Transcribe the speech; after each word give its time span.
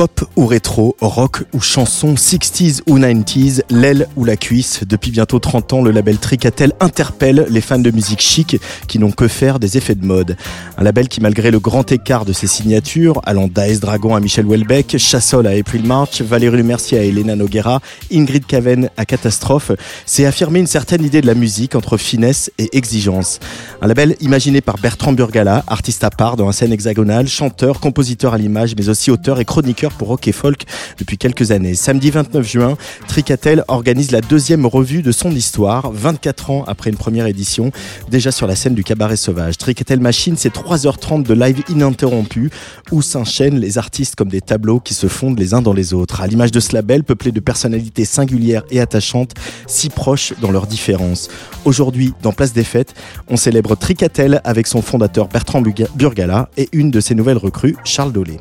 Pop 0.00 0.24
ou 0.34 0.46
rétro, 0.46 0.96
rock 1.02 1.44
ou 1.52 1.60
chanson, 1.60 2.14
60s 2.14 2.80
ou 2.86 2.98
90s, 2.98 3.60
l'aile 3.68 4.08
ou 4.16 4.24
la 4.24 4.38
cuisse. 4.38 4.80
Depuis 4.88 5.10
bientôt 5.10 5.38
30 5.38 5.74
ans, 5.74 5.82
le 5.82 5.90
label 5.90 6.16
Tricatel 6.16 6.72
interpelle 6.80 7.46
les 7.50 7.60
fans 7.60 7.78
de 7.78 7.90
musique 7.90 8.22
chic 8.22 8.56
qui 8.88 8.98
n'ont 8.98 9.10
que 9.10 9.28
faire 9.28 9.58
des 9.58 9.76
effets 9.76 9.94
de 9.94 10.06
mode. 10.06 10.38
Un 10.78 10.84
label 10.84 11.06
qui, 11.06 11.20
malgré 11.20 11.50
le 11.50 11.60
grand 11.60 11.92
écart 11.92 12.24
de 12.24 12.32
ses 12.32 12.46
signatures, 12.46 13.20
allant 13.26 13.46
d'Aes 13.46 13.80
Dragon 13.80 14.14
à 14.14 14.20
Michel 14.20 14.46
Houellebecq, 14.46 14.96
Chassol 14.96 15.46
à 15.46 15.50
April 15.50 15.84
March, 15.84 16.22
Valérie 16.22 16.56
Lemercier 16.56 16.98
à 16.98 17.02
Elena 17.02 17.36
Noguera, 17.36 17.82
Ingrid 18.10 18.46
Caven 18.46 18.88
à 18.96 19.04
Catastrophe, 19.04 19.72
s'est 20.06 20.24
affirmé 20.24 20.60
une 20.60 20.66
certaine 20.66 21.04
idée 21.04 21.20
de 21.20 21.26
la 21.26 21.34
musique 21.34 21.74
entre 21.74 21.98
finesse 21.98 22.50
et 22.56 22.74
exigence. 22.74 23.38
Un 23.82 23.86
label 23.86 24.16
imaginé 24.22 24.62
par 24.62 24.78
Bertrand 24.78 25.12
Burgala, 25.12 25.62
artiste 25.66 26.04
à 26.04 26.10
part 26.10 26.38
dans 26.38 26.46
la 26.46 26.52
scène 26.52 26.72
hexagonale, 26.72 27.28
chanteur, 27.28 27.80
compositeur 27.80 28.32
à 28.32 28.38
l'image, 28.38 28.74
mais 28.78 28.88
aussi 28.88 29.10
auteur 29.10 29.40
et 29.40 29.44
chroniqueur 29.44 29.89
pour 29.98 30.08
rock 30.08 30.28
et 30.28 30.32
folk 30.32 30.64
depuis 30.98 31.18
quelques 31.18 31.50
années. 31.50 31.74
Samedi 31.74 32.10
29 32.10 32.46
juin, 32.46 32.76
Tricatel 33.08 33.64
organise 33.68 34.10
la 34.10 34.20
deuxième 34.20 34.66
revue 34.66 35.02
de 35.02 35.12
son 35.12 35.30
histoire, 35.30 35.90
24 35.92 36.50
ans 36.50 36.64
après 36.66 36.90
une 36.90 36.96
première 36.96 37.26
édition, 37.26 37.72
déjà 38.10 38.30
sur 38.30 38.46
la 38.46 38.56
scène 38.56 38.74
du 38.74 38.84
cabaret 38.84 39.16
sauvage. 39.16 39.58
Tricatel 39.58 40.00
Machine, 40.00 40.36
c'est 40.36 40.54
3h30 40.54 41.22
de 41.22 41.34
live 41.34 41.62
ininterrompu 41.68 42.50
où 42.90 43.02
s'enchaînent 43.02 43.58
les 43.58 43.78
artistes 43.78 44.16
comme 44.16 44.28
des 44.28 44.40
tableaux 44.40 44.80
qui 44.80 44.94
se 44.94 45.08
fondent 45.08 45.38
les 45.38 45.54
uns 45.54 45.62
dans 45.62 45.72
les 45.72 45.94
autres. 45.94 46.20
À 46.20 46.26
l'image 46.26 46.52
de 46.52 46.60
ce 46.60 46.74
label, 46.74 47.04
peuplé 47.04 47.32
de 47.32 47.40
personnalités 47.40 48.04
singulières 48.04 48.64
et 48.70 48.80
attachantes, 48.80 49.34
si 49.66 49.88
proches 49.88 50.32
dans 50.40 50.50
leurs 50.50 50.66
différences. 50.66 51.28
Aujourd'hui, 51.64 52.12
dans 52.22 52.32
Place 52.32 52.52
des 52.52 52.64
Fêtes, 52.64 52.94
on 53.28 53.36
célèbre 53.36 53.74
Tricatel 53.76 54.40
avec 54.44 54.66
son 54.66 54.82
fondateur 54.82 55.28
Bertrand 55.28 55.62
Burgala 55.62 56.48
et 56.56 56.68
une 56.72 56.90
de 56.90 57.00
ses 57.00 57.14
nouvelles 57.14 57.38
recrues, 57.38 57.76
Charles 57.84 58.12
Dolé. 58.12 58.38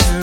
A 0.00 0.21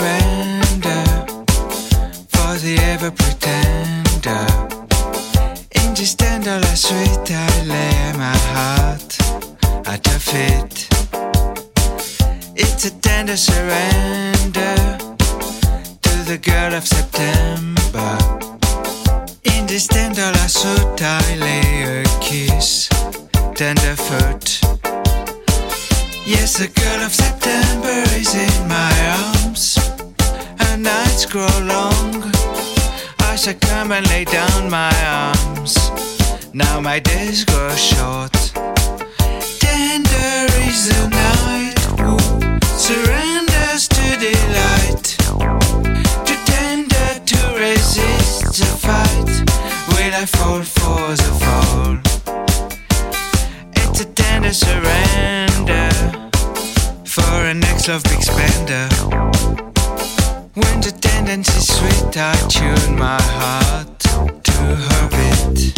Tendency's 61.29 61.67
sweet, 61.67 62.17
I 62.17 62.33
tune 62.47 62.97
my 62.97 63.21
heart 63.21 63.99
to 63.99 64.51
her 64.51 65.09
beat. 65.11 65.73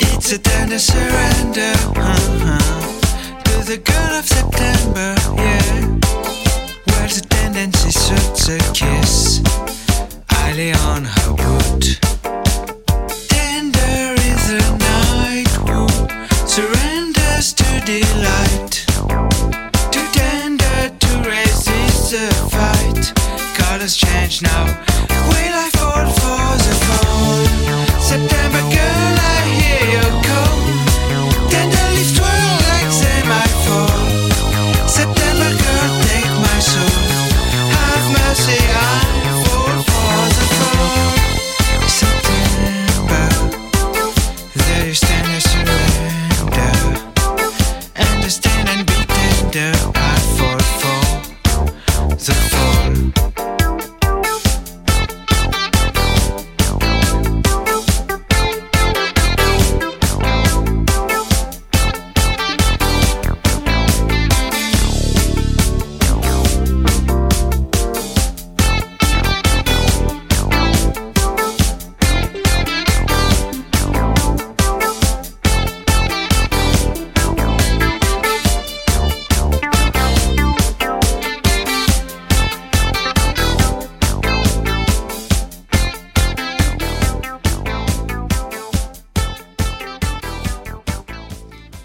It's 0.00 0.32
a 0.32 0.38
tender 0.38 0.78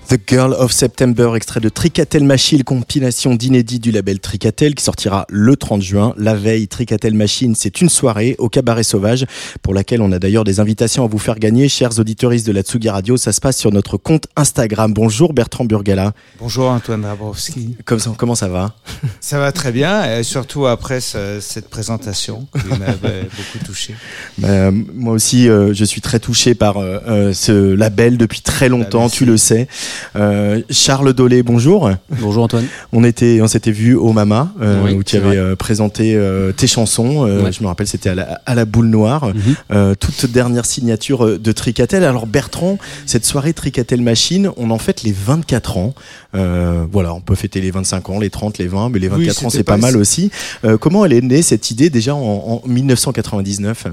The 0.10 0.18
Girl 0.28 0.54
of 0.58 0.72
September, 0.72 1.34
extrait 1.36 1.60
de 1.60 1.70
Tricatel 1.70 2.24
Machine, 2.24 2.64
compilation 2.64 3.36
d'inédits 3.36 3.78
du 3.78 3.92
label 3.92 4.20
Tricatel 4.20 4.74
qui 4.74 4.84
sortira 4.84 5.28
le 5.30 5.56
30 5.56 5.84
juin. 5.84 6.16
La 6.18 6.34
veille, 6.34 6.68
Tricatel 6.68 7.14
Machine, 7.14 7.54
c'est 7.54 7.80
une 7.80 7.90
soirée 7.90 8.36
au 8.40 8.50
Cabaret 8.50 8.82
Sauvage 8.82 9.28
pour 9.62 9.76
laquelle 9.76 10.02
on 10.02 10.12
a 10.12 10.18
d'ailleurs 10.18 10.46
des 10.46 10.60
invitations 10.60 11.04
à 11.06 11.08
vous 11.08 11.20
faire 11.20 11.38
gagner. 11.38 11.70
Chers 11.70 12.00
auditeuristes 12.00 12.48
de 12.48 12.52
la 12.52 12.64
Tsugi 12.64 12.90
Radio, 12.90 13.18
ça 13.18 13.32
se 13.32 13.40
passe 13.40 13.60
sur 13.60 13.72
notre 13.72 13.98
compte 13.98 14.26
Instagram. 14.36 14.94
Bonjour 14.96 15.32
Bertrand 15.32 15.66
Burgala. 15.66 16.14
Bonjour 16.40 16.70
Antoine 16.72 17.02
Dabrowski. 17.04 17.76
Comment 17.86 18.00
ça, 18.02 18.12
comment 18.18 18.36
ça 18.36 18.48
va? 18.48 18.76
Ça 19.20 19.38
va 19.38 19.52
très 19.52 19.72
bien, 19.72 20.18
et 20.18 20.24
surtout 20.24 20.66
après 20.66 21.02
ce- 21.02 21.38
cette 21.40 21.70
présentation 21.70 22.48
qui 22.54 22.80
m'a 22.80 22.94
beaucoup 22.94 23.64
touché. 23.64 23.94
Bah, 24.40 24.72
Moi 24.96 25.14
aussi, 25.14 25.48
euh, 25.48 25.72
je 25.76 25.86
suis 25.86 26.02
très 26.02 26.20
touché 26.20 26.56
par 26.56 26.78
euh, 26.78 26.98
euh, 27.08 27.34
ce 27.34 27.52
label 27.76 28.18
depuis 28.18 28.42
très 28.42 28.70
longtemps, 28.70 29.02
merci. 29.02 29.18
tu 29.18 29.26
le 29.26 29.38
sais. 29.38 29.68
Euh, 30.16 30.62
Charles 30.70 31.14
Dolé, 31.14 31.44
bonjour. 31.44 31.90
Bonjour 32.22 32.44
Antoine. 32.44 32.66
On 32.94 33.04
était, 33.04 33.40
on 33.42 33.48
s'était 33.48 33.72
vu 33.72 33.96
au 33.96 34.12
Mama 34.14 34.52
euh, 34.62 34.84
Oui, 34.84 34.94
où 34.94 35.04
tu 35.04 35.18
avais 35.18 35.26
vrai. 35.28 35.38
euh, 35.38 35.56
présenté 35.56 36.16
euh, 36.16 36.52
tes 36.52 36.68
chansons. 36.68 37.26
Euh, 37.28 37.40
Ouais. 37.44 37.52
Je 37.52 37.62
me 37.64 37.68
rappelle, 37.68 37.88
c'était 37.88 38.10
à 38.10 38.16
la, 38.16 38.42
à 38.46 38.56
la 38.56 38.66
boule 38.66 38.88
noire. 38.88 39.28
Mhm. 39.28 39.56
Euh, 39.72 39.96
toute 39.96 40.26
dernière 40.32 40.66
signature 40.66 41.40
de 41.40 41.52
Tricatel. 41.52 42.04
Alors 42.04 42.28
Bertrand, 42.28 42.78
cette 43.06 43.26
soirée 43.26 43.54
Tricatel 43.54 44.02
Machine, 44.02 44.50
on 44.58 44.72
en 44.72 44.78
fête 44.78 45.04
les 45.04 45.14
24 45.14 45.78
ans. 45.78 45.94
Euh, 46.36 46.86
voilà, 46.92 47.14
on 47.14 47.22
peut 47.22 47.34
fêter 47.36 47.60
les 47.60 47.72
25 47.72 48.10
ans, 48.10 48.20
les 48.20 48.30
30, 48.30 48.60
les 48.60 48.68
20, 48.68 48.90
mais 48.90 49.00
les 49.00 49.08
Oui, 49.10 49.26
24 49.26 49.46
ans, 49.46 49.50
c'était 49.50 49.58
c'est 49.60 49.64
pas, 49.64 49.74
pas- 49.74 49.78
mal 49.82 49.98
aussi. 49.98 50.30
Euh, 50.64 50.78
comment 50.78 51.04
elle 51.04 51.14
est 51.14 51.22
née 51.22 51.42
cette 51.42 51.72
idée 51.72 51.90
déjà 51.90 52.14
en, 52.14 52.62
en 52.64 52.68
1999 52.68 53.88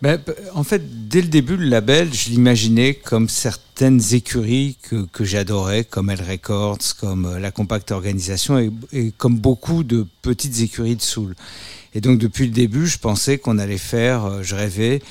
Ben, 0.00 0.18
en 0.54 0.64
fait, 0.64 1.08
dès 1.08 1.20
le 1.20 1.28
début, 1.28 1.56
le 1.56 1.66
label, 1.66 2.08
je 2.12 2.30
l'imaginais 2.30 2.94
comme 2.94 3.28
certaines 3.28 4.00
écuries 4.12 4.76
que, 4.88 5.04
que 5.12 5.24
j'adorais, 5.24 5.84
comme 5.84 6.08
El 6.08 6.22
Records, 6.22 6.78
comme 6.98 7.26
euh, 7.26 7.38
la 7.38 7.50
Compact 7.50 7.90
Organisation 7.92 8.58
et, 8.58 8.70
et 8.92 9.12
comme 9.16 9.36
beaucoup 9.36 9.84
de 9.84 10.06
petites 10.22 10.60
écuries 10.60 10.96
de 10.96 11.02
soul. 11.02 11.34
Et 11.94 12.00
donc, 12.00 12.18
depuis 12.18 12.46
le 12.46 12.52
début, 12.52 12.86
je 12.86 12.98
pensais 12.98 13.36
qu'on 13.38 13.58
allait 13.58 13.76
faire, 13.78 14.42
je 14.42 14.54
rêvais, 14.54 15.02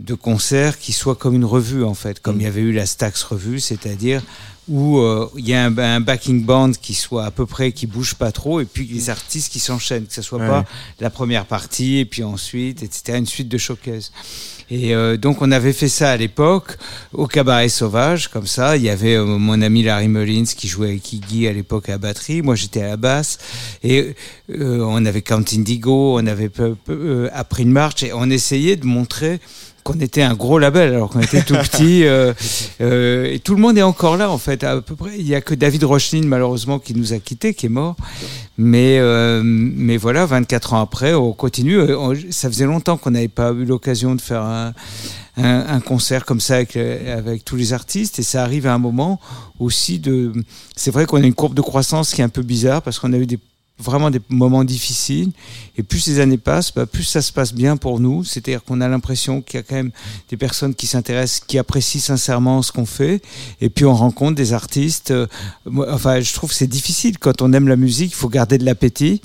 de 0.00 0.14
concerts 0.14 0.78
qui 0.78 0.92
soient 0.92 1.14
comme 1.14 1.34
une 1.34 1.44
revue, 1.44 1.84
en 1.84 1.94
fait, 1.94 2.18
comme 2.20 2.40
il 2.40 2.44
y 2.44 2.46
avait 2.46 2.62
eu 2.62 2.72
la 2.72 2.86
Stax 2.86 3.22
Revue, 3.22 3.60
c'est-à-dire 3.60 4.22
où 4.68 4.98
euh, 4.98 5.28
il 5.36 5.46
y 5.48 5.54
a 5.54 5.64
un, 5.64 5.76
un 5.78 6.00
backing 6.00 6.44
band 6.44 6.72
qui 6.72 6.94
soit 6.94 7.24
à 7.26 7.30
peu 7.30 7.46
près, 7.46 7.72
qui 7.72 7.86
bouge 7.86 8.14
pas 8.14 8.32
trop, 8.32 8.60
et 8.60 8.64
puis 8.64 8.86
les 8.90 9.10
artistes 9.10 9.52
qui 9.52 9.60
s'enchaînent, 9.60 10.06
que 10.06 10.14
ce 10.14 10.22
soit 10.22 10.38
Ouais. 10.38 10.48
pas 10.48 10.64
la 11.00 11.10
première 11.10 11.46
partie, 11.46 11.98
et 11.98 12.04
puis 12.04 12.22
ensuite, 12.22 12.82
etc., 12.82 13.18
une 13.18 13.26
suite 13.26 13.48
de 13.48 13.58
showcase. 13.58 14.10
Et 14.70 14.94
euh, 14.94 15.18
donc 15.18 15.42
on 15.42 15.52
avait 15.52 15.74
fait 15.74 15.88
ça 15.90 16.10
à 16.12 16.16
l'époque 16.16 16.78
au 17.12 17.26
cabaret 17.26 17.68
sauvage, 17.68 18.28
comme 18.28 18.46
ça. 18.46 18.78
Il 18.78 18.82
y 18.82 18.88
avait 18.88 19.14
euh, 19.16 19.24
mon 19.26 19.60
ami 19.60 19.82
Larry 19.82 20.08
Mullins 20.08 20.44
qui 20.56 20.68
jouait 20.68 20.88
avec 20.88 21.12
Iggy 21.12 21.46
à 21.46 21.52
l'époque 21.52 21.90
à 21.90 21.92
la 21.92 21.98
batterie, 21.98 22.40
moi 22.40 22.54
j'étais 22.54 22.80
à 22.80 22.88
la 22.88 22.96
basse, 22.96 23.38
et 23.82 24.14
euh, 24.50 24.80
on 24.82 25.04
avait 25.04 25.20
Count 25.20 25.44
Indigo, 25.52 26.18
on 26.18 26.26
avait 26.26 26.48
peu, 26.48 26.74
peu, 26.74 26.94
euh, 26.94 27.30
April 27.34 27.68
March, 27.68 28.02
et 28.02 28.12
on 28.14 28.30
essayait 28.30 28.76
de 28.76 28.86
montrer 28.86 29.38
qu'on 29.84 30.00
était 30.00 30.22
un 30.22 30.34
gros 30.34 30.58
label 30.58 30.94
alors 30.94 31.10
qu'on 31.10 31.20
était 31.20 31.42
tout 31.42 31.54
petit 31.62 32.04
euh, 32.04 32.32
euh, 32.80 33.26
et 33.30 33.38
tout 33.38 33.54
le 33.54 33.60
monde 33.60 33.76
est 33.78 33.82
encore 33.82 34.16
là 34.16 34.30
en 34.30 34.38
fait 34.38 34.64
à 34.64 34.80
peu 34.80 34.96
près. 34.96 35.12
Il 35.18 35.26
y 35.28 35.34
a 35.34 35.40
que 35.40 35.54
David 35.54 35.84
Rochlin 35.84 36.22
malheureusement 36.24 36.78
qui 36.78 36.94
nous 36.94 37.12
a 37.12 37.18
quittés 37.18 37.54
qui 37.54 37.66
est 37.66 37.68
mort. 37.68 37.94
Mais 38.56 38.98
euh, 38.98 39.42
mais 39.44 39.96
voilà 39.96 40.26
24 40.26 40.72
ans 40.74 40.80
après 40.80 41.12
on 41.14 41.32
continue. 41.32 41.76
Euh, 41.76 41.98
on- 41.98 42.14
ça 42.30 42.48
faisait 42.48 42.66
longtemps 42.66 42.96
qu'on 42.96 43.10
n'avait 43.10 43.28
pas 43.28 43.52
eu 43.52 43.64
l'occasion 43.64 44.14
de 44.14 44.20
faire 44.20 44.42
un, 44.42 44.72
un, 45.36 45.66
un 45.68 45.80
concert 45.80 46.24
comme 46.24 46.40
ça 46.40 46.54
avec, 46.56 46.76
euh, 46.76 47.18
avec 47.18 47.44
tous 47.44 47.56
les 47.56 47.72
artistes. 47.72 48.18
Et 48.18 48.22
ça 48.22 48.42
arrive 48.42 48.66
à 48.66 48.74
un 48.74 48.78
moment 48.78 49.20
aussi 49.60 49.98
de 49.98 50.32
c'est 50.76 50.90
vrai 50.92 51.04
qu'on 51.06 51.22
a 51.22 51.26
une 51.26 51.34
courbe 51.34 51.54
de 51.54 51.60
croissance 51.62 52.12
qui 52.14 52.20
est 52.20 52.24
un 52.24 52.28
peu 52.28 52.42
bizarre 52.42 52.80
parce 52.80 52.98
qu'on 52.98 53.12
a 53.12 53.18
eu 53.18 53.26
des 53.26 53.38
vraiment 53.78 54.10
des 54.10 54.20
moments 54.28 54.64
difficiles. 54.64 55.32
Et 55.76 55.82
plus 55.82 56.06
les 56.06 56.20
années 56.20 56.38
passent 56.38 56.72
bah, 56.72 56.86
plus 56.86 57.02
ça 57.02 57.22
se 57.22 57.32
passe 57.32 57.52
bien 57.52 57.76
pour 57.76 58.00
nous. 58.00 58.24
C'est-à-dire 58.24 58.62
qu'on 58.62 58.80
a 58.80 58.88
l'impression 58.88 59.40
qu'il 59.42 59.58
y 59.58 59.60
a 59.60 59.62
quand 59.62 59.74
même 59.74 59.90
des 60.28 60.36
personnes 60.36 60.74
qui 60.74 60.86
s'intéressent 60.86 61.40
qui 61.46 61.58
apprécient 61.58 62.00
sincèrement 62.00 62.62
ce 62.62 62.72
qu'on 62.72 62.86
fait. 62.86 63.22
Et 63.60 63.68
puis 63.68 63.84
on 63.84 63.94
rencontre 63.94 64.36
des 64.36 64.52
artistes. 64.52 65.10
Euh, 65.10 65.26
enfin 65.88 66.20
je 66.20 66.32
trouve 66.32 66.50
que 66.50 66.56
c'est 66.56 66.66
difficile. 66.66 67.18
Quand 67.18 67.42
on 67.42 67.52
aime 67.52 67.68
la 67.68 67.76
musique 67.76 68.12
il 68.12 68.16
faut 68.16 68.28
garder 68.28 68.58
de 68.58 68.64
l'appétit 68.64 69.20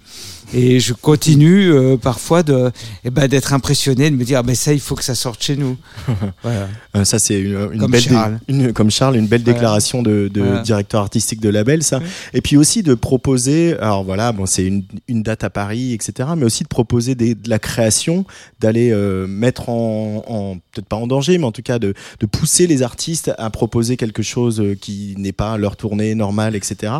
et 0.54 0.80
je 0.80 0.94
continue 0.94 1.72
euh, 1.72 1.98
parfois 1.98 2.42
de 2.44 2.72
eh 3.06 3.10
ben, 3.10 3.28
d'être 3.28 3.54
impressionné 3.54 4.10
de 4.10 4.16
me 4.16 4.24
dire 4.24 4.40
ah 4.40 4.44
ben 4.44 4.56
ça 4.56 4.74
il 4.74 4.80
faut 4.80 4.96
que 4.96 5.04
ça 5.04 5.16
sorte 5.16 5.44
chez 5.44 5.56
nous 5.56 5.78
voilà. 6.44 6.68
Euh, 6.96 7.04
ça, 7.06 7.20
c'est 7.20 7.40
une, 7.40 7.70
une 7.74 7.80
Comme 7.82 7.92
belle 7.92 8.02
Charles. 8.02 8.40
une- 8.48 8.74
comme 8.74 8.90
Charles, 8.90 9.16
une 9.18 9.28
belle 9.28 9.42
Voilà. 9.44 9.54
déclaration 9.60 10.02
de, 10.02 10.28
de 10.34 10.42
Voilà. 10.42 10.62
directeur 10.62 11.02
artistique 11.02 11.40
de 11.40 11.50
label, 11.50 11.84
ça. 11.84 12.00
Et 12.34 12.42
puis 12.42 12.58
aussi 12.58 12.82
de 12.82 12.96
proposer, 12.96 13.78
alors 13.80 14.04
voilà, 14.04 14.32
bon, 14.32 14.48
c'est 14.48 14.66
une, 14.66 14.84
une 15.08 15.22
date 15.22 15.44
à 15.44 15.50
Paris, 15.52 15.94
etc., 15.94 16.30
mais 16.36 16.46
aussi 16.46 16.64
de 16.64 16.68
proposer 16.68 17.14
des- 17.14 17.36
de 17.36 17.48
la 17.50 17.60
création, 17.60 18.26
d'aller 18.60 18.90
euh, 18.92 19.28
mettre 19.28 19.70
en, 19.70 20.24
en- 20.28 20.56
peut-être 20.72 20.88
pas 20.88 20.96
en 20.96 21.06
danger, 21.06 21.38
mais 21.38 21.46
en 21.46 21.52
tout 21.52 21.62
cas 21.62 21.78
de, 21.78 21.94
de 22.20 22.26
pousser 22.26 22.66
les 22.66 22.82
artistes 22.82 23.32
à 23.38 23.50
proposer 23.52 23.96
quelque 23.98 24.24
chose 24.24 24.64
qui 24.82 25.14
n'est 25.18 25.32
pas 25.32 25.58
leur 25.58 25.76
tournée 25.78 26.16
normale, 26.16 26.56
etc. 26.56 26.92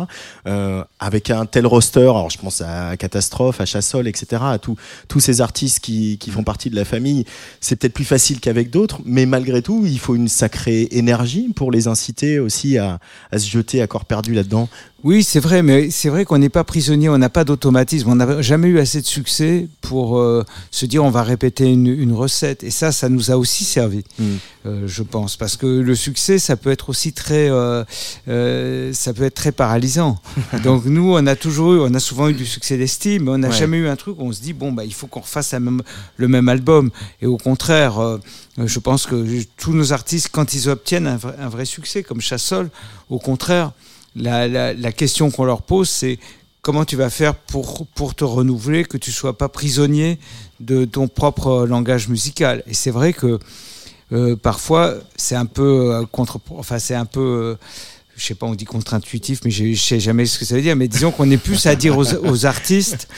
Avec 1.00 1.30
un 1.30 1.46
tel 1.46 1.66
roster, 1.66 2.02
alors 2.02 2.30
je 2.30 2.38
pense 2.38 2.60
à 2.60 2.96
Catastrophe, 2.96 3.39
à 3.48 3.64
Chassol, 3.64 4.06
etc., 4.06 4.42
à 4.44 4.58
tous 4.58 5.20
ces 5.20 5.40
artistes 5.40 5.80
qui, 5.80 6.18
font 6.30 6.44
partie 6.44 6.70
de 6.70 6.76
la 6.76 6.84
famille, 6.84 7.24
c'est 7.60 7.76
peut-être 7.76 7.94
plus 7.94 8.04
facile 8.04 8.40
qu'avec 8.40 8.70
d'autres, 8.70 9.00
mais 9.04 9.26
malgré 9.26 9.62
tout, 9.62 9.84
il 9.84 9.98
faut 9.98 10.14
une 10.14 10.28
sacrée 10.28 10.88
énergie 10.92 11.48
pour 11.54 11.72
les 11.72 11.88
inciter 11.88 12.38
aussi 12.38 12.78
à 12.78 13.00
se 13.32 13.48
jeter 13.48 13.82
à 13.82 13.86
corps 13.86 14.04
perdu 14.04 14.34
là-dedans. 14.34 14.68
Oui, 15.02 15.24
c'est 15.24 15.40
vrai, 15.40 15.62
mais 15.62 15.90
c'est 15.90 16.10
vrai 16.10 16.26
qu'on 16.26 16.36
n'est 16.36 16.50
pas 16.50 16.62
prisonnier, 16.62 17.08
on 17.08 17.16
n'a 17.16 17.30
pas 17.30 17.44
d'automatisme, 17.44 18.10
on 18.10 18.16
n'a 18.16 18.42
jamais 18.42 18.68
eu 18.68 18.78
assez 18.78 19.00
de 19.00 19.06
succès 19.06 19.66
pour 19.80 20.18
euh, 20.18 20.44
se 20.70 20.84
dire 20.84 21.02
on 21.02 21.08
va 21.10 21.22
répéter 21.22 21.64
une, 21.72 21.86
une 21.86 22.12
recette. 22.12 22.62
Et 22.64 22.70
ça, 22.70 22.92
ça 22.92 23.08
nous 23.08 23.30
a 23.30 23.36
aussi 23.38 23.64
servi, 23.64 24.04
Mm. 24.18 24.24
euh, 24.66 24.82
je 24.86 25.02
pense, 25.02 25.36
parce 25.38 25.56
que 25.56 25.66
le 25.66 25.94
succès, 25.94 26.38
ça 26.38 26.54
peut 26.56 26.70
être 26.70 26.90
aussi 26.90 27.14
très, 27.14 27.48
euh, 27.50 27.82
euh, 28.28 28.92
ça 28.92 29.14
peut 29.14 29.22
être 29.22 29.34
très 29.36 29.52
paralysant. 29.52 30.18
Donc 30.64 30.84
nous, 30.84 31.14
on 31.14 31.26
a 31.26 31.34
toujours 31.34 31.72
eu, 31.72 31.80
on 31.80 31.94
a 31.94 32.00
souvent 32.00 32.28
eu 32.28 32.34
du 32.34 32.44
succès 32.44 32.76
d'estime, 32.76 33.24
mais 33.24 33.30
on 33.30 33.38
n'a 33.38 33.48
Ouais. 33.48 33.56
jamais 33.56 33.78
eu 33.78 33.88
un 33.88 33.96
truc 33.96 34.16
où 34.20 34.24
on 34.26 34.32
se 34.32 34.42
dit 34.42 34.52
bon 34.52 34.70
bah 34.70 34.84
il 34.84 34.92
faut 34.92 35.06
qu'on 35.06 35.20
refasse 35.20 35.52
la 35.52 35.60
même- 35.60 35.82
le 36.18 36.28
même 36.28 36.50
album. 36.50 36.90
Et 37.22 37.26
au 37.26 37.38
contraire, 37.38 38.18
je 38.58 38.78
pense 38.78 39.06
que 39.06 39.24
tous 39.56 39.72
nos 39.72 39.94
artistes, 39.94 40.28
quand 40.30 40.52
ils 40.52 40.68
obtiennent 40.68 41.06
un 41.06 41.16
vrai, 41.16 41.36
un 41.40 41.48
vrai 41.48 41.64
succès, 41.64 42.02
comme 42.02 42.20
Chassol, 42.20 42.68
au 43.08 43.18
contraire 43.18 43.72
la, 44.16 44.48
la, 44.48 44.92
question 44.92 45.30
qu'on 45.30 45.44
leur 45.44 45.62
pose, 45.62 45.88
c'est 45.88 46.18
comment 46.62 46.84
tu 46.84 46.96
vas 46.96 47.10
faire 47.10 47.34
pour, 47.34 47.86
pour 47.94 48.14
te 48.14 48.24
renouveler, 48.24 48.84
que 48.84 48.96
tu 48.96 49.12
sois 49.12 49.36
pas 49.36 49.48
prisonnier 49.48 50.18
de 50.58 50.84
ton 50.84 51.08
propre 51.08 51.66
langage 51.66 52.08
musical. 52.08 52.62
Et 52.66 52.74
c'est 52.74 52.90
vrai 52.90 53.12
que 53.12 53.38
euh, 54.12 54.36
parfois, 54.36 54.94
c'est 55.16 55.36
un 55.36 55.46
peu 55.46 55.94
euh, 55.94 56.06
contre, 56.06 56.40
enfin 56.50 56.78
c'est 56.78 56.94
un 56.94 57.04
peu, 57.04 57.20
euh, 57.20 57.54
je 58.16 58.24
sais 58.24 58.34
pas, 58.34 58.46
on 58.46 58.54
dit 58.54 58.64
contre-intuitif, 58.64 59.40
mais 59.44 59.50
je 59.50 59.72
je 59.72 59.80
sais 59.80 60.00
jamais 60.00 60.26
ce 60.26 60.38
que 60.38 60.44
ça 60.44 60.56
veut 60.56 60.62
dire. 60.62 60.76
Mais 60.76 60.88
disons 60.88 61.12
qu'on 61.12 61.30
est 61.30 61.36
plus 61.36 61.66
à 61.66 61.76
dire 61.76 61.96
aux, 61.96 62.14
aux 62.14 62.46
artistes 62.46 63.08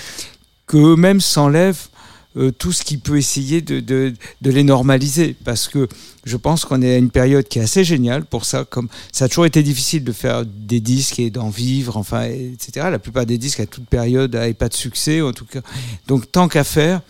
qu'eux-mêmes 0.66 1.20
s'enlèvent 1.20 1.88
euh, 2.36 2.50
tout 2.50 2.72
ce 2.72 2.82
qui 2.82 2.96
peut 2.96 3.16
essayer 3.16 3.60
de, 3.60 3.80
de, 3.80 4.14
de 4.40 4.50
les 4.50 4.64
normaliser. 4.64 5.36
Parce 5.44 5.68
que 5.68 5.88
je 6.24 6.36
pense 6.36 6.64
qu'on 6.64 6.82
est 6.82 6.94
à 6.94 6.98
une 6.98 7.10
période 7.10 7.46
qui 7.46 7.58
est 7.58 7.62
assez 7.62 7.84
géniale 7.84 8.24
pour 8.24 8.44
ça. 8.44 8.64
Comme 8.64 8.88
ça 9.12 9.26
a 9.26 9.28
toujours 9.28 9.46
été 9.46 9.62
difficile 9.62 10.04
de 10.04 10.12
faire 10.12 10.44
des 10.46 10.80
disques 10.80 11.18
et 11.18 11.30
d'en 11.30 11.50
vivre, 11.50 11.96
enfin, 11.96 12.22
etc. 12.24 12.88
La 12.90 12.98
plupart 12.98 13.26
des 13.26 13.38
disques 13.38 13.60
à 13.60 13.66
toute 13.66 13.86
période 13.86 14.34
n'avaient 14.34 14.54
pas 14.54 14.68
de 14.68 14.74
succès, 14.74 15.20
en 15.20 15.32
tout 15.32 15.46
cas. 15.46 15.60
Donc, 16.06 16.30
tant 16.30 16.48
qu'à 16.48 16.64
faire 16.64 17.00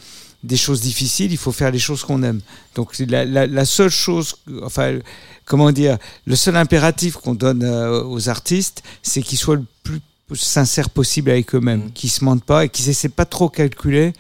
des 0.43 0.57
choses 0.57 0.81
difficiles, 0.81 1.31
il 1.31 1.39
faut 1.39 1.53
faire 1.53 1.71
les 1.71 1.79
choses 1.79 2.03
qu'on 2.03 2.23
aime. 2.25 2.41
Donc, 2.75 2.99
la, 2.99 3.25
la, 3.25 3.47
la 3.47 3.65
seule 3.65 3.91
chose, 3.91 4.35
enfin, 4.63 4.99
comment 5.45 5.71
dire, 5.71 5.99
le 6.27 6.35
seul 6.35 6.57
impératif 6.57 7.15
qu'on 7.15 7.35
donne 7.35 7.63
euh, 7.63 8.03
aux 8.03 8.29
artistes, 8.29 8.83
c'est 9.03 9.23
qu'ils 9.23 9.39
soient 9.39 9.57
le 9.57 9.65
plus 9.85 10.01
sincères 10.35 10.91
possible 10.91 11.31
avec 11.31 11.55
eux-mêmes, 11.55 11.93
qu'ils 11.93 12.11
se 12.11 12.25
mentent 12.25 12.45
pas 12.45 12.65
et 12.65 12.69
qu'ils 12.69 12.89
essaient 12.89 13.09
pas 13.09 13.27
trop 13.27 13.49
calculer. 13.49 14.13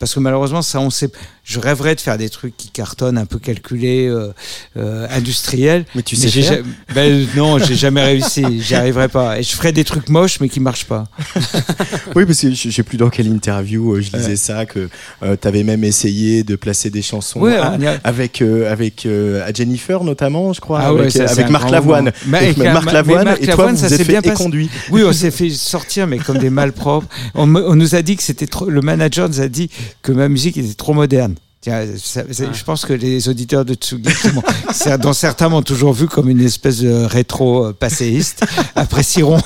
Parce 0.00 0.14
que 0.14 0.18
malheureusement, 0.20 0.62
ça, 0.62 0.80
on 0.80 0.88
sait. 0.88 1.12
Je 1.50 1.58
rêverais 1.58 1.96
de 1.96 2.00
faire 2.00 2.16
des 2.16 2.28
trucs 2.28 2.56
qui 2.56 2.68
cartonnent, 2.70 3.18
un 3.18 3.26
peu 3.26 3.40
calculés, 3.40 4.06
euh, 4.06 4.32
euh, 4.76 5.08
industriels. 5.10 5.84
Mais 5.96 6.02
tu 6.02 6.14
sais 6.14 6.28
j'ai 6.28 6.42
faire 6.42 6.58
ja- 6.58 6.94
ben, 6.94 7.26
Non, 7.34 7.58
j'ai 7.58 7.74
jamais 7.74 8.04
réussi. 8.04 8.62
J'y 8.62 8.76
arriverai 8.76 9.08
pas. 9.08 9.36
Et 9.40 9.42
je 9.42 9.56
ferais 9.56 9.72
des 9.72 9.82
trucs 9.82 10.08
moches, 10.08 10.38
mais 10.40 10.48
qui 10.48 10.60
marchent 10.60 10.84
pas. 10.86 11.08
Oui, 12.14 12.24
parce 12.24 12.40
que 12.40 12.52
je 12.54 12.70
sais 12.70 12.82
plus 12.84 12.96
dans 12.98 13.08
quelle 13.10 13.26
interview 13.26 13.94
euh, 13.94 14.00
je 14.00 14.10
disais 14.10 14.30
Ouais. 14.30 14.36
ça, 14.36 14.64
que 14.66 14.88
tu 15.22 15.48
avais 15.48 15.62
même 15.64 15.82
essayé 15.84 16.42
de 16.44 16.54
placer 16.56 16.88
des 16.90 17.02
chansons 17.02 17.40
Ouais, 17.40 17.56
à- 17.56 17.72
on 17.76 17.80
y 17.80 17.86
a- 17.86 17.98
avec, 18.04 18.42
euh, 18.42 18.70
avec 18.70 19.06
euh, 19.06 19.44
à 19.46 19.52
Jennifer 19.52 20.04
notamment, 20.04 20.52
je 20.52 20.60
crois, 20.60 20.80
Ah 20.82 20.92
ouais, 20.94 21.00
avec, 21.00 21.12
ça, 21.12 21.26
c'est 21.26 21.40
avec 21.40 21.50
Marc 21.50 21.70
Lavoine. 21.70 22.12
Mais 22.26 22.38
Avec 22.38 22.56
Marc 22.58 22.86
mais 22.86 22.92
Lavoine, 22.92 23.24
Marc 23.24 23.38
et 23.42 23.44
toi, 23.46 23.50
Lavoine, 23.56 23.74
vous 23.74 23.80
ça 23.80 23.88
s'est 23.88 24.04
bien 24.04 24.22
passé. 24.22 24.34
éconduit. 24.34 24.70
Oui, 24.90 25.02
on 25.04 25.12
s'est 25.20 25.30
fait 25.32 25.50
sortir, 25.50 26.06
mais 26.06 26.18
comme 26.18 26.38
des 26.38 26.50
malpropres. 26.50 27.08
On 27.34 27.46
nous 27.46 27.94
a 27.96 28.02
dit 28.02 28.16
que 28.16 28.22
c'était 28.22 28.46
trop. 28.46 28.68
Le 28.70 28.80
manager 28.80 29.28
nous 29.28 29.40
a 29.40 29.48
dit 29.48 29.68
que 30.02 30.12
ma 30.12 30.28
musique 30.28 30.56
était 30.56 30.74
trop 30.74 30.94
moderne. 30.94 31.34
Tiens, 31.62 31.84
ça- 32.02 32.24
ça- 32.32 32.52
Je 32.52 32.64
pense 32.64 32.86
que 32.86 32.94
les 32.94 33.28
auditeurs 33.28 33.66
de 33.66 33.74
Tsugi, 33.74 34.08
dont 35.02 35.12
certains 35.12 35.50
m'ont 35.50 35.60
toujours 35.60 35.92
vu 35.92 36.06
comme 36.06 36.30
une 36.30 36.40
espèce 36.40 36.78
de 36.80 36.90
rétro 37.04 37.66
euh, 37.66 37.72
passéiste, 37.74 38.46
apprécieront. 38.76 39.40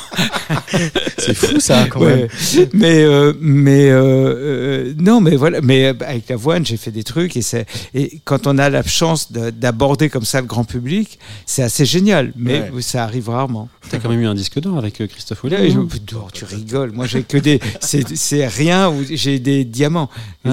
C'est 1.18 1.34
fou 1.34 1.58
ça 1.58 1.86
quand 1.90 2.00
Ouais. 2.02 2.28
même. 2.54 2.68
Mais 2.72 3.02
euh, 3.02 3.32
mais 3.40 3.90
euh, 3.90 4.02
euh, 4.02 4.94
non, 4.96 5.20
mais 5.20 5.34
voilà. 5.34 5.60
Mais 5.60 5.86
euh, 5.86 5.94
avec 6.06 6.28
l'avoine, 6.28 6.64
j'ai 6.64 6.76
fait 6.76 6.92
des 6.92 7.02
trucs 7.02 7.36
et 7.36 7.42
c'est 7.42 7.66
et 7.94 8.20
quand 8.24 8.46
on 8.46 8.58
a 8.58 8.70
la 8.70 8.84
chance 8.84 9.32
de- 9.32 9.50
d'aborder 9.50 10.08
comme 10.08 10.24
ça 10.24 10.40
le 10.40 10.46
grand 10.46 10.64
public, 10.64 11.18
c'est 11.46 11.62
assez 11.64 11.84
génial. 11.84 12.32
Mais 12.36 12.70
Ouais. 12.72 12.80
ça 12.82 13.02
arrive 13.02 13.28
rarement. 13.28 13.68
T'as 13.90 13.98
quand 13.98 14.08
même 14.08 14.20
eu 14.20 14.26
un 14.26 14.34
disque 14.34 14.60
d'or 14.60 14.78
avec 14.78 14.94
Christophe 15.08 15.42
Willem. 15.42 15.68
je- 15.70 16.14
Oh, 16.16 16.28
tu 16.32 16.44
rigoles. 16.44 16.92
Moi, 16.92 17.06
j'ai 17.06 17.22
que 17.24 17.38
des. 17.38 17.58
C'est 17.80 18.46
rien 18.46 18.94
j'ai 19.10 19.40
des 19.40 19.64
diamants. 19.64 20.08
Ah. 20.44 20.50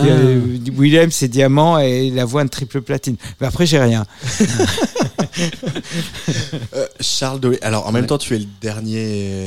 Willem, 0.76 1.12
c'est 1.12 1.28
diamant 1.52 1.80
et 1.80 2.10
l'avoine 2.10 2.50
triple 2.50 2.82
platine. 2.82 3.16
Mais 3.40 3.48
après, 3.48 3.66
j'ai 3.66 3.80
rien. 3.80 4.06
Euh, 6.76 6.86
Charles 7.00 7.40
Dolé. 7.40 7.58
Alors 7.62 7.88
en 7.88 7.92
même 7.92 8.06
temps, 8.06 8.18
tu 8.18 8.36
es 8.36 8.40
le 8.40 8.46
dernier 8.62 9.06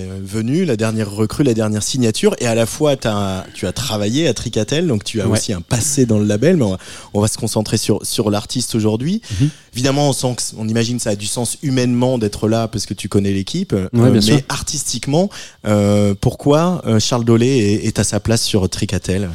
euh, 0.08 0.18
venu, 0.22 0.64
la 0.64 0.76
dernière 0.76 1.10
recrue, 1.10 1.42
la 1.44 1.52
dernière 1.52 1.82
signature, 1.82 2.34
et 2.38 2.46
à 2.46 2.54
la 2.54 2.64
fois 2.64 2.96
tu 2.96 3.06
as 3.08 3.72
travaillé 3.74 4.26
à 4.28 4.34
Tricatel, 4.34 4.86
donc 4.86 5.04
tu 5.04 5.20
as 5.20 5.26
Ouais. 5.26 5.32
aussi 5.38 5.52
un 5.52 5.60
passé 5.60 6.06
dans 6.06 6.18
le 6.18 6.24
label. 6.24 6.56
Mais 6.56 6.64
on 6.64 6.70
va, 6.70 6.78
on 7.12 7.20
va 7.20 7.28
se 7.28 7.36
concentrer 7.38 7.76
sur 7.76 8.04
sur 8.04 8.30
l'artiste 8.30 8.74
aujourd'hui. 8.74 9.20
Mhm. 9.40 9.50
Évidemment, 9.74 10.08
on 10.10 10.12
sent, 10.12 10.34
que, 10.36 10.42
on 10.56 10.68
imagine 10.68 10.96
que 10.96 11.02
ça 11.02 11.10
a 11.10 11.16
du 11.16 11.26
sens 11.26 11.58
humainement 11.62 12.16
d'être 12.18 12.48
là 12.48 12.66
parce 12.68 12.86
que 12.86 12.94
tu 12.94 13.08
connais 13.08 13.32
l'équipe. 13.32 13.72
Euh, 13.72 13.88
mais 13.92 14.20
sûr. 14.20 14.40
artistiquement, 14.48 15.28
euh, 15.66 16.14
pourquoi 16.18 16.82
euh, 16.86 16.98
Charles 16.98 17.24
Dolé 17.24 17.46
est, 17.48 17.86
est 17.86 17.98
à 17.98 18.04
sa 18.04 18.20
place 18.20 18.42
sur 18.42 18.68
Tricatel? 18.68 19.30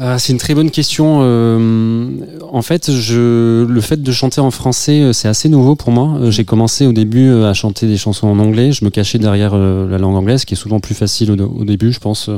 Ah, 0.00 0.18
c'est 0.18 0.32
une 0.32 0.38
très 0.38 0.54
bonne 0.54 0.70
question. 0.70 1.20
Euh, 1.22 2.08
en 2.52 2.62
fait, 2.62 2.90
je, 2.92 3.64
le 3.64 3.80
fait 3.80 4.00
de 4.02 4.12
chanter 4.12 4.40
en 4.40 4.50
français, 4.50 5.00
euh, 5.02 5.12
c'est 5.12 5.28
assez 5.28 5.48
nouveau 5.48 5.74
pour 5.76 5.90
moi. 5.90 6.18
Euh, 6.20 6.30
J'ai 6.30 6.44
commencé 6.44 6.86
au 6.86 6.92
début 6.92 7.28
euh, 7.28 7.50
à 7.50 7.54
chanter 7.54 7.86
des 7.86 7.96
chansons 7.96 8.28
en 8.28 8.38
anglais. 8.38 8.70
Je 8.72 8.84
me 8.84 8.90
cachais 8.90 9.18
derrière 9.18 9.56
la 9.56 9.98
langue 9.98 10.16
anglaise, 10.16 10.44
qui 10.44 10.54
est 10.54 10.56
souvent 10.56 10.78
plus 10.80 10.94
facile 10.94 11.30
au, 11.32 11.36
au 11.60 11.64
début, 11.64 11.92
je 11.92 11.98
pense. 11.98 12.30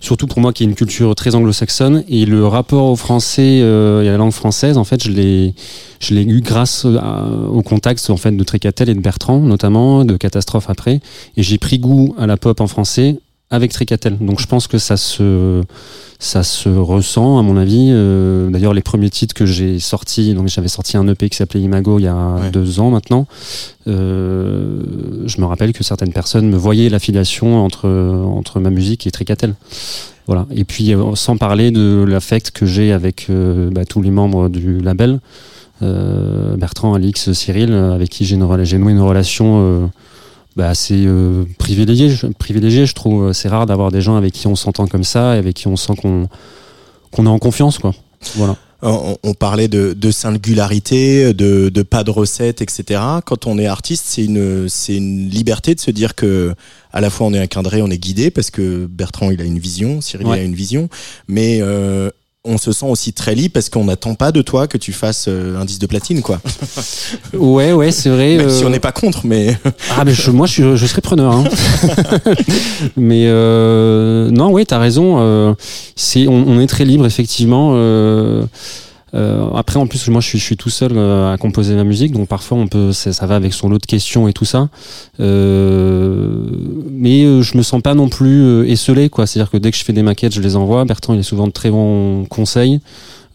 surtout 0.00 0.26
pour 0.26 0.40
moi, 0.40 0.52
qui 0.52 0.62
est 0.64 0.66
une 0.66 0.74
culture 0.74 1.14
très 1.14 1.34
anglo-saxonne. 1.34 2.04
Et 2.08 2.26
le 2.26 2.46
rapport 2.46 2.86
au 2.86 2.96
français 2.96 3.60
euh, 3.62 4.02
et 4.02 4.08
à 4.08 4.12
la 4.12 4.18
langue 4.18 4.32
française, 4.32 4.76
en 4.76 4.84
fait, 4.84 5.02
je 5.02 5.10
l'ai, 5.10 5.54
je 6.00 6.14
l'ai 6.14 6.22
eu 6.22 6.40
grâce 6.40 6.84
à- 6.84 7.26
au 7.52 7.62
contact 7.62 8.08
en 8.10 8.16
fait 8.16 8.32
de 8.36 8.44
Tricatel 8.44 8.88
et 8.88 8.94
de 8.94 9.00
Bertrand, 9.00 9.38
notamment, 9.40 10.04
de 10.04 10.16
Catastrophe 10.16 10.68
après. 10.68 11.00
Et 11.36 11.42
j'ai 11.42 11.58
pris 11.58 11.78
goût 11.78 12.14
à 12.18 12.26
la 12.26 12.36
pop 12.36 12.60
en 12.60 12.66
français 12.66 13.18
avec 13.50 13.72
Tricatel. 13.72 14.18
Donc 14.18 14.40
je 14.40 14.46
pense 14.46 14.66
que 14.66 14.78
ça 14.78 14.96
se 14.96 15.62
ça 16.20 16.42
se 16.42 16.68
ressent 16.68 17.38
à 17.38 17.42
mon 17.42 17.56
avis. 17.56 17.90
Euh, 17.92 18.50
D'ailleurs, 18.50 18.74
les 18.74 18.82
premiers 18.82 19.08
titres 19.10 19.34
que 19.34 19.46
j'ai 19.46 19.78
sortis, 19.78 20.34
donc 20.34 20.48
j'avais 20.48 20.66
sorti 20.68 20.96
un 20.96 21.06
EP 21.06 21.28
qui 21.28 21.36
s'appelait 21.36 21.60
Imago 21.60 21.98
il 21.98 22.02
y 22.02 22.08
a 22.08 22.34
Ouais. 22.34 22.50
deux 22.50 22.80
ans 22.80 22.90
maintenant. 22.90 23.26
Euh, 23.86 24.82
je 25.26 25.40
me 25.40 25.46
rappelle 25.46 25.72
que 25.72 25.84
certaines 25.84 26.12
personnes 26.12 26.48
me 26.48 26.56
voyaient 26.56 26.88
l'affiliation 26.88 27.64
entre 27.64 27.88
entre 27.88 28.60
ma 28.60 28.70
musique 28.70 29.06
et 29.06 29.10
Tricatel. 29.10 29.54
Voilà. 30.26 30.46
Et 30.54 30.64
puis 30.64 30.92
euh, 30.92 31.14
sans 31.14 31.36
parler 31.36 31.70
de 31.70 32.04
l'affect 32.06 32.50
que 32.50 32.66
j'ai 32.66 32.92
avec 32.92 33.26
euh, 33.30 33.70
bah, 33.70 33.84
tous 33.84 34.02
les 34.02 34.10
membres 34.10 34.48
du 34.48 34.80
label, 34.80 35.20
Bertrand, 35.80 36.94
Alix, 36.94 37.30
Cyril, 37.32 37.72
avec 37.72 38.10
qui 38.10 38.24
j'ai 38.24 38.34
une 38.34 38.42
rela- 38.42 38.64
j'ai 38.64 38.78
noué 38.78 38.90
une 38.92 39.00
relation. 39.00 39.88
Bah, 40.58 40.68
assez 40.68 41.04
euh, 41.06 41.44
privilégié, 41.56 42.10
je- 42.10 42.26
privilégié, 42.26 42.84
je 42.84 42.94
trouve. 42.94 43.32
C'est 43.32 43.48
rare 43.48 43.64
d'avoir 43.64 43.90
des 43.90 44.02
gens 44.02 44.16
avec 44.16 44.34
qui 44.34 44.46
on 44.46 44.56
s'entend 44.56 44.86
comme 44.86 45.04
ça 45.04 45.34
et 45.36 45.38
avec 45.38 45.54
qui 45.56 45.66
on 45.68 45.76
sent 45.76 45.94
qu'on 45.96 46.28
qu'on 47.10 47.24
est 47.24 47.30
en 47.30 47.38
confiance, 47.38 47.78
quoi. 47.78 47.94
Voilà. 48.34 48.56
on, 48.82 49.16
on 49.22 49.32
parlait 49.34 49.68
de, 49.68 49.92
de 49.94 50.10
singularité, 50.10 51.32
de, 51.32 51.68
de 51.68 51.82
pas 51.82 52.04
de 52.04 52.10
recette, 52.10 52.60
etc. 52.62 53.00
Quand 53.24 53.46
on 53.46 53.58
est 53.58 53.66
artiste, 53.66 54.04
c'est 54.08 54.24
une, 54.24 54.68
c'est 54.68 54.96
une 54.96 55.28
liberté 55.30 55.74
de 55.74 55.80
se 55.80 55.90
dire 55.90 56.14
que 56.14 56.54
à 56.92 57.00
la 57.00 57.10
fois 57.10 57.26
on 57.28 57.32
est 57.34 57.42
encadré, 57.42 57.80
on 57.82 57.90
est 57.90 57.98
guidé 57.98 58.30
parce 58.30 58.50
que 58.50 58.86
Bertrand 58.86 59.30
il 59.30 59.40
a 59.40 59.44
une 59.44 59.58
vision, 59.58 60.00
Cyril 60.00 60.26
Ouais. 60.26 60.38
il 60.38 60.40
a 60.40 60.44
une 60.44 60.54
vision, 60.54 60.88
mais 61.28 61.58
euh, 61.62 62.10
on 62.48 62.58
se 62.58 62.72
sent 62.72 62.86
aussi 62.88 63.12
très 63.12 63.34
libre 63.34 63.52
parce 63.54 63.68
qu'on 63.68 63.84
n'attend 63.84 64.14
pas 64.14 64.32
de 64.32 64.42
toi 64.42 64.66
que 64.66 64.78
tu 64.78 64.92
fasses 64.92 65.26
euh, 65.28 65.60
un 65.60 65.64
disque 65.64 65.80
de 65.80 65.86
platine, 65.86 66.22
quoi. 66.22 66.40
Ouais, 67.34 67.72
ouais, 67.72 67.90
c'est 67.92 68.08
vrai. 68.08 68.36
Même 68.36 68.50
si 68.50 68.64
euh, 68.64 68.66
on 68.66 68.70
n'est 68.70 68.80
pas 68.80 68.92
contre, 68.92 69.26
mais 69.26 69.56
Ah, 69.96 70.04
mais 70.04 70.12
je- 70.14 70.30
moi, 70.30 70.46
je, 70.46 70.76
serais 70.76 71.00
preneur. 71.02 71.32
Hein. 71.32 71.44
mais 72.96 73.24
euh, 73.26 74.30
non, 74.30 74.50
ouais, 74.50 74.64
t'as 74.64 74.78
raison. 74.78 75.54
c'est, 75.94 76.26
on, 76.26 76.44
on 76.48 76.60
est 76.60 76.66
très 76.66 76.84
libre, 76.84 77.06
effectivement. 77.06 77.74
Euh, 79.14 79.48
après, 79.54 79.78
en 79.78 79.86
plus, 79.86 80.08
moi, 80.08 80.20
je 80.20 80.28
suis, 80.28 80.38
je 80.38 80.44
suis 80.44 80.56
tout 80.56 80.70
seul 80.70 80.92
euh, 80.96 81.32
à 81.32 81.36
composer 81.38 81.74
ma 81.74 81.84
musique, 81.84 82.12
donc 82.12 82.28
parfois, 82.28 82.58
on 82.58 82.66
peut, 82.66 82.92
ça, 82.92 83.12
ça 83.12 83.26
va 83.26 83.36
avec 83.36 83.52
son 83.52 83.68
lot 83.68 83.78
de 83.78 83.86
questions 83.86 84.28
et 84.28 84.32
tout 84.32 84.44
ça. 84.44 84.68
Euh, 85.20 86.42
mais 86.90 87.24
euh, 87.24 87.42
je 87.42 87.56
me 87.56 87.62
sens 87.62 87.80
pas 87.82 87.94
non 87.94 88.08
plus 88.08 88.42
euh, 88.42 88.68
esselé, 88.68 89.08
quoi. 89.08 89.26
C'est-à-dire 89.26 89.50
que 89.50 89.56
dès 89.56 89.70
que 89.70 89.76
je 89.76 89.84
fais 89.84 89.92
des 89.92 90.02
maquettes, 90.02 90.34
je 90.34 90.40
les 90.40 90.56
envoie. 90.56 90.84
Bertrand, 90.84 91.14
il 91.14 91.20
est 91.20 91.24
souvent 91.24 91.46
de 91.46 91.52
très 91.52 91.70
bons 91.70 92.26
conseils. 92.26 92.80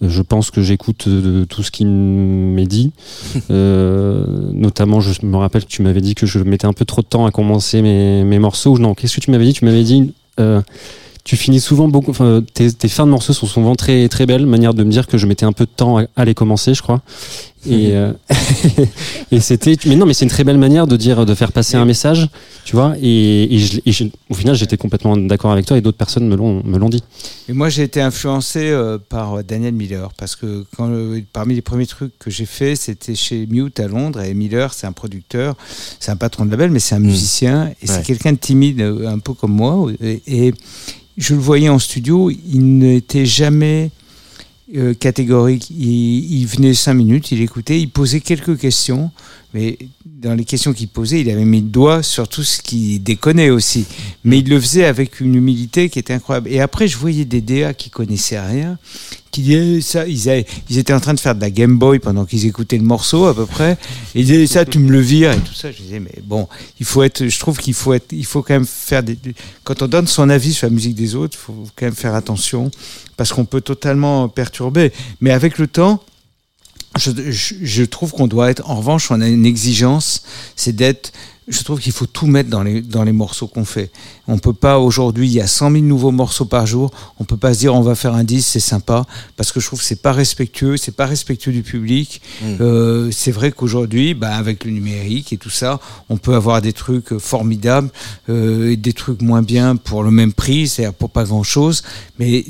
Je 0.02 0.22
pense 0.22 0.52
que 0.52 0.62
j'écoute 0.62 1.08
tout 1.48 1.64
ce 1.64 1.72
qui 1.72 1.86
m'est 1.86 2.66
dit. 2.68 2.92
Euh, 3.52 4.26
notamment, 4.52 5.00
je 5.00 5.26
me 5.26 5.38
rappelle 5.38 5.64
que 5.64 5.70
tu 5.70 5.82
m'avais 5.82 6.02
dit 6.02 6.16
que 6.16 6.26
je 6.26 6.40
mettais 6.40 6.66
un 6.66 6.74
peu 6.74 6.86
trop 6.86 7.02
de 7.02 7.08
temps 7.08 7.26
à 7.26 7.32
commencer 7.32 7.82
mes, 7.82 8.24
mes 8.24 8.40
morceaux. 8.40 8.78
Non, 8.80 8.94
qu'est-ce 8.96 9.16
que 9.16 9.22
tu 9.22 9.32
m'avais 9.32 9.46
dit? 9.46 9.54
Tu 9.54 9.66
m'avais 9.66 9.84
dit. 9.84 10.14
Tu 11.24 11.38
finis 11.38 11.60
souvent 11.60 11.88
beaucoup. 11.88 12.14
Tes 12.54 12.88
fins 12.90 13.06
de 13.06 13.12
morceaux 13.12 13.34
sont 13.34 13.48
souvent 13.48 13.76
très 13.76 14.08
très 14.10 14.26
belles. 14.26 14.46
Manière 14.46 14.74
de 14.74 14.84
me 14.84 14.92
dire 14.92 15.08
que 15.08 15.18
je 15.18 15.26
mettais 15.26 15.46
un 15.46 15.54
peu 15.54 15.66
de 15.66 15.72
temps 15.72 16.00
à, 16.00 16.04
à 16.16 16.26
les 16.26 16.34
commencer, 16.34 16.74
je 16.74 16.82
crois. 16.82 17.02
Et, 17.66 17.92
euh, 17.96 18.12
et 19.32 19.40
c'était. 19.40 19.76
Mais 19.86 19.96
non, 19.96 20.06
mais 20.06 20.14
c'est 20.14 20.26
une 20.26 20.32
très 20.32 20.44
belle 20.44 20.58
manière 20.58 20.88
de 20.88 20.98
dire, 20.98 21.26
de 21.26 21.34
faire 21.36 21.52
passer 21.52 21.76
un 21.78 21.86
message, 21.86 22.30
tu 22.66 22.76
vois. 22.76 22.96
Et, 23.02 23.56
et 23.56 23.60
je- 23.60 23.80
et 23.86 23.92
je- 23.92 24.04
au 24.30 24.34
final, 24.34 24.56
j'étais 24.56 24.78
complètement 24.78 25.16
d'accord 25.18 25.52
avec 25.52 25.66
toi 25.66 25.78
et 25.78 25.82
d'autres 25.82 25.98
personnes 25.98 26.28
me 26.28 26.36
l'ont 26.36 26.62
me 26.64 26.78
l'ont 26.78 26.90
dit. 26.90 27.04
Et 27.50 27.54
moi, 27.54 27.70
j'ai 27.70 27.84
été 27.84 28.02
influencé 28.02 28.70
euh, 28.70 28.98
par 28.98 29.36
euh, 29.40 29.44
Daniel 29.44 29.74
Miller 29.74 30.10
parce 30.18 30.36
que 30.36 30.66
quand, 30.76 30.90
euh, 30.90 31.22
parmi 31.32 31.56
les 31.56 31.62
premiers 31.62 31.86
trucs 31.88 32.18
que 32.20 32.30
j'ai 32.30 32.46
fait, 32.46 32.76
c'était 32.76 33.16
chez 33.16 33.46
Mute 33.48 33.80
à 33.80 33.88
Londres. 33.88 34.22
Et 34.22 34.34
Miller, 34.34 34.74
c'est 34.74 34.88
un 34.88 34.92
producteur, 34.92 35.56
c'est 36.00 36.12
un 36.12 36.16
patron 36.18 36.46
de 36.46 36.52
label, 36.52 36.72
mais 36.72 36.80
c'est 36.80 36.96
un 36.96 37.00
musicien 37.00 37.68
et 37.82 37.88
Ouais. 37.90 37.96
c'est 37.96 38.04
quelqu'un 38.04 38.34
de 38.34 38.38
timide, 38.38 38.82
un 38.82 39.20
peu 39.20 39.34
comme 39.34 39.54
moi. 39.54 39.88
Et, 40.02 40.22
et 40.28 40.54
je 41.18 41.34
le 41.34 41.40
voyais 41.40 41.70
en 41.70 41.80
studio, 41.80 42.30
il 42.32 42.78
n'était 42.80 43.26
jamais 43.26 43.92
euh, 44.76 44.94
catégorique. 44.94 45.70
Il, 45.70 46.42
il 46.42 46.46
venait 46.48 46.74
cinq 46.74 46.94
minutes, 46.94 47.32
il 47.32 47.42
écoutait, 47.42 47.80
il 47.80 47.90
posait 47.90 48.22
quelques 48.22 48.58
questions, 48.58 49.12
mais 49.54 49.78
dans 50.06 50.34
les 50.34 50.46
questions 50.46 50.74
qu'il 50.74 50.88
posait, 50.88 51.22
il 51.22 51.30
avait 51.30 51.46
mis 51.46 51.62
le 51.62 51.68
doigt 51.68 52.02
sur 52.02 52.28
tout 52.28 52.44
ce 52.44 52.62
qui 52.62 53.00
déconnait 53.00 53.52
aussi. 53.52 53.86
Mais 54.24 54.40
il 54.40 54.50
le 54.50 54.60
faisait 54.60 54.86
avec 54.86 55.20
une 55.20 55.36
humilité 55.36 55.90
qui 55.90 56.00
était 56.00 56.14
incroyable. 56.14 56.50
Et 56.50 56.60
après, 56.60 56.88
je 56.88 56.98
voyais 56.98 57.26
des 57.26 57.42
DA 57.42 57.76
qui 57.76 57.92
connaissaient 57.92 58.40
rien, 58.40 58.80
qui 59.30 59.42
disaient 59.42 59.82
ça, 59.82 60.08
ils, 60.08 60.28
étaient 60.78 60.94
en 60.94 61.00
train 61.00 61.14
de 61.14 61.20
faire 61.20 61.36
de 61.36 61.42
la 61.42 61.52
Game 61.52 61.78
Boy 61.78 62.00
pendant 62.00 62.26
qu'ils 62.26 62.48
écoutaient 62.48 62.78
le 62.78 62.84
morceau 62.84 63.26
à 63.26 63.36
peu 63.36 63.46
près. 63.46 63.74
Et 64.16 64.22
ils 64.22 64.26
disaient 64.26 64.48
ça, 64.48 64.66
tu 64.66 64.80
me 64.80 64.92
le 64.92 65.00
vires 65.00 65.32
et 65.32 65.40
tout 65.40 65.54
ça. 65.54 65.72
Je 65.72 65.78
disais, 65.78 66.00
mais 66.00 66.16
bon, 66.24 66.48
il 66.80 66.86
faut 66.86 67.04
être, 67.04 67.28
je 67.28 67.40
trouve 67.40 67.60
qu'il 67.60 67.76
faut 67.76 67.94
être, 67.94 68.12
il 68.12 68.26
faut 68.26 68.42
quand 68.42 68.56
même 68.56 68.66
faire 68.66 69.04
des, 69.04 69.18
quand 69.64 69.84
on 69.84 69.88
donne 69.88 70.08
son 70.08 70.30
avis 70.30 70.54
sur 70.54 70.66
la 70.66 70.74
musique 70.74 70.96
des 70.96 71.14
autres, 71.14 71.38
il 71.40 71.46
faut 71.46 71.68
quand 71.76 71.86
même 71.86 71.96
faire 71.96 72.16
attention 72.16 72.72
parce 73.18 73.32
qu'on 73.32 73.46
peut 73.46 73.62
totalement 73.62 74.30
perturber. 74.30 74.92
Mais 75.22 75.30
avec 75.30 75.60
le 75.60 75.68
temps, 75.68 76.02
je, 76.98 77.12
je, 77.32 77.56
je 77.62 77.84
trouve 77.84 78.12
qu'on 78.12 78.28
doit 78.28 78.50
être, 78.50 78.70
en 78.70 78.76
revanche, 78.76 79.10
on 79.12 79.22
a 79.22 79.28
une 79.28 79.46
exigence, 79.46 80.24
c'est 80.56 80.76
d'être, 80.76 81.12
je 81.48 81.64
trouve 81.64 81.80
qu'il 81.80 81.92
faut 81.92 82.06
tout 82.06 82.28
mettre 82.28 82.50
dans 82.50 82.64
les, 82.64 82.82
dans 82.82 83.04
les 83.04 83.12
morceaux 83.12 83.48
qu'on 83.48 83.66
fait. 83.66 83.92
On 84.28 84.38
peut 84.38 84.54
pas, 84.54 84.80
aujourd'hui, 84.80 85.28
il 85.28 85.34
y 85.34 85.42
a 85.42 85.48
100 85.48 85.72
000 85.72 85.84
nouveaux 85.84 86.12
morceaux 86.12 86.46
par 86.46 86.66
jour, 86.66 86.92
on 87.20 87.26
peut 87.26 87.38
pas 87.38 87.54
se 87.54 87.60
dire 87.60 87.76
on 87.76 87.82
va 87.82 87.96
faire 87.96 88.14
un 88.14 88.24
disque, 88.24 88.50
c'est 88.52 88.60
sympa, 88.60 89.06
parce 89.36 89.52
que 89.52 89.60
je 89.60 89.68
trouve 89.68 89.80
que 89.80 89.86
c'est 89.86 90.02
pas 90.02 90.14
respectueux, 90.14 90.78
c'est 90.78 90.96
pas 90.96 91.06
respectueux 91.06 91.52
du 91.52 91.64
public. 91.64 92.22
Euh, 92.62 93.10
c'est 93.12 93.32
vrai 93.32 93.52
qu'aujourd'hui, 93.52 94.14
bah, 94.14 94.36
avec 94.36 94.64
le 94.64 94.72
numérique 94.72 95.34
et 95.34 95.38
tout 95.38 95.50
ça, 95.50 95.80
on 96.10 96.18
peut 96.18 96.36
avoir 96.36 96.62
des 96.62 96.74
trucs 96.74 97.18
formidables, 97.18 97.90
euh, 98.30 98.72
et 98.72 98.78
des 98.78 98.94
trucs 98.94 99.22
moins 99.22 99.42
bien 99.42 99.76
pour 99.76 100.04
le 100.04 100.12
même 100.12 100.34
prix, 100.34 100.68
c'est-à-dire 100.68 100.94
pour 100.94 101.10
pas 101.10 101.26
grand 101.26 101.44
chose, 101.44 101.84
mais 102.20 102.46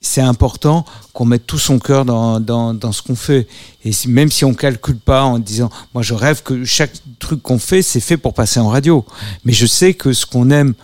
c'est 0.00 0.20
important 0.20 0.84
qu'on 1.12 1.24
mette 1.24 1.46
tout 1.46 1.58
son 1.58 1.78
cœur 1.78 2.04
dans, 2.04 2.40
dans, 2.40 2.72
dans 2.72 2.92
ce 2.92 3.02
qu'on 3.02 3.16
fait. 3.16 3.48
Et 3.84 3.90
même 4.06 4.30
si 4.30 4.44
on 4.44 4.54
calcule 4.54 4.98
pas 4.98 5.24
en 5.24 5.38
disant, 5.38 5.70
moi 5.92 6.02
je 6.02 6.14
rêve 6.14 6.42
que 6.42 6.64
chaque 6.64 6.92
truc 7.18 7.42
qu'on 7.42 7.58
fait, 7.58 7.82
c'est 7.82 8.00
fait 8.00 8.16
pour 8.16 8.34
passer 8.34 8.60
en 8.60 8.68
radio. 8.68 9.04
Mais 9.44 9.52
je 9.52 9.66
sais 9.66 9.94
que 9.94 10.12
ce 10.12 10.24
qu'on 10.24 10.50
aime 10.50 10.74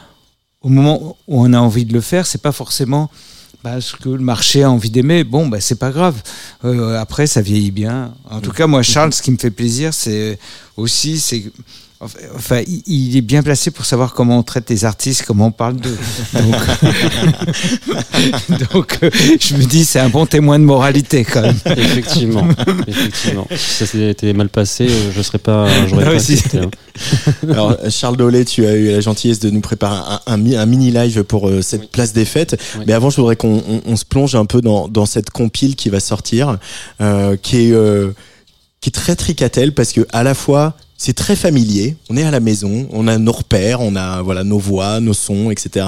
au 0.62 0.68
moment 0.68 1.16
où 1.28 1.44
on 1.44 1.52
a 1.52 1.58
envie 1.58 1.84
de 1.84 1.92
le 1.92 2.00
faire, 2.00 2.26
c'est 2.26 2.42
pas 2.42 2.52
forcément 2.52 3.10
bah, 3.62 3.80
ce 3.80 3.94
que 3.96 4.08
le 4.08 4.18
marché 4.18 4.62
a 4.62 4.70
envie 4.70 4.90
d'aimer. 4.90 5.24
Bon, 5.24 5.46
bah, 5.46 5.60
c'est 5.60 5.78
pas 5.78 5.90
grave. 5.90 6.20
Euh, 6.64 6.98
après, 6.98 7.26
ça 7.26 7.40
vieillit 7.40 7.70
bien. 7.70 8.12
En 8.30 8.40
tout 8.40 8.50
cas, 8.50 8.66
moi, 8.66 8.82
Charles, 8.82 9.12
ce 9.12 9.22
qui 9.22 9.30
me 9.30 9.38
fait 9.38 9.50
plaisir, 9.50 9.94
c'est 9.94 10.38
aussi, 10.76 11.18
c'est 11.18 11.44
Enfin, 12.36 12.62
il- 12.86 13.16
est 13.16 13.20
bien 13.20 13.42
placé 13.42 13.70
pour 13.70 13.84
savoir 13.84 14.12
comment 14.14 14.38
on 14.38 14.42
traite 14.42 14.68
les 14.70 14.84
artistes, 14.84 15.24
comment 15.26 15.46
on 15.46 15.52
parle 15.52 15.76
d'eux. 15.76 15.96
Donc, 16.34 16.54
donc, 18.72 18.98
euh, 19.02 19.10
je 19.40 19.54
me 19.56 19.64
dis, 19.64 19.84
c'est 19.84 20.00
un 20.00 20.08
bon 20.08 20.26
témoin 20.26 20.58
de 20.58 20.64
moralité 20.64 21.24
quand 21.24 21.42
même. 21.42 21.56
Effectivement, 21.76 22.46
effectivement. 22.86 23.46
Si 23.50 23.58
ça 23.74 23.86
s'était 23.86 24.32
mal 24.32 24.48
passé, 24.48 24.86
euh, 24.88 25.12
je 25.14 25.22
serais 25.22 25.38
pas, 25.38 25.68
j'aurais 25.88 26.04
Ah 26.06 26.10
pas 26.10 26.16
accepté, 26.16 26.58
hein. 26.58 26.70
Alors, 27.50 27.76
Charles 27.90 28.16
Dolé, 28.16 28.44
tu 28.44 28.66
as 28.66 28.74
eu 28.74 28.90
la 28.92 29.00
gentillesse 29.00 29.40
de 29.40 29.50
nous 29.50 29.60
préparer 29.60 29.96
un, 29.96 30.20
un 30.32 30.36
mi- 30.36 30.56
un 30.56 30.66
mini 30.66 30.90
live 30.90 31.24
pour 31.24 31.48
euh, 31.48 31.62
cette 31.62 31.90
place 31.90 32.12
des 32.12 32.24
fêtes. 32.24 32.56
Oui. 32.78 32.84
Mais 32.86 32.92
avant, 32.92 33.10
je 33.10 33.16
voudrais 33.16 33.36
qu'on 33.36 33.62
on- 33.68 33.82
on 33.86 33.96
se 33.96 34.04
plonge 34.04 34.34
un 34.34 34.44
peu 34.46 34.60
dans, 34.60 34.88
dans 34.88 35.06
cette 35.06 35.30
compile 35.30 35.76
qui 35.76 35.88
va 35.88 36.00
sortir, 36.00 36.58
euh, 37.00 37.36
qui 37.36 37.68
est 37.68 37.72
euh, 37.72 38.10
qui 38.80 38.90
est 38.90 38.92
très 38.92 39.16
tricatelle 39.16 39.72
parce 39.72 39.92
que 39.92 40.06
à 40.12 40.22
la 40.22 40.34
fois 40.34 40.74
c'est 41.04 41.12
très 41.12 41.36
familier. 41.36 41.96
On 42.08 42.16
est 42.16 42.22
à 42.22 42.30
la 42.30 42.40
maison, 42.40 42.88
on 42.90 43.06
a 43.08 43.18
nos 43.18 43.32
repères, 43.32 43.82
on 43.82 43.94
a 43.94 44.22
voilà 44.22 44.42
nos 44.42 44.58
voix, 44.58 45.00
nos 45.00 45.12
sons, 45.12 45.50
etc. 45.50 45.84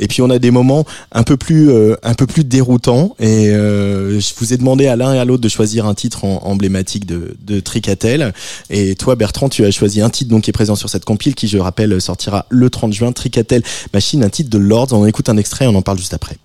Et 0.00 0.06
puis 0.06 0.20
on 0.20 0.28
a 0.28 0.38
des 0.38 0.50
moments 0.50 0.84
un 1.12 1.22
peu 1.22 1.38
plus 1.38 1.70
euh, 1.70 1.96
un 2.02 2.12
peu 2.12 2.26
plus 2.26 2.44
déroutants. 2.44 3.16
Et 3.18 3.48
euh, 3.48 4.20
je 4.20 4.34
vous 4.36 4.52
ai 4.52 4.58
demandé 4.58 4.86
à 4.86 4.96
l'un 4.96 5.14
et 5.14 5.18
à 5.18 5.24
l'autre 5.24 5.42
de 5.42 5.48
choisir 5.48 5.86
un 5.86 5.94
titre 5.94 6.24
emblématique 6.24 7.06
de, 7.06 7.36
de 7.40 7.58
Tricatel. 7.60 8.34
Et 8.68 8.96
toi, 8.96 9.16
Bertrand, 9.16 9.48
tu 9.48 9.64
as 9.64 9.70
choisi 9.70 10.02
un 10.02 10.10
titre 10.10 10.30
donc 10.30 10.42
qui 10.42 10.50
est 10.50 10.52
présent 10.52 10.76
sur 10.76 10.90
cette 10.90 11.06
compile, 11.06 11.34
qui 11.34 11.48
je 11.48 11.56
rappelle 11.56 11.98
sortira 11.98 12.44
le 12.50 12.68
30 12.68 12.92
juin. 12.92 13.12
Tricatel 13.12 13.62
Machine, 13.94 14.22
un 14.22 14.28
titre 14.28 14.50
de 14.50 14.58
Lords. 14.58 14.92
On 14.92 15.06
écoute 15.06 15.30
un 15.30 15.38
extrait, 15.38 15.66
on 15.68 15.74
en 15.74 15.82
parle 15.82 15.96
juste 15.96 16.12
après. 16.12 16.36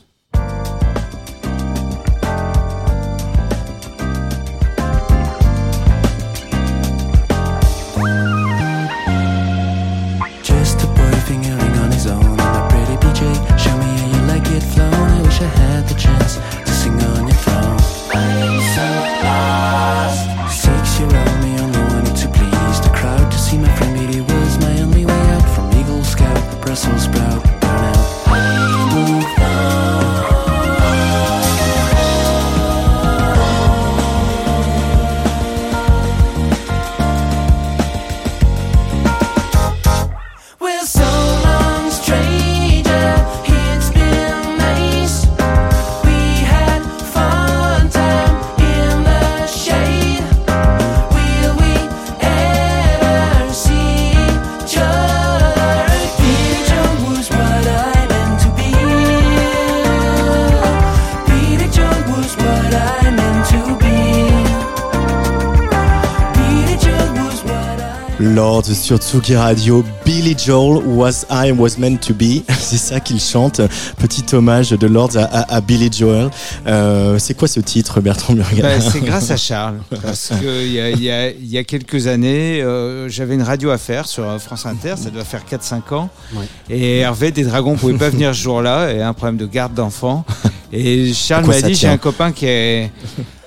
I. 68.35 68.37
Lords 68.37 68.65
sur 68.65 68.97
Tsugi 68.97 69.35
Radio, 69.35 69.83
Billy 70.05 70.35
Joel 70.37 70.83
was 70.85 71.25
I 71.29 71.51
was 71.51 71.77
meant 71.77 71.97
to 72.01 72.13
be. 72.13 72.43
C'est 72.59 72.77
ça 72.77 72.99
qu'il 72.99 73.19
chante. 73.19 73.61
Petit 73.97 74.23
hommage 74.35 74.71
de 74.71 74.87
Lords 74.87 75.15
à, 75.17 75.23
à- 75.23 75.55
à 75.55 75.61
Billy 75.61 75.89
Joel. 75.91 76.29
Euh, 76.67 77.17
c'est 77.19 77.33
quoi 77.35 77.47
ce 77.47 77.59
titre, 77.59 78.01
Bertrand 78.01 78.33
Murga 78.33 78.61
Bah, 78.61 78.81
c'est 78.81 78.99
grâce 79.03 79.31
à 79.31 79.37
Charles. 79.37 79.77
Parce 80.01 80.31
qu'il 80.39 80.67
y 80.67 80.73
y, 80.75 81.09
a, 81.11 81.29
il 81.29 81.47
y 81.47 81.57
a 81.57 81.63
quelques 81.63 82.07
années, 82.07 82.61
euh, 82.61 83.07
j'avais 83.09 83.35
une 83.35 83.43
radio 83.43 83.69
à 83.69 83.77
faire 83.77 84.05
sur 84.07 84.25
France 84.41 84.65
Inter, 84.65 84.95
ça 84.97 85.09
doit 85.09 85.23
faire 85.23 85.43
4-5 85.49 85.93
ans. 85.93 86.09
Ouais. 86.35 86.45
Et 86.69 86.99
Hervé 86.99 87.31
des 87.31 87.43
Dragons 87.43 87.73
ne 87.73 87.77
pouvait 87.77 87.93
pas 87.97 88.09
venir 88.09 88.35
ce 88.35 88.41
jour-là, 88.41 88.91
et 88.91 89.01
un 89.01 89.13
problème 89.13 89.37
de 89.37 89.45
garde 89.45 89.73
d'enfants. 89.73 90.25
Et 90.73 91.13
Charles 91.13 91.45
m'a 91.45 91.61
dit 91.61 91.75
j'ai 91.75 91.87
un 91.87 91.97
copain 91.97 92.31
qui 92.31 92.47
est, 92.47 92.91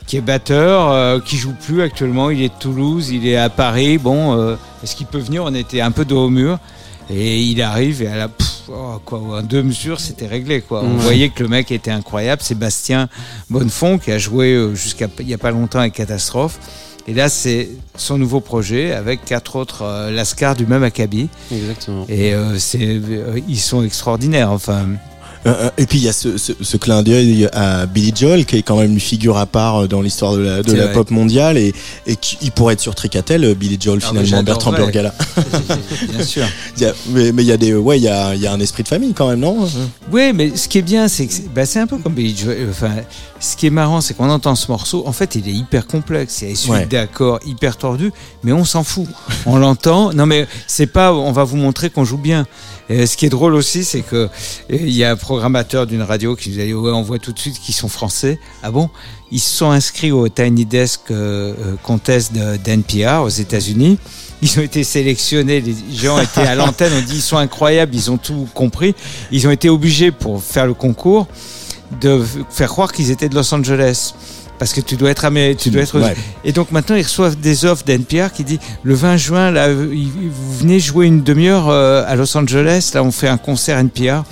qui 0.09 0.17
est 0.17 0.23
batteur, 0.23 0.91
euh, 0.91 1.21
qui 1.21 1.37
joue 1.37 1.53
plus 1.53 1.83
actuellement, 1.83 2.31
il 2.31 2.43
est 2.43 2.49
de 2.49 2.59
Toulouse, 2.59 3.11
il 3.11 3.27
est 3.27 3.37
à 3.37 3.51
Paris. 3.51 3.99
Bon, 3.99 4.37
euh, 4.37 4.57
est-ce 4.83 4.97
qu'il 4.97 5.07
peut 5.07 5.19
venir? 5.19 5.45
On 5.45 5.55
était 5.55 5.83
un 5.83 5.91
peu 5.91 6.05
dos 6.05 6.25
au 6.25 6.31
mur. 6.31 6.59
Et 7.11 7.41
il 7.41 7.63
arrive 7.63 8.03
et 8.03 8.09
à 8.09 8.17
la 8.17 8.29
pff, 8.29 8.65
oh, 8.69 9.01
quoi, 9.05 9.19
en 9.19 9.43
deux 9.43 9.63
mesures, 9.63 10.01
c'était 10.01 10.27
réglé. 10.27 10.61
Quoi. 10.61 10.83
On 10.83 10.97
voyait 10.97 11.29
que 11.29 11.43
le 11.43 11.49
mec 11.49 11.71
était 11.71 11.91
incroyable. 11.91 12.43
Sébastien 12.43 13.09
Bonnefond, 13.49 13.99
qui 13.99 14.11
a 14.11 14.19
joué 14.19 14.53
euh, 14.53 14.75
jusqu'à 14.75 15.07
il 15.21 15.27
n'y 15.27 15.35
a 15.35 15.39
pas 15.39 15.51
longtemps 15.51 15.79
avec 15.79 15.95
Catastrophe. 15.95 16.59
Et 17.07 17.15
là, 17.15 17.31
c'est 17.31 17.71
son 17.97 18.19
nouveau 18.19 18.41
projet 18.41 18.93
avec 18.93 19.25
quatre 19.25 19.57
autres 19.57 19.83
euh, 19.83 20.11
Lascar 20.11 20.55
du 20.55 20.67
même 20.67 20.83
acabit. 20.83 21.29
Exactement. 21.51 22.05
Et 22.11 22.35
euh, 22.35 22.59
c'est, 22.59 23.01
ils 23.49 23.61
sont 23.61 23.83
extraordinaires. 23.83 24.53
Enfin, 24.53 24.87
Et 25.79 25.87
puis 25.87 25.99
il 25.99 26.05
y 26.05 26.09
a 26.09 26.13
ce, 26.13 26.37
ce, 26.37 26.53
ce 26.61 26.77
clin 26.77 27.03
d'œil 27.03 27.49
à 27.53 27.87
Billy 27.87 28.13
Joel, 28.15 28.45
qui 28.45 28.57
est 28.57 28.63
quand 28.63 28.77
même 28.79 28.93
une 28.93 29.01
figure 29.01 29.37
à 29.39 29.47
part 29.47 29.83
euh, 29.85 29.87
dans 29.89 30.01
l'histoire 30.03 30.35
de 30.35 30.41
la, 30.41 30.63
de 30.63 30.73
la 30.73 30.89
pop 30.89 31.11
mondiale, 31.11 31.57
et, 31.57 31.73
et 32.07 32.17
qui 32.17 32.37
il 32.43 32.51
pourrait 32.53 32.75
être 32.75 32.81
sur 32.81 32.95
Tricatel, 32.95 33.45
euh, 33.45 33.55
Billy 33.55 33.79
Joel 33.81 34.01
Ah, 34.03 34.09
finalement, 34.09 34.43
Bertrand. 34.43 34.73
Burgala. 34.73 35.15
bien 36.13 36.25
sûr. 36.25 36.45
Il 36.77 36.83
y 36.83 36.87
a- 36.87 36.95
mais 37.13 37.31
il 37.43 37.47
y 37.47 37.53
a 37.53 37.57
des, 37.57 37.75
ouais, 37.75 37.99
il 37.99 38.03
y 38.05 38.09
a, 38.09 38.35
il 38.35 38.41
y 38.41 38.47
a 38.47 38.53
un 38.53 38.61
esprit 38.61 38.83
de 38.83 38.89
famille 38.89 39.15
quand 39.15 39.29
même, 39.29 39.41
non? 39.41 39.69
Oui, 40.13 40.33
mais 40.35 40.57
ce 40.57 40.69
qui 40.69 40.79
est 40.79 40.83
bien, 40.83 41.09
c'est 41.09 41.27
que 41.27 41.33
bah, 41.55 41.65
c'est 41.67 41.79
un 41.81 41.87
peu 41.87 41.99
comme 41.99 42.15
Billy 42.15 42.37
Joel. 42.37 42.67
Enfin, 42.71 42.91
ce 43.41 43.57
qui 43.57 43.67
est 43.67 43.71
marrant, 43.71 44.01
c'est 44.01 44.15
qu'on 44.15 44.29
entend 44.31 44.55
ce 44.55 44.71
morceau. 44.71 45.05
En 45.07 45.13
fait, 45.13 45.35
il 45.37 45.49
est 45.49 45.53
hyper 45.53 45.87
complexe. 45.87 46.43
Il 46.43 46.49
y 46.49 46.53
a 46.53 46.55
des 46.55 46.71
Ouais. 46.71 46.87
d'accords 46.87 47.41
hyper 47.47 47.77
tordus, 47.77 48.13
mais 48.43 48.53
on 48.53 48.65
s'en 48.65 48.83
fout. 48.85 49.07
On 49.47 49.57
l'entend. 49.57 50.13
Non, 50.13 50.27
mais 50.27 50.47
c'est 50.67 50.87
pas. 50.89 51.13
On 51.15 51.33
va 51.33 51.45
vous 51.45 51.57
montrer 51.57 51.91
qu'on 51.91 52.05
joue 52.05 52.19
bien. 52.19 52.47
Et 52.91 53.07
ce 53.07 53.17
qui 53.19 53.27
est 53.27 53.31
drôle 53.31 53.55
aussi, 53.55 53.85
c'est 53.85 54.01
que 54.01 54.17
euh, 54.17 54.29
il 54.71 54.91
y 54.91 55.05
a 55.05 55.15
un 55.29 55.35
programmateur 55.35 55.87
d'une 55.87 56.01
radio 56.01 56.35
qui 56.35 56.49
nous 56.49 56.59
a 56.59 56.65
dit 56.65 56.73
ouais, 56.73 56.91
on 56.91 57.03
voit 57.03 57.19
tout 57.19 57.33
de 57.33 57.39
suite 57.39 57.61
qu'ils 57.61 57.75
sont 57.75 57.89
français. 57.89 58.41
Ah 58.63 58.71
bon? 58.71 58.89
Ils 59.31 59.41
se 59.41 59.59
sont 59.59 59.71
inscrits 59.71 60.11
au 60.11 60.27
Tiny 60.31 60.65
Desk 60.65 61.03
euh, 61.11 61.53
euh, 61.61 61.75
Contest 61.83 62.33
d'NPR 62.33 63.23
aux 63.23 63.29
États-Unis. 63.29 63.99
Ils 64.41 64.59
ont 64.59 64.63
été 64.63 64.85
sélectionnés, 64.85 65.61
les 65.61 65.75
gens 65.95 66.19
étaient 66.19 66.47
à 66.47 66.55
l'antenne, 66.55 66.93
on 66.97 67.03
dit 67.03 67.17
ils 67.17 67.21
sont 67.21 67.37
incroyables, 67.37 67.95
ils 67.95 68.11
ont 68.11 68.17
tout 68.17 68.49
compris. 68.55 68.95
Ils 69.31 69.47
ont 69.47 69.51
été 69.51 69.69
obligés 69.69 70.13
pour 70.13 70.43
faire 70.43 70.67
le 70.67 70.73
concours 70.73 71.27
de 72.01 72.23
faire 72.49 72.71
croire 72.71 72.91
qu'ils 72.93 73.11
étaient 73.11 73.29
de 73.29 73.35
Los 73.35 73.53
Angeles. 73.53 74.15
Parce 74.59 74.73
que 74.73 74.81
tu 74.81 74.97
dois 74.97 75.11
être 75.11 75.29
tu 75.59 75.71
dois 75.71 75.83
être 75.83 76.01
Ouais. 76.01 76.17
et 76.45 76.53
donc 76.53 76.73
maintenant 76.73 76.97
ils 76.97 77.03
reçoivent 77.05 77.37
des 77.39 77.65
offres 77.65 77.85
d'NPR 77.85 78.33
qui 78.35 78.43
dit 78.43 78.59
le 78.83 78.95
20 78.95 79.17
juin 79.17 79.51
là 79.53 79.73
vous 79.73 80.59
venez 80.59 80.81
jouer 80.81 81.07
une 81.07 81.23
demi-heure 81.23 81.69
euh, 81.69 82.03
à 82.09 82.17
Los 82.17 82.37
Angeles 82.37 82.91
là 82.95 83.05
on 83.05 83.13
fait 83.13 83.29
un 83.29 83.37
concert 83.37 83.79
NPR 83.79 84.25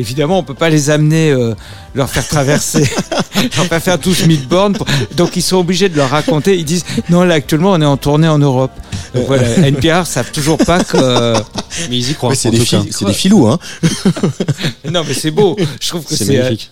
évidemment 0.00 0.38
on 0.38 0.42
peut 0.42 0.54
pas 0.54 0.68
les 0.70 0.90
amener 0.90 1.30
euh, 1.30 1.54
leur 1.94 2.08
faire 2.10 2.26
traverser 2.26 2.80
leur 3.56 3.66
faire 3.66 3.82
faire 3.82 3.98
12 3.98 4.26
000 4.26 4.30
bornes 4.48 4.72
pour- 4.74 4.86
donc 5.16 5.36
ils 5.36 5.42
sont 5.42 5.56
obligés 5.58 5.88
de 5.88 5.96
leur 5.96 6.10
raconter. 6.10 6.56
Ils 6.58 6.64
disent 6.64 6.84
non 7.08 7.22
là 7.24 7.34
actuellement 7.34 7.72
on 7.72 7.80
est 7.80 7.84
en 7.86 7.96
tournée 7.96 8.28
en 8.28 8.38
Europe. 8.38 8.72
Donc 9.14 9.26
voilà 9.26 9.48
NPR 9.68 10.06
savent 10.06 10.30
toujours 10.32 10.58
pas 10.58 10.82
que 10.84 10.96
euh, 10.96 11.34
Mais 11.90 11.98
ils 11.98 12.10
y 12.10 12.14
croient. 12.14 12.34
C'est 12.34 12.50
des, 12.50 12.64
filous, 13.12 13.46
hein. 13.48 13.58
Non 14.90 15.02
mais 15.06 15.14
c'est 15.14 15.30
beau. 15.30 15.56
Je 15.80 15.88
trouve 15.88 16.04
que 16.04 16.14
C'est 16.16 16.24
c'est 16.24 16.38
euh, 16.38 16.42
magnifique. 16.44 16.70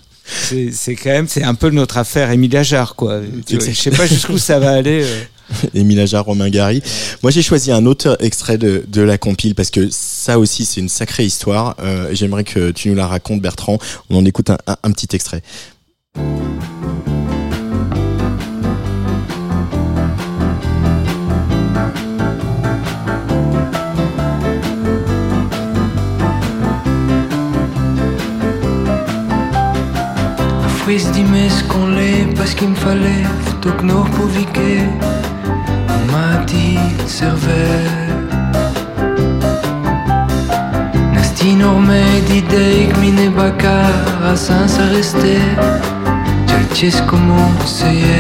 c'est 0.73 0.95
quand 0.97 1.11
même 1.11 1.29
c'est 1.29 1.43
un 1.45 1.55
peu 1.55 1.71
notre 1.71 1.99
affaire 1.99 2.31
Émile 2.31 2.57
Ajar 2.57 2.95
quoi. 2.95 3.21
Je 3.51 3.59
sais 3.73 3.91
pas 3.91 4.07
jusqu'où 4.07 4.38
ça 4.38 4.59
va 4.59 4.73
aller 4.73 5.03
euh. 5.05 5.23
Émile 5.74 6.00
Ajar, 6.00 6.24
Romain 6.24 6.50
Gary. 6.50 6.82
Moi, 7.22 7.30
j'ai 7.30 7.42
choisi 7.42 7.72
un 7.72 7.87
autre 7.87 8.16
extrait 8.20 8.58
de, 8.58 9.00
la 9.00 9.18
compile 9.18 9.54
parce 9.54 9.70
que 9.70 9.88
ça 9.90 10.38
aussi, 10.38 10.64
c'est 10.64 10.80
une 10.80 10.88
sacrée 10.88 11.24
histoire. 11.24 11.76
Euh, 11.80 12.08
J'aimerais 12.12 12.44
que 12.44 12.70
tu 12.70 12.88
nous 12.88 12.94
la 12.94 13.06
racontes, 13.06 13.40
Bertrand. 13.40 13.78
On 14.11 14.16
en 14.16 14.24
écoute 14.24 14.50
un, 14.50 14.90
petit 14.90 15.14
extrait. 15.14 15.42
Fris 30.78 31.04
dimmes 31.12 31.37
qu'on 31.68 31.87
l'est 31.88 32.34
parce 32.34 32.54
qu'il 32.54 32.68
me 32.68 32.74
fallait 32.74 33.22
Plutôt 33.44 33.76
que 33.76 33.84
nous 33.84 34.04
repoviquer 36.18 36.28
Ma 36.28 36.38
petite 36.44 37.09
cervelle 37.09 38.18
Nasti 41.12 41.54
normé 41.54 42.02
d'idée 42.26 42.88
que 42.92 43.00
mine 43.00 43.31
bacar 43.31 43.92
a 44.24 44.37
sans 44.37 44.66
rester. 44.90 45.40
Cerces 46.46 47.02
comment 47.07 47.52
c'est 47.64 48.17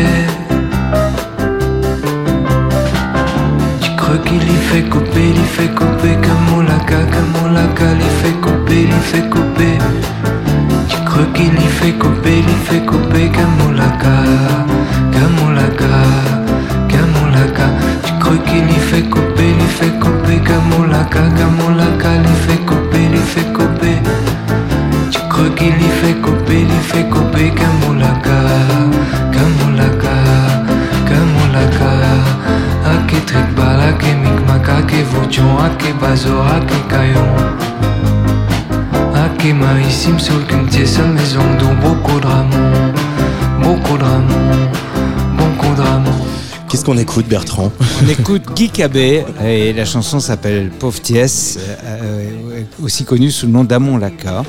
qu'on 46.88 46.96
écoute, 46.96 47.28
Bertrand 47.28 47.70
On 48.02 48.08
écoute 48.08 48.44
Guy 48.56 48.70
Cabé 48.70 49.22
et 49.44 49.74
la 49.74 49.84
chanson 49.84 50.20
s'appelle 50.20 50.70
Pauvre 50.70 50.98
euh, 51.10 52.62
aussi 52.82 53.04
connue 53.04 53.30
sous 53.30 53.44
le 53.44 53.52
nom 53.52 53.62
d'Amon 53.62 53.98
Laka. 53.98 54.42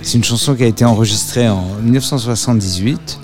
C'est 0.00 0.16
une 0.16 0.24
chanson 0.24 0.54
qui 0.54 0.62
a 0.62 0.66
été 0.66 0.86
enregistrée 0.86 1.50
en 1.50 1.66
1978. 1.82 3.18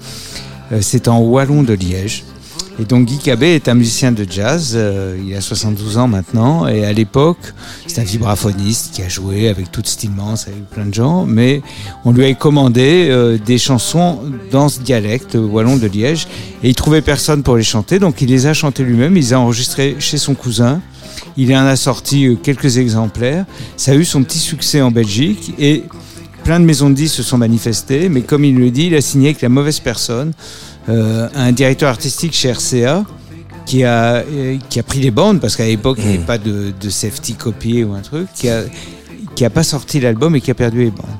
Euh, 0.72 0.78
C'est 0.82 1.08
en 1.08 1.20
Wallon 1.20 1.62
de 1.62 1.72
Liège. 1.72 2.24
Et 2.78 2.84
donc 2.84 3.06
Guy 3.06 3.16
Cabé 3.16 3.54
est 3.54 3.68
un 3.68 3.74
musicien 3.74 4.12
de 4.12 4.26
jazz, 4.28 4.74
euh, 4.74 5.16
il 5.26 5.34
a 5.34 5.40
72 5.40 5.96
ans 5.96 6.06
maintenant, 6.06 6.68
et 6.68 6.84
à 6.84 6.92
l'époque, 6.92 7.54
c'est 7.98 8.02
un 8.02 8.04
vibraphoniste 8.04 8.94
qui 8.94 9.02
a 9.02 9.08
joué 9.08 9.48
avec 9.48 9.72
toute 9.72 9.88
Stillmans, 9.88 10.34
avec 10.46 10.70
plein 10.70 10.86
de 10.86 10.94
gens, 10.94 11.26
mais 11.26 11.62
on 12.04 12.12
lui 12.12 12.26
a 12.26 12.34
commandé 12.34 13.08
euh, 13.10 13.38
des 13.44 13.58
chansons 13.58 14.20
dans 14.52 14.68
ce 14.68 14.80
dialecte 14.80 15.34
wallon 15.34 15.76
de 15.76 15.88
Liège, 15.88 16.28
et 16.62 16.68
il 16.68 16.74
trouvait 16.76 17.02
personne 17.02 17.42
pour 17.42 17.56
les 17.56 17.64
chanter, 17.64 17.98
donc 17.98 18.20
il 18.20 18.28
les 18.28 18.46
a 18.46 18.54
chantées 18.54 18.84
lui-même, 18.84 19.16
il 19.16 19.20
les 19.20 19.32
a 19.32 19.40
enregistrés 19.40 19.96
chez 19.98 20.16
son 20.16 20.34
cousin, 20.34 20.80
il 21.36 21.52
en 21.56 21.66
a 21.66 21.74
sorti 21.74 22.26
euh, 22.26 22.36
quelques 22.36 22.78
exemplaires, 22.78 23.46
ça 23.76 23.92
a 23.92 23.94
eu 23.94 24.04
son 24.04 24.22
petit 24.22 24.38
succès 24.38 24.80
en 24.80 24.92
Belgique, 24.92 25.54
et 25.58 25.82
plein 26.44 26.60
de 26.60 26.64
maisons 26.64 26.90
de 26.90 26.94
disques 26.94 27.16
se 27.16 27.22
sont 27.24 27.38
manifestées, 27.38 28.08
mais 28.08 28.20
comme 28.20 28.44
il 28.44 28.56
le 28.56 28.70
dit, 28.70 28.86
il 28.86 28.94
a 28.94 29.00
signé 29.00 29.30
avec 29.30 29.42
la 29.42 29.48
mauvaise 29.48 29.80
personne, 29.80 30.32
euh, 30.88 31.28
un 31.34 31.50
directeur 31.50 31.88
artistique 31.88 32.32
chez 32.32 32.52
RCA 32.52 33.04
qui 33.68 33.84
a, 33.84 34.24
euh, 34.24 34.56
qui 34.70 34.80
a 34.80 34.82
pris 34.82 35.00
les 35.00 35.10
bandes, 35.10 35.40
parce 35.40 35.54
qu'à 35.54 35.66
l'époque, 35.66 35.98
il 36.00 36.06
n'y 36.08 36.14
avait 36.14 36.24
pas 36.24 36.38
de, 36.38 36.72
de 36.80 36.88
safety 36.88 37.34
copié 37.34 37.84
ou 37.84 37.92
un 37.92 38.00
truc, 38.00 38.26
qui 38.34 38.48
a, 38.48 38.62
qui 39.34 39.44
a 39.44 39.50
pas 39.50 39.62
sorti 39.62 40.00
l'album 40.00 40.34
et 40.34 40.40
qui 40.40 40.50
a 40.50 40.54
perdu 40.54 40.78
les 40.84 40.90
bandes. 40.90 41.18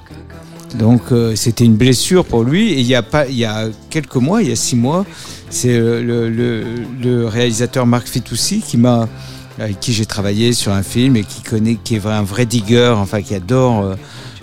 Donc 0.78 1.12
euh, 1.12 1.36
c'était 1.36 1.64
une 1.64 1.76
blessure 1.76 2.24
pour 2.24 2.42
lui. 2.44 2.72
Et 2.72 2.80
il 2.80 2.86
y 2.86 2.94
a 2.94 3.02
pas, 3.02 3.26
il 3.26 3.36
y 3.36 3.44
a 3.44 3.68
quelques 3.90 4.16
mois, 4.16 4.42
il 4.42 4.48
y 4.48 4.52
a 4.52 4.56
six 4.56 4.76
mois, 4.76 5.04
c'est 5.50 5.78
le, 5.78 6.28
le, 6.30 6.64
le 7.02 7.26
réalisateur 7.26 7.86
Marc 7.86 8.08
Fitoussi 8.08 8.60
qui 8.60 8.76
m'a, 8.78 9.08
avec 9.58 9.78
qui 9.80 9.92
j'ai 9.92 10.06
travaillé 10.06 10.52
sur 10.54 10.72
un 10.72 10.82
film 10.82 11.16
et 11.16 11.24
qui 11.24 11.42
connaît, 11.42 11.76
qui 11.82 11.96
est 11.96 12.06
un 12.06 12.22
vrai 12.22 12.46
digger, 12.46 12.94
enfin 12.96 13.22
qui 13.22 13.34
adore 13.34 13.96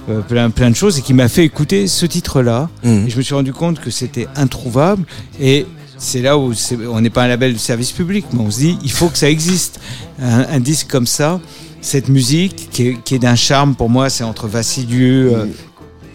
euh, 0.09 0.21
plein 0.27 0.51
plein 0.51 0.69
de 0.69 0.75
choses 0.75 0.99
et 0.99 1.01
qui 1.01 1.13
m'a 1.13 1.27
fait 1.27 1.43
écouter 1.43 1.87
ce 1.87 2.05
titre-là. 2.05 2.69
Et 2.83 3.09
je 3.09 3.17
me 3.17 3.21
suis 3.23 3.33
rendu 3.35 3.53
compte 3.53 3.79
que 3.79 3.89
c'était 3.89 4.27
introuvable 4.35 5.03
et 5.39 5.65
c'est 6.05 6.21
là 6.21 6.37
où 6.37 6.53
on 6.91 7.01
n'est 7.01 7.09
pas 7.09 7.23
un 7.23 7.27
label 7.27 7.53
de 7.53 7.57
service 7.59 7.91
public, 7.91 8.25
mais 8.33 8.39
on 8.41 8.51
se 8.51 8.59
dit 8.59 8.77
il 8.83 8.91
faut 8.91 9.09
que 9.09 9.17
ça 9.17 9.29
existe. 9.29 9.79
Un, 10.21 10.45
un 10.49 10.59
disque 10.59 10.87
comme 10.89 11.07
ça, 11.07 11.39
cette 11.81 12.07
musique 12.09 12.69
qui 12.71 12.87
est, 12.89 12.97
qui 13.03 13.15
est 13.15 13.19
d'un 13.19 13.35
charme 13.35 13.75
pour 13.75 13.89
moi, 13.89 14.09
c'est 14.09 14.23
entre 14.23 14.47
Vassilieu. 14.47 15.33
euh, 15.35 15.45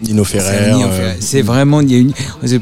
Nino 0.03 0.23
Ferrer. 0.23 0.71
Euh, 0.71 0.89
Ferrer. 0.89 1.17
C'est 1.19 1.43
vraiment, 1.43 1.79
une, 1.81 2.11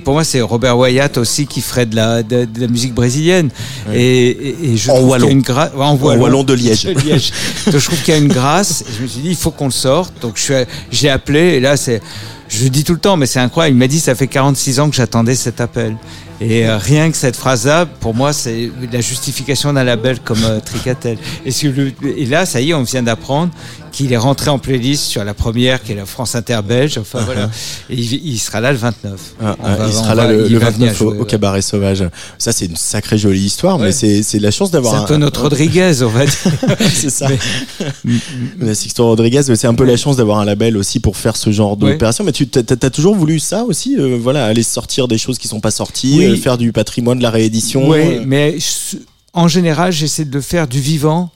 pour 0.03 0.13
moi, 0.15 0.25
c'est 0.25 0.41
Robert 0.41 0.77
Wyatt 0.77 1.17
aussi 1.17 1.47
qui 1.47 1.61
ferait 1.61 1.85
de 1.85 1.95
la, 1.95 2.21
de, 2.21 2.43
de 2.43 2.59
la 2.61 2.67
musique 2.67 2.93
brésilienne. 2.93 3.49
Et, 3.93 4.27
et, 4.29 4.55
et 4.73 4.77
je 4.77 4.91
En 4.91 4.99
wallon. 5.03 5.27
a 5.27 5.31
une 5.31 5.39
ouais, 5.47 5.85
en 5.85 5.91
En 5.91 5.95
wallon 5.95 6.43
de 6.43 6.53
Liège. 6.53 6.83
de 6.83 6.99
Liège. 6.99 7.31
Donc 7.67 7.77
je 7.77 7.85
trouve 7.85 8.01
qu'il 8.01 8.13
y 8.13 8.17
a 8.17 8.19
une 8.19 8.27
grâce. 8.27 8.81
Et 8.81 8.85
je 8.97 9.03
me 9.03 9.07
suis 9.07 9.21
dit, 9.21 9.29
il 9.29 9.35
faut 9.37 9.51
qu'on 9.51 9.65
le 9.67 9.71
sorte. 9.71 10.13
Donc 10.21 10.37
j'ai 10.91 11.09
appelé 11.09 11.39
et 11.39 11.59
là 11.61 11.77
c'est, 11.77 12.01
je 12.49 12.65
le 12.65 12.69
dis 12.69 12.83
tout 12.83 12.93
le 12.93 12.99
temps, 12.99 13.15
mais 13.15 13.25
c'est 13.25 13.39
incroyable. 13.39 13.77
Il 13.77 13.79
m'a 13.79 13.87
dit, 13.87 14.01
ça 14.01 14.15
fait 14.15 14.27
46 14.27 14.81
ans 14.81 14.89
que 14.89 14.95
j'attendais 14.97 15.35
cet 15.35 15.61
appel. 15.61 15.95
Et 16.41 16.65
euh, 16.67 16.77
rien 16.77 17.11
que 17.11 17.17
cette 17.17 17.35
phrase-là, 17.35 17.85
pour 17.85 18.13
moi, 18.15 18.31
c'est 18.31 18.71
la 18.93 19.01
justification 19.01 19.73
d'un 19.73 19.83
label 19.83 20.19
comme 20.21 20.43
euh, 20.45 20.59
Tricatel. 20.61 21.17
Et, 21.45 21.51
sur 21.51 21.71
le- 21.73 21.91
et 22.17 22.25
là, 22.25 22.45
ça 22.45 22.61
y 22.61 22.69
est, 22.69 22.73
on 22.73 22.83
vient 22.83 23.03
d'apprendre 23.03 23.51
qu'il 23.91 24.13
est 24.13 24.17
rentré 24.17 24.49
en 24.49 24.59
playlist 24.59 25.03
sur 25.05 25.23
la 25.25 25.33
première, 25.33 25.81
qui 25.83 25.91
est 25.91 25.95
la 25.95 26.05
France 26.05 26.35
Inter 26.35 26.59
belge. 26.65 26.97
Enfin 26.97 27.21
voilà. 27.25 27.49
Et 27.89 27.95
il, 27.95 28.13
il 28.25 28.37
sera 28.39 28.61
là 28.61 28.71
le 28.71 28.77
29. 28.77 29.19
Ah, 29.41 29.55
ah, 29.63 29.75
va- 29.75 29.87
il 29.87 29.93
sera 29.93 30.15
va- 30.15 30.23
là 30.27 30.31
le, 30.31 30.45
il 30.45 30.53
le 30.53 30.59
va 30.59 30.69
venir 30.69 30.87
29 30.89 31.01
au, 31.01 31.09
jouer, 31.09 31.17
au 31.17 31.21
ouais. 31.21 31.27
cabaret 31.27 31.61
sauvage. 31.61 32.03
Ça, 32.37 32.51
c'est 32.53 32.67
une 32.67 32.75
sacrée 32.77 33.17
jolie 33.17 33.41
histoire, 33.41 33.77
mais 33.77 33.85
Ouais. 33.87 33.91
c'est 33.91 34.23
c'est 34.23 34.39
la 34.39 34.51
chance 34.51 34.69
C'est 34.69 34.73
d'avoir 34.73 34.95
un 34.95 35.05
peu 35.05 35.17
notre 35.17 35.41
Rodriguez, 35.41 35.91
on 36.03 36.07
va 36.07 36.25
dire. 36.25 36.33
c'est 36.93 37.09
ça. 37.09 37.27
Mais 38.57 38.73
Sixto 38.75 39.05
Rodriguez, 39.05 39.41
c'est 39.43 39.67
un 39.67 39.73
peu 39.75 39.83
la 39.85 39.97
chance 39.97 40.15
d'avoir 40.15 40.39
un 40.39 40.45
label 40.45 40.77
aussi 40.77 40.99
pour 40.99 41.17
faire 41.17 41.35
ce 41.35 41.51
genre 41.51 41.71
Ouais. 41.81 41.91
d'opération. 41.93 42.23
Mais 42.23 42.31
tu 42.31 42.47
t'as 42.47 42.89
toujours 42.89 43.15
voulu 43.15 43.39
ça 43.39 43.63
aussi, 43.63 43.95
euh, 43.97 44.17
voilà, 44.21 44.45
aller 44.45 44.63
sortir 44.63 45.07
des 45.07 45.17
choses 45.17 45.37
qui 45.37 45.47
sont 45.47 45.59
pas 45.59 45.71
sorties, 45.71 46.15
Oui. 46.17 46.28
Euh, 46.33 46.37
faire 46.37 46.57
du 46.57 46.71
patrimoine, 46.71 47.17
de 47.17 47.23
la 47.23 47.31
réédition. 47.31 47.89
Oui, 47.89 47.99
euh. 47.99 48.23
mais 48.25 48.57
en 49.33 49.47
général, 49.47 49.91
j'essaie 49.91 50.25
de 50.25 50.41
faire 50.41 50.67
du 50.67 50.79
vivant 50.79 51.31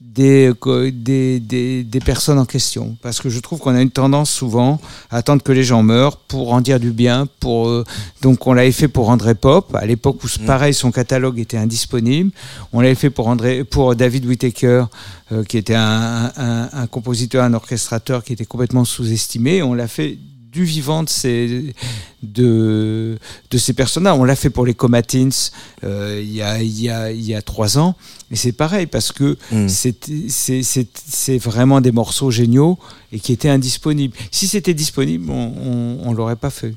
des, 0.00 0.52
co- 0.58 0.90
des, 0.90 1.38
des, 1.38 1.84
des 1.84 2.00
personnes 2.00 2.38
en 2.38 2.44
question. 2.44 2.96
Parce 3.02 3.20
que 3.20 3.28
je 3.28 3.38
trouve 3.38 3.58
qu'on 3.60 3.74
a 3.74 3.80
une 3.80 3.90
tendance 3.90 4.30
souvent 4.30 4.80
à 5.10 5.18
attendre 5.18 5.42
que 5.42 5.52
les 5.52 5.62
gens 5.62 5.82
meurent 5.82 6.16
pour 6.16 6.52
en 6.52 6.60
dire 6.60 6.80
du 6.80 6.90
bien. 6.90 7.28
Pour, 7.40 7.68
euh, 7.68 7.84
donc 8.22 8.46
on 8.46 8.52
l'avait 8.52 8.72
fait 8.72 8.88
pour 8.88 9.10
André 9.10 9.34
Pop, 9.34 9.74
à 9.74 9.86
l'époque 9.86 10.22
où 10.24 10.28
pareil 10.44 10.74
son 10.74 10.90
catalogue 10.90 11.38
était 11.38 11.56
indisponible. 11.56 12.30
On 12.72 12.80
l'avait 12.80 12.94
fait 12.96 13.10
pour, 13.10 13.28
André, 13.28 13.62
pour 13.64 13.94
David 13.94 14.26
Whittaker, 14.26 14.84
euh, 15.30 15.44
qui 15.44 15.56
était 15.56 15.76
un, 15.76 16.32
un, 16.36 16.68
un 16.72 16.86
compositeur, 16.86 17.44
un 17.44 17.54
orchestrateur 17.54 18.24
qui 18.24 18.32
était 18.32 18.46
complètement 18.46 18.84
sous-estimé. 18.84 19.62
On 19.62 19.74
l'a 19.74 19.88
fait 19.88 20.18
du 20.50 20.64
vivant 20.64 21.02
de 21.02 21.08
ces, 21.08 21.74
de, 22.22 23.18
de 23.50 23.58
ces 23.58 23.72
personnes-là. 23.74 24.14
On 24.14 24.24
l'a 24.24 24.36
fait 24.36 24.50
pour 24.50 24.64
les 24.66 24.74
Comatins 24.74 25.28
euh, 25.84 26.20
il, 26.22 26.32
y 26.32 26.42
a, 26.42 26.62
il, 26.62 26.80
y 26.80 26.88
a, 26.90 27.10
il 27.12 27.22
y 27.22 27.34
a 27.34 27.42
trois 27.42 27.78
ans. 27.78 27.94
Et 28.30 28.36
c'est 28.36 28.52
pareil 28.52 28.86
parce 28.86 29.12
que 29.12 29.36
Mm. 29.52 29.68
c'est- 29.68 31.38
vraiment 31.38 31.80
des 31.80 31.92
morceaux 31.92 32.30
géniaux 32.30 32.78
et 33.12 33.20
qui 33.20 33.32
étaient 33.32 33.48
indisponibles. 33.48 34.16
Si 34.30 34.46
c'était 34.48 34.74
disponible, 34.74 35.30
on, 35.30 35.98
on 36.04 36.12
l'aurait 36.12 36.36
pas 36.36 36.50
fait. 36.50 36.74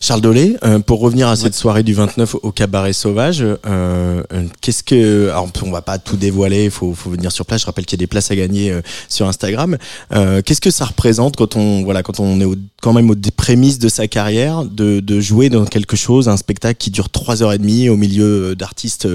Charles 0.00 0.20
Dolé, 0.20 0.56
euh, 0.64 0.78
pour 0.78 1.00
revenir 1.00 1.26
à 1.28 1.34
cette 1.36 1.54
soirée 1.54 1.82
du 1.82 1.92
29 1.92 2.36
au 2.42 2.52
cabaret 2.52 2.92
sauvage, 2.92 3.42
euh, 3.42 3.56
euh, 3.66 4.22
qu'est-ce 4.60 4.84
que, 4.84 5.28
alors 5.30 5.48
on 5.66 5.70
va 5.72 5.82
pas 5.82 5.98
tout 5.98 6.16
dévoiler, 6.16 6.64
il 6.66 6.70
faut, 6.70 6.94
faut 6.94 7.10
venir 7.10 7.32
sur 7.32 7.44
place. 7.44 7.62
Je 7.62 7.66
rappelle 7.66 7.84
qu'il 7.84 7.98
y 7.98 8.00
a 8.00 8.04
des 8.04 8.06
places 8.06 8.30
à 8.30 8.36
gagner 8.36 8.70
euh, 8.70 8.80
sur 9.08 9.26
Instagram. 9.26 9.76
Euh, 10.14 10.40
qu'est-ce 10.42 10.60
que 10.60 10.70
ça 10.70 10.84
représente 10.84 11.34
quand 11.36 11.56
on, 11.56 11.82
voilà, 11.82 12.04
quand 12.04 12.20
on 12.20 12.40
est 12.40 12.44
au- 12.44 12.54
quand 12.80 12.92
même 12.92 13.10
aux 13.10 13.16
prémices 13.36 13.80
de 13.80 13.88
sa 13.88 14.06
carrière, 14.06 14.64
de, 14.64 15.00
de 15.00 15.18
jouer 15.20 15.48
dans 15.50 15.64
quelque 15.64 15.96
chose, 15.96 16.28
un 16.28 16.36
spectacle 16.36 16.78
qui 16.78 16.90
dure 16.92 17.10
trois 17.10 17.42
heures 17.42 17.52
et 17.52 17.58
demie 17.58 17.88
au 17.88 17.96
milieu 17.96 18.50
euh, 18.50 18.54
d'artistes 18.54 19.08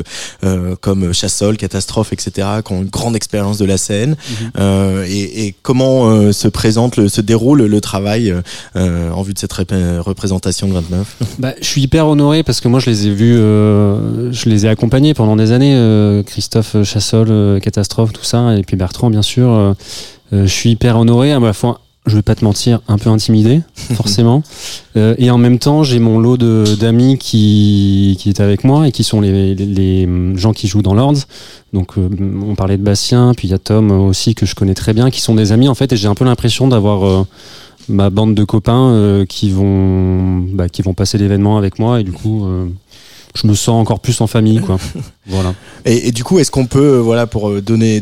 euh, 0.44 0.76
comme 0.82 1.14
Chassol, 1.14 1.56
Catastrophe, 1.56 2.12
etc., 2.12 2.46
qui 2.66 2.74
ont 2.74 2.82
une 2.82 2.90
grande 2.90 3.16
expérience 3.16 3.58
de 3.58 3.66
la 3.66 3.78
scène. 3.78 4.18
Euh, 4.60 5.06
et, 5.08 5.46
et 5.48 5.56
comment 5.62 6.10
euh, 6.10 6.34
se 6.34 6.50
présente, 6.50 6.98
le, 6.98 7.08
se 7.08 7.22
déroule 7.22 7.64
le 7.64 7.82
travail 7.82 8.36
euh, 8.76 9.12
en 9.12 9.22
vue 9.22 9.34
de 9.34 9.40
cette 9.40 9.54
représentation 9.54 10.73
29 10.74 11.18
Bah, 11.40 11.54
je 11.62 11.66
suis 11.66 11.82
hyper 11.82 12.08
honoré 12.08 12.44
parce 12.44 12.60
que 12.62 12.68
moi 12.68 12.80
je 12.80 12.90
les 12.90 13.08
ai 13.08 13.12
vus, 13.14 13.36
euh, 13.38 14.32
je 14.32 14.50
les 14.50 14.66
ai 14.66 14.70
accompagnés 14.70 15.14
pendant 15.14 15.36
des 15.36 15.52
années, 15.52 15.74
euh, 15.76 16.24
Christophe 16.24 16.84
Chassol, 16.84 17.28
euh, 17.30 17.60
Catastrophe, 17.60 18.12
tout 18.14 18.24
ça, 18.24 18.56
et 18.58 18.64
puis 18.64 18.76
Bertrand 18.78 19.10
bien 19.10 19.22
sûr. 19.22 19.50
euh, 19.50 19.74
euh, 20.34 20.46
je 20.48 20.52
suis 20.52 20.72
hyper 20.72 20.98
honoré, 20.98 21.32
à 21.32 21.40
la 21.40 21.54
fois, 21.54 21.80
je 22.06 22.16
vais 22.16 22.22
pas 22.22 22.36
te 22.36 22.44
mentir, 22.44 22.82
un 22.88 22.98
peu 22.98 23.10
intimidé, 23.10 23.62
forcément, 23.96 24.44
Euh, 24.96 25.16
et 25.18 25.32
en 25.32 25.40
même 25.40 25.58
temps 25.58 25.82
j'ai 25.84 25.98
mon 26.00 26.20
lot 26.20 26.38
d'amis 26.38 27.18
qui, 27.18 28.16
qui 28.20 28.30
est 28.30 28.40
avec 28.40 28.64
moi 28.64 28.88
et 28.88 28.92
qui 28.92 29.04
sont 29.04 29.22
les, 29.22 29.56
les, 29.56 29.66
les 29.66 30.08
gens 30.36 30.54
qui 30.54 30.68
jouent 30.68 30.84
dans 30.84 30.94
Lords. 30.94 31.24
Donc 31.74 31.98
euh, 31.98 32.08
on 32.48 32.54
parlait 32.56 32.78
de 32.78 32.84
Bastien, 32.84 33.34
puis 33.36 33.48
il 33.48 33.52
y 33.52 33.56
a 33.56 33.58
Tom 33.58 33.90
aussi 33.92 34.36
que 34.36 34.46
je 34.46 34.54
connais 34.54 34.76
très 34.76 34.94
bien, 34.94 35.10
qui 35.10 35.20
sont 35.22 35.34
des 35.34 35.52
amis 35.52 35.68
en 35.68 35.74
fait, 35.76 35.92
et 35.94 35.98
j'ai 35.98 36.08
un 36.08 36.14
peu 36.14 36.26
l'impression 36.26 36.68
d'avoir 36.68 37.08
euh, 37.08 37.26
ma 37.90 38.10
bande 38.10 38.36
de 38.36 38.44
copains 38.44 38.92
euh, 38.92 39.26
qui 39.26 39.52
vont 39.52 40.40
bah, 40.54 40.70
qui 40.70 40.82
vont 40.82 40.94
passer 40.94 41.18
l'événement 41.18 41.58
avec 41.58 41.80
moi. 41.80 42.00
Et 42.00 42.04
du 42.04 42.12
coup 42.12 42.46
euh, 42.46 42.68
je 43.36 43.48
me 43.48 43.54
sens 43.56 43.70
encore 43.82 44.00
plus 44.00 44.20
en 44.22 44.28
famille 44.28 44.60
quoi 44.60 44.78
voilà 45.28 45.54
Et, 45.86 46.08
et 46.10 46.12
du 46.12 46.24
coup, 46.24 46.40
est-ce 46.40 46.52
qu'on 46.52 46.66
peut, 46.66 46.80
euh, 46.98 47.00
voilà, 47.02 47.26
pour 47.28 47.50
euh, 47.50 47.62
donner 47.62 48.02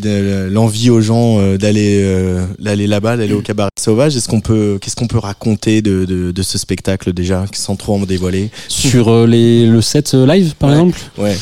l'envie 0.49 0.89
aux 0.89 1.01
gens 1.01 1.39
euh, 1.39 1.57
d'aller 1.57 2.01
euh, 2.03 2.45
d'aller 2.59 2.85
là-bas, 2.87 3.17
d'aller 3.17 3.33
au 3.33 3.41
cabaret 3.41 3.69
sauvage, 3.79 4.15
est-ce 4.15 4.27
qu'on 4.27 4.41
peut, 4.41 4.77
qu'est-ce 4.81 4.95
qu'on 4.95 5.07
peut 5.07 5.17
raconter 5.19 5.81
de, 5.81 6.05
de, 6.05 6.31
de 6.31 6.41
ce 6.43 6.57
spectacle 6.57 7.13
déjà, 7.13 7.45
sans 7.53 7.75
trop 7.75 7.95
en 7.95 7.99
dévoiler? 8.05 8.49
Sur 8.67 9.07
euh, 9.09 9.25
les 9.27 9.65
le 9.65 9.81
set 9.81 10.13
euh, 10.13 10.25
live 10.27 10.53
par 10.59 10.69
Ouais. 10.69 10.75
exemple? 10.75 10.99
Ouais. 11.17 11.35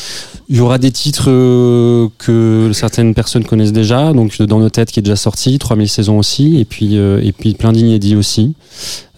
Il 0.48 0.56
y 0.56 0.60
aura 0.60 0.78
des 0.78 0.90
titres 0.90 1.28
euh, 1.30 2.08
que 2.18 2.72
certaines 2.74 3.14
personnes 3.14 3.44
connaissent 3.44 3.72
déjà, 3.72 4.12
donc 4.12 4.40
dans 4.42 4.58
nos 4.58 4.68
têtes 4.70 4.90
qui 4.90 4.98
est 4.98 5.02
déjà 5.02 5.14
sorti, 5.16 5.58
3000 5.58 5.88
saisons 5.88 6.18
aussi, 6.18 6.58
et 6.58 6.64
puis 6.64 6.96
euh, 6.98 7.20
et 7.22 7.30
puis 7.32 7.54
plein 7.54 7.72
d'inédits 7.72 8.16
aussi. 8.16 8.54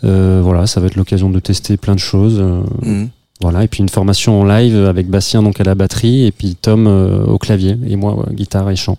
Euh, 0.05 0.41
voilà, 0.43 0.67
ça 0.67 0.81
va 0.81 0.89
être 0.89 0.97
l'occasion 0.97 1.31
de 1.31 1.39
tester 1.41 1.77
plein 1.77 1.95
de 1.95 2.01
choses. 2.01 2.43
Mhm. 2.83 3.09
Voilà, 3.43 3.65
et 3.65 3.69
puis 3.69 3.81
une 3.81 3.89
formation 3.89 4.41
en 4.41 4.45
live 4.45 4.77
avec 4.87 5.09
Bastien 5.09 5.43
donc 5.43 5.61
à 5.61 5.65
la 5.65 5.75
batterie 5.75 6.27
et 6.27 6.33
puis 6.33 6.55
Tom 6.55 6.87
euh, 6.87 7.25
au 7.25 7.39
clavier 7.39 7.77
et 7.87 7.97
moi 7.97 8.15
ouais, 8.17 8.35
guitare 8.35 8.71
et 8.71 8.77
chant. 8.77 8.97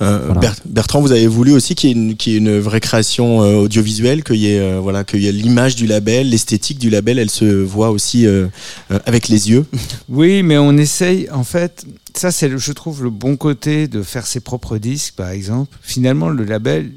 Euh, 0.00 0.20
Voilà. 0.26 0.40
Ber- 0.40 0.54
Bertrand, 0.66 1.00
vous 1.00 1.10
avez 1.12 1.26
voulu 1.26 1.52
aussi 1.52 1.74
qu'il 1.74 1.90
y 1.90 1.92
ait 1.92 1.96
une, 1.96 2.16
qu'il 2.16 2.32
y 2.32 2.36
ait 2.36 2.38
une 2.38 2.58
vraie 2.60 2.80
création 2.80 3.42
euh, 3.42 3.56
audiovisuelle, 3.56 4.22
qu'il 4.22 4.36
y 4.36 4.46
ait 4.52 4.60
euh, 4.60 4.78
voilà, 4.80 5.02
qu'il 5.04 5.20
y 5.20 5.26
ait 5.26 5.32
l'image 5.32 5.74
du 5.76 5.86
label, 5.86 6.30
l'esthétique 6.30 6.78
du 6.78 6.90
label, 6.90 7.18
elle 7.18 7.30
se 7.30 7.44
voit 7.44 7.90
aussi 7.90 8.26
euh, 8.26 8.46
euh, 8.92 8.98
avec 9.04 9.28
les 9.28 9.50
yeux? 9.50 9.66
Oui, 10.08 10.42
mais 10.42 10.58
on 10.58 10.76
essaye, 10.76 11.28
en 11.32 11.44
fait, 11.44 11.84
ça 12.14 12.30
c'est, 12.30 12.48
le- 12.48 12.58
je 12.58 12.72
trouve, 12.72 13.02
le 13.02 13.10
bon 13.10 13.36
côté 13.36 13.88
de 13.88 14.02
faire 14.02 14.26
ses 14.26 14.40
propres 14.40 14.78
disques, 14.78 15.14
par 15.16 15.30
exemple. 15.30 15.76
Finalement, 15.82 16.28
le 16.28 16.44
label, 16.44 16.90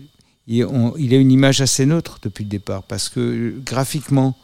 il, 0.48 0.66
on- 0.66 0.94
il 1.00 1.14
a 1.14 1.18
une 1.18 1.32
image 1.32 1.62
assez 1.62 1.86
neutre 1.88 2.20
depuis 2.22 2.44
le 2.44 2.50
départ, 2.50 2.84
parce 2.84 3.10
que 3.10 3.54
graphiquement, 3.66 4.36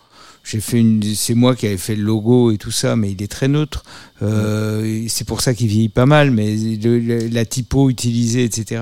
j'ai 0.43 0.59
fait 0.59 0.79
une, 0.79 1.01
c'est 1.15 1.35
moi 1.35 1.55
qui 1.55 1.67
avais 1.67 1.77
fait 1.77 1.95
le 1.95 2.03
logo 2.03 2.51
et 2.51 2.57
tout 2.57 2.71
ça, 2.71 2.95
mais 2.95 3.11
il 3.11 3.21
est 3.21 3.27
très 3.31 3.47
neutre. 3.47 3.83
Euh, 4.21 5.05
c'est 5.07 5.25
pour 5.25 5.41
ça 5.41 5.53
qu'il 5.53 5.67
vieillit 5.67 5.89
pas 5.89 6.05
mal, 6.05 6.31
mais 6.31 6.55
le- 6.55 6.99
le- 6.99 7.27
la 7.27 7.45
typo 7.45 7.89
utilisée, 7.89 8.43
etc. 8.43 8.81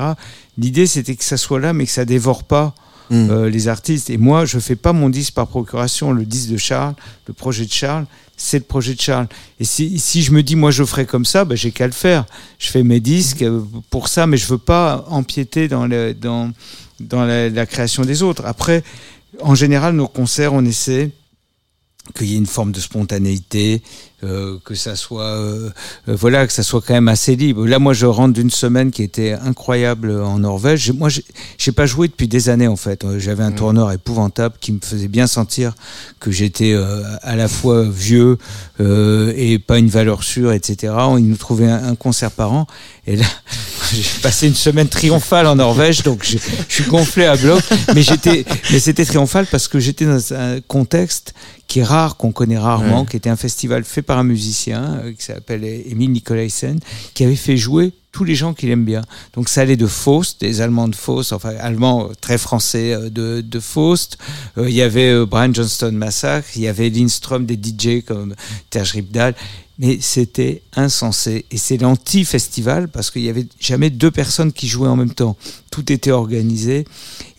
L'idée, 0.57 0.87
c'était 0.87 1.15
que 1.15 1.23
ça 1.23 1.37
soit 1.37 1.59
là, 1.59 1.73
mais 1.73 1.85
que 1.85 1.91
ça 1.91 2.05
dévore 2.05 2.43
pas 2.43 2.75
Mm. 3.11 3.29
euh, 3.31 3.49
les 3.49 3.67
artistes. 3.67 4.09
Et 4.11 4.17
moi, 4.17 4.45
je 4.45 4.59
fais 4.59 4.75
pas 4.75 4.93
mon 4.93 5.09
disque 5.09 5.33
par 5.33 5.47
procuration. 5.47 6.11
Le 6.11 6.25
disque 6.25 6.49
de 6.51 6.57
Charles, 6.57 6.93
le 7.27 7.33
projet 7.33 7.65
de 7.65 7.71
Charles, 7.71 8.05
c'est 8.37 8.59
le 8.59 8.63
projet 8.65 8.93
de 8.93 9.01
Charles. 9.01 9.27
Et 9.59 9.65
si, 9.65 9.97
si 9.97 10.21
je 10.21 10.31
me 10.31 10.43
dis, 10.43 10.55
moi, 10.55 10.69
je 10.71 10.83
ferai 10.83 11.05
comme 11.07 11.25
ça, 11.25 11.43
ben, 11.43 11.55
j'ai 11.57 11.71
qu'à 11.71 11.87
le 11.87 11.91
faire. 11.91 12.25
Je 12.59 12.69
fais 12.69 12.83
mes 12.83 12.99
disques 12.99 13.41
euh, 13.41 13.61
pour 13.89 14.07
ça, 14.09 14.27
mais 14.27 14.37
je 14.37 14.45
veux 14.45 14.59
pas 14.59 15.05
empiéter 15.09 15.67
dans, 15.67 15.87
le, 15.87 16.13
dans, 16.13 16.51
dans 16.99 17.25
la, 17.25 17.49
la 17.49 17.65
création 17.65 18.03
des 18.05 18.21
autres. 18.21 18.43
Après, 18.45 18.83
en 19.41 19.55
général, 19.55 19.95
nos 19.95 20.07
concerts, 20.07 20.53
on 20.53 20.63
essaie 20.63 21.09
qu'il 22.13 22.27
y 22.27 22.35
ait 22.35 22.37
une 22.37 22.45
forme 22.45 22.71
de 22.71 22.79
spontanéité, 22.79 23.81
euh, 24.23 24.57
que 24.65 24.75
ça 24.75 24.95
soit 24.97 25.23
euh, 25.23 25.69
euh, 26.09 26.15
voilà 26.15 26.45
que 26.45 26.51
ça 26.51 26.63
soit 26.63 26.81
quand 26.81 26.93
même 26.93 27.07
assez 27.07 27.35
libre. 27.35 27.65
Là, 27.65 27.79
moi, 27.79 27.93
je 27.93 28.05
rentre 28.05 28.33
d'une 28.33 28.49
semaine 28.49 28.91
qui 28.91 29.01
était 29.03 29.33
incroyable 29.33 30.11
en 30.11 30.39
Norvège. 30.39 30.91
Moi, 30.91 31.09
j'ai 31.57 31.71
pas 31.71 31.85
joué 31.85 32.07
depuis 32.07 32.27
des 32.27 32.49
années 32.49 32.67
en 32.67 32.75
fait. 32.75 33.05
Euh, 33.05 33.19
J'avais 33.19 33.43
un 33.43 33.51
tourneur 33.51 33.91
épouvantable 33.91 34.55
qui 34.59 34.73
me 34.73 34.79
faisait 34.81 35.07
bien 35.07 35.27
sentir 35.27 35.73
que 36.19 36.31
j'étais 36.31 36.73
euh, 36.73 37.03
à 37.21 37.35
la 37.35 37.47
fois 37.47 37.83
vieux 37.83 38.37
euh, 38.81 39.33
et 39.35 39.59
pas 39.59 39.77
une 39.79 39.89
valeur 39.89 40.23
sûre, 40.23 40.51
etc. 40.51 40.93
Il 41.17 41.29
nous 41.29 41.37
trouvait 41.37 41.69
un, 41.69 41.89
un 41.89 41.95
concert 41.95 42.31
par 42.31 42.51
an. 42.51 42.67
Et 43.07 43.15
là, 43.15 43.25
j'ai 43.93 44.19
passé 44.21 44.47
une 44.47 44.55
semaine 44.55 44.87
triomphale 44.87 45.47
en 45.47 45.55
Norvège, 45.55 46.03
donc 46.03 46.23
je 46.23 46.37
je 46.67 46.73
suis 46.73 46.83
gonflé 46.85 47.25
à 47.25 47.35
bloc. 47.35 47.61
Mais 47.93 48.01
j'étais, 48.03 48.45
mais 48.71 48.79
c'était 48.79 49.05
triomphal 49.05 49.45
parce 49.47 49.67
que 49.67 49.79
j'étais 49.79 50.05
dans 50.05 50.33
un 50.33 50.61
contexte 50.61 51.33
qui 51.67 51.79
est 51.79 51.83
rare, 51.83 52.17
qu'on 52.17 52.31
connaît 52.31 52.57
rarement, 52.57 53.05
qui 53.05 53.15
était 53.17 53.29
un 53.29 53.35
festival 53.35 53.83
fait 53.83 54.01
par 54.01 54.17
un 54.17 54.23
musicien 54.23 55.01
euh, 55.03 55.13
qui 55.13 55.23
s'appelle 55.23 55.63
Emile 55.63 56.11
Nicolaisen, 56.11 56.79
qui 57.13 57.23
avait 57.23 57.35
fait 57.35 57.57
jouer 57.57 57.93
tous 58.11 58.23
les 58.23 58.33
gens 58.33 58.53
qu'il 58.55 58.71
aime 58.71 58.85
bien. 58.85 59.03
Donc 59.35 59.49
ça 59.49 59.61
allait 59.61 59.77
de 59.77 59.85
Faust, 59.85 60.41
des 60.41 60.61
Allemands 60.61 60.87
de 60.87 60.95
Faust, 60.95 61.31
enfin 61.31 61.53
Allemands 61.59 62.09
euh, 62.09 62.13
très 62.19 62.39
français 62.39 62.93
euh, 62.93 63.09
de, 63.09 63.41
de 63.41 63.59
Faust. 63.59 64.17
Euh, 64.57 64.67
Il 64.69 64.75
y 64.75 64.81
avait 64.81 65.11
euh, 65.11 65.25
Brian 65.25 65.53
Johnston 65.53 65.91
Massacre, 65.91 66.47
il 66.55 66.63
y 66.63 66.67
avait 66.67 66.89
Lindstrom, 66.89 67.45
des 67.45 67.53
DJ 67.55 68.03
comme 68.03 68.33
Terje 68.71 68.93
Ripdal. 68.93 69.35
Mais 69.81 69.97
c'était 70.01 70.61
insensé. 70.75 71.45
Et 71.51 71.57
c'est 71.57 71.77
l'anti-festival 71.77 72.89
parce 72.89 73.09
qu'il 73.11 73.21
y 73.21 73.29
avait 73.29 73.47
jamais 73.59 73.89
deux 73.89 74.11
personnes 74.11 74.51
qui 74.51 74.67
jouaient 74.67 74.89
en 74.89 74.97
même 74.97 75.13
temps. 75.13 75.37
Tout 75.71 75.91
était 75.91 76.11
organisé 76.11 76.85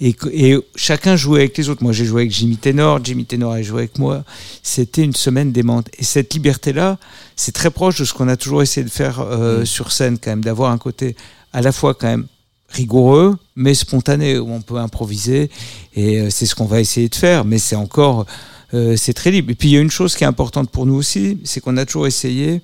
et, 0.00 0.16
et 0.32 0.58
chacun 0.74 1.16
jouait 1.16 1.40
avec 1.40 1.58
les 1.58 1.68
autres. 1.68 1.82
Moi, 1.82 1.92
j'ai 1.92 2.06
joué 2.06 2.22
avec 2.22 2.32
Jimmy 2.32 2.56
Tenor, 2.56 3.04
Jimmy 3.04 3.26
Tenor 3.26 3.52
a 3.52 3.62
joué 3.62 3.80
avec 3.80 3.98
moi. 3.98 4.24
C'était 4.62 5.02
une 5.02 5.14
semaine 5.14 5.52
démente. 5.52 5.88
Et 5.98 6.04
cette 6.04 6.32
liberté-là, 6.32 6.98
c'est 7.36 7.52
très 7.52 7.70
proche 7.70 7.98
de 7.98 8.04
ce 8.06 8.14
qu'on 8.14 8.28
a 8.28 8.36
toujours 8.36 8.62
essayé 8.62 8.84
de 8.84 8.90
faire 8.90 9.20
euh, 9.20 9.64
sur 9.66 9.92
scène, 9.92 10.18
quand 10.18 10.30
même, 10.30 10.42
d'avoir 10.42 10.72
un 10.72 10.78
côté 10.78 11.16
à 11.52 11.60
la 11.60 11.72
fois 11.72 11.94
quand 11.94 12.06
même 12.06 12.26
rigoureux, 12.70 13.36
mais 13.56 13.74
spontané, 13.74 14.38
où 14.38 14.50
on 14.50 14.62
peut 14.62 14.76
improviser. 14.76 15.50
Et 15.94 16.20
euh, 16.20 16.30
c'est 16.30 16.46
ce 16.46 16.54
qu'on 16.54 16.66
va 16.66 16.80
essayer 16.80 17.08
de 17.08 17.14
faire. 17.14 17.44
Mais 17.44 17.58
c'est 17.58 17.76
encore, 17.76 18.26
euh, 18.74 18.96
c'est 18.96 19.12
très 19.14 19.30
libre. 19.30 19.50
Et 19.50 19.54
puis 19.54 19.68
il 19.68 19.72
y 19.72 19.76
a 19.76 19.80
une 19.80 19.90
chose 19.90 20.14
qui 20.16 20.24
est 20.24 20.26
importante 20.28 20.70
pour 20.70 20.86
nous 20.86 20.94
aussi, 20.94 21.38
c'est 21.44 21.60
qu'on 21.60 21.76
a 21.76 21.84
toujours 21.86 22.06
essayé 22.06 22.62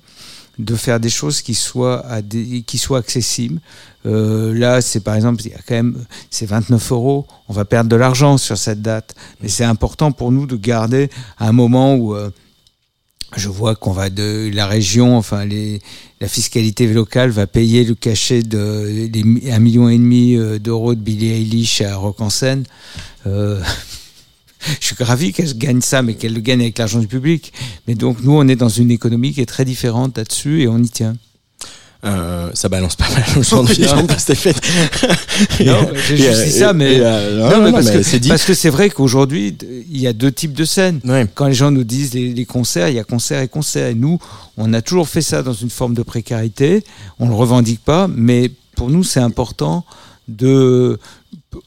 de 0.59 0.75
faire 0.75 0.99
des 0.99 1.09
choses 1.09 1.41
qui 1.41 1.53
soient, 1.53 2.03
à 2.07 2.21
des- 2.21 2.63
qui 2.65 2.77
soient 2.79 2.97
accessibles. 2.99 3.59
Euh, 4.07 4.53
là, 4.57 4.81
c'est 4.81 5.01
par 5.01 5.13
exemple, 5.15 5.41
il 5.45 5.51
y 5.51 5.53
a 5.53 5.59
quand 5.67 5.75
même, 5.75 6.03
c'est 6.31 6.47
29 6.47 6.91
euros. 6.91 7.27
On 7.47 7.53
va 7.53 7.63
perdre 7.65 7.89
de 7.89 7.95
l'argent 7.95 8.37
sur 8.39 8.57
cette 8.57 8.81
date, 8.81 9.13
mais 9.41 9.49
c'est 9.49 9.65
important 9.65 10.11
pour 10.11 10.31
nous 10.31 10.47
de 10.47 10.55
garder 10.55 11.09
un 11.39 11.51
moment 11.51 11.93
où 11.95 12.15
euh, 12.15 12.31
je 13.35 13.49
vois 13.49 13.75
qu'on 13.75 13.91
va 13.91 14.09
de 14.09 14.49
la 14.53 14.65
région, 14.65 15.15
enfin 15.17 15.45
les, 15.45 15.79
la 16.21 16.27
fiscalité 16.29 16.87
locale 16.87 17.29
va 17.29 17.45
payer 17.45 17.83
le 17.83 17.93
cachet 17.93 18.41
de 18.41 19.09
mi- 19.23 19.51
un 19.51 19.59
million 19.59 19.89
et 19.89 19.97
demi 19.97 20.35
euh, 20.37 20.57
d'euros 20.59 20.95
de 20.95 21.01
Billie 21.01 21.33
Eilish 21.33 21.81
à 21.81 21.97
Rock 21.97 22.19
en 22.21 22.29
Seine. 22.31 22.63
Euh, 23.27 23.61
je 24.79 24.85
suis 24.85 25.03
ravi 25.03 25.33
qu'elle 25.33 25.57
gagne 25.57 25.81
ça, 25.81 26.01
mais 26.01 26.15
qu'elle 26.15 26.33
le 26.33 26.39
gagne 26.41 26.61
avec 26.61 26.77
l'argent 26.77 26.99
du 26.99 27.07
public. 27.07 27.53
Mais 27.87 27.95
donc 27.95 28.17
nous, 28.23 28.31
on 28.33 28.47
est 28.47 28.55
dans 28.55 28.69
une 28.69 28.91
économie 28.91 29.33
qui 29.33 29.41
est 29.41 29.45
très 29.45 29.65
différente 29.65 30.17
là-dessus 30.17 30.61
et 30.63 30.67
on 30.67 30.77
y 30.79 30.89
tient. 30.89 31.15
Euh, 32.05 32.51
ça 32.53 32.69
balance 32.69 32.95
pas 32.95 33.09
mal 33.09 33.23
aujourd'hui, 33.37 33.79
Non. 33.81 33.87
j'aime 33.97 34.07
pas 34.07 34.19
Stéphane. 34.19 34.53
Non, 35.65 35.81
bah, 35.83 35.89
j'ai 36.07 36.17
juste 36.17 36.43
dit 36.45 36.51
ça, 36.51 36.71
mais- 36.71 36.99
non, 36.99 37.49
Non, 37.49 37.61
mais 37.63 37.71
parce, 37.71 37.87
mais 37.87 37.93
que, 37.93 38.03
c'est 38.03 38.19
dit. 38.19 38.29
parce 38.29 38.45
que 38.45 38.53
c'est 38.53 38.69
vrai 38.69 38.89
qu'aujourd'hui, 38.91 39.57
il 39.89 39.99
y 39.99 40.05
a 40.05 40.13
deux 40.13 40.31
types 40.31 40.53
de 40.53 40.63
scènes. 40.63 40.99
Ouais. 41.05 41.25
Quand 41.33 41.47
les 41.47 41.55
gens 41.55 41.71
nous 41.71 41.83
disent 41.83 42.13
les, 42.13 42.33
les 42.33 42.45
concerts, 42.45 42.89
il 42.89 42.95
y 42.95 42.99
a 42.99 43.03
concert 43.03 43.41
et 43.41 43.47
concert. 43.47 43.87
Et 43.87 43.95
nous, 43.95 44.19
on 44.57 44.73
a 44.73 44.81
toujours 44.83 45.09
fait 45.09 45.21
ça 45.23 45.41
dans 45.41 45.53
une 45.53 45.71
forme 45.71 45.95
de 45.95 46.03
précarité. 46.03 46.83
On 47.19 47.27
le 47.29 47.35
revendique 47.35 47.83
pas, 47.83 48.07
mais 48.07 48.51
pour 48.75 48.91
nous, 48.91 49.03
c'est 49.03 49.19
important 49.19 49.83
de 50.27 50.99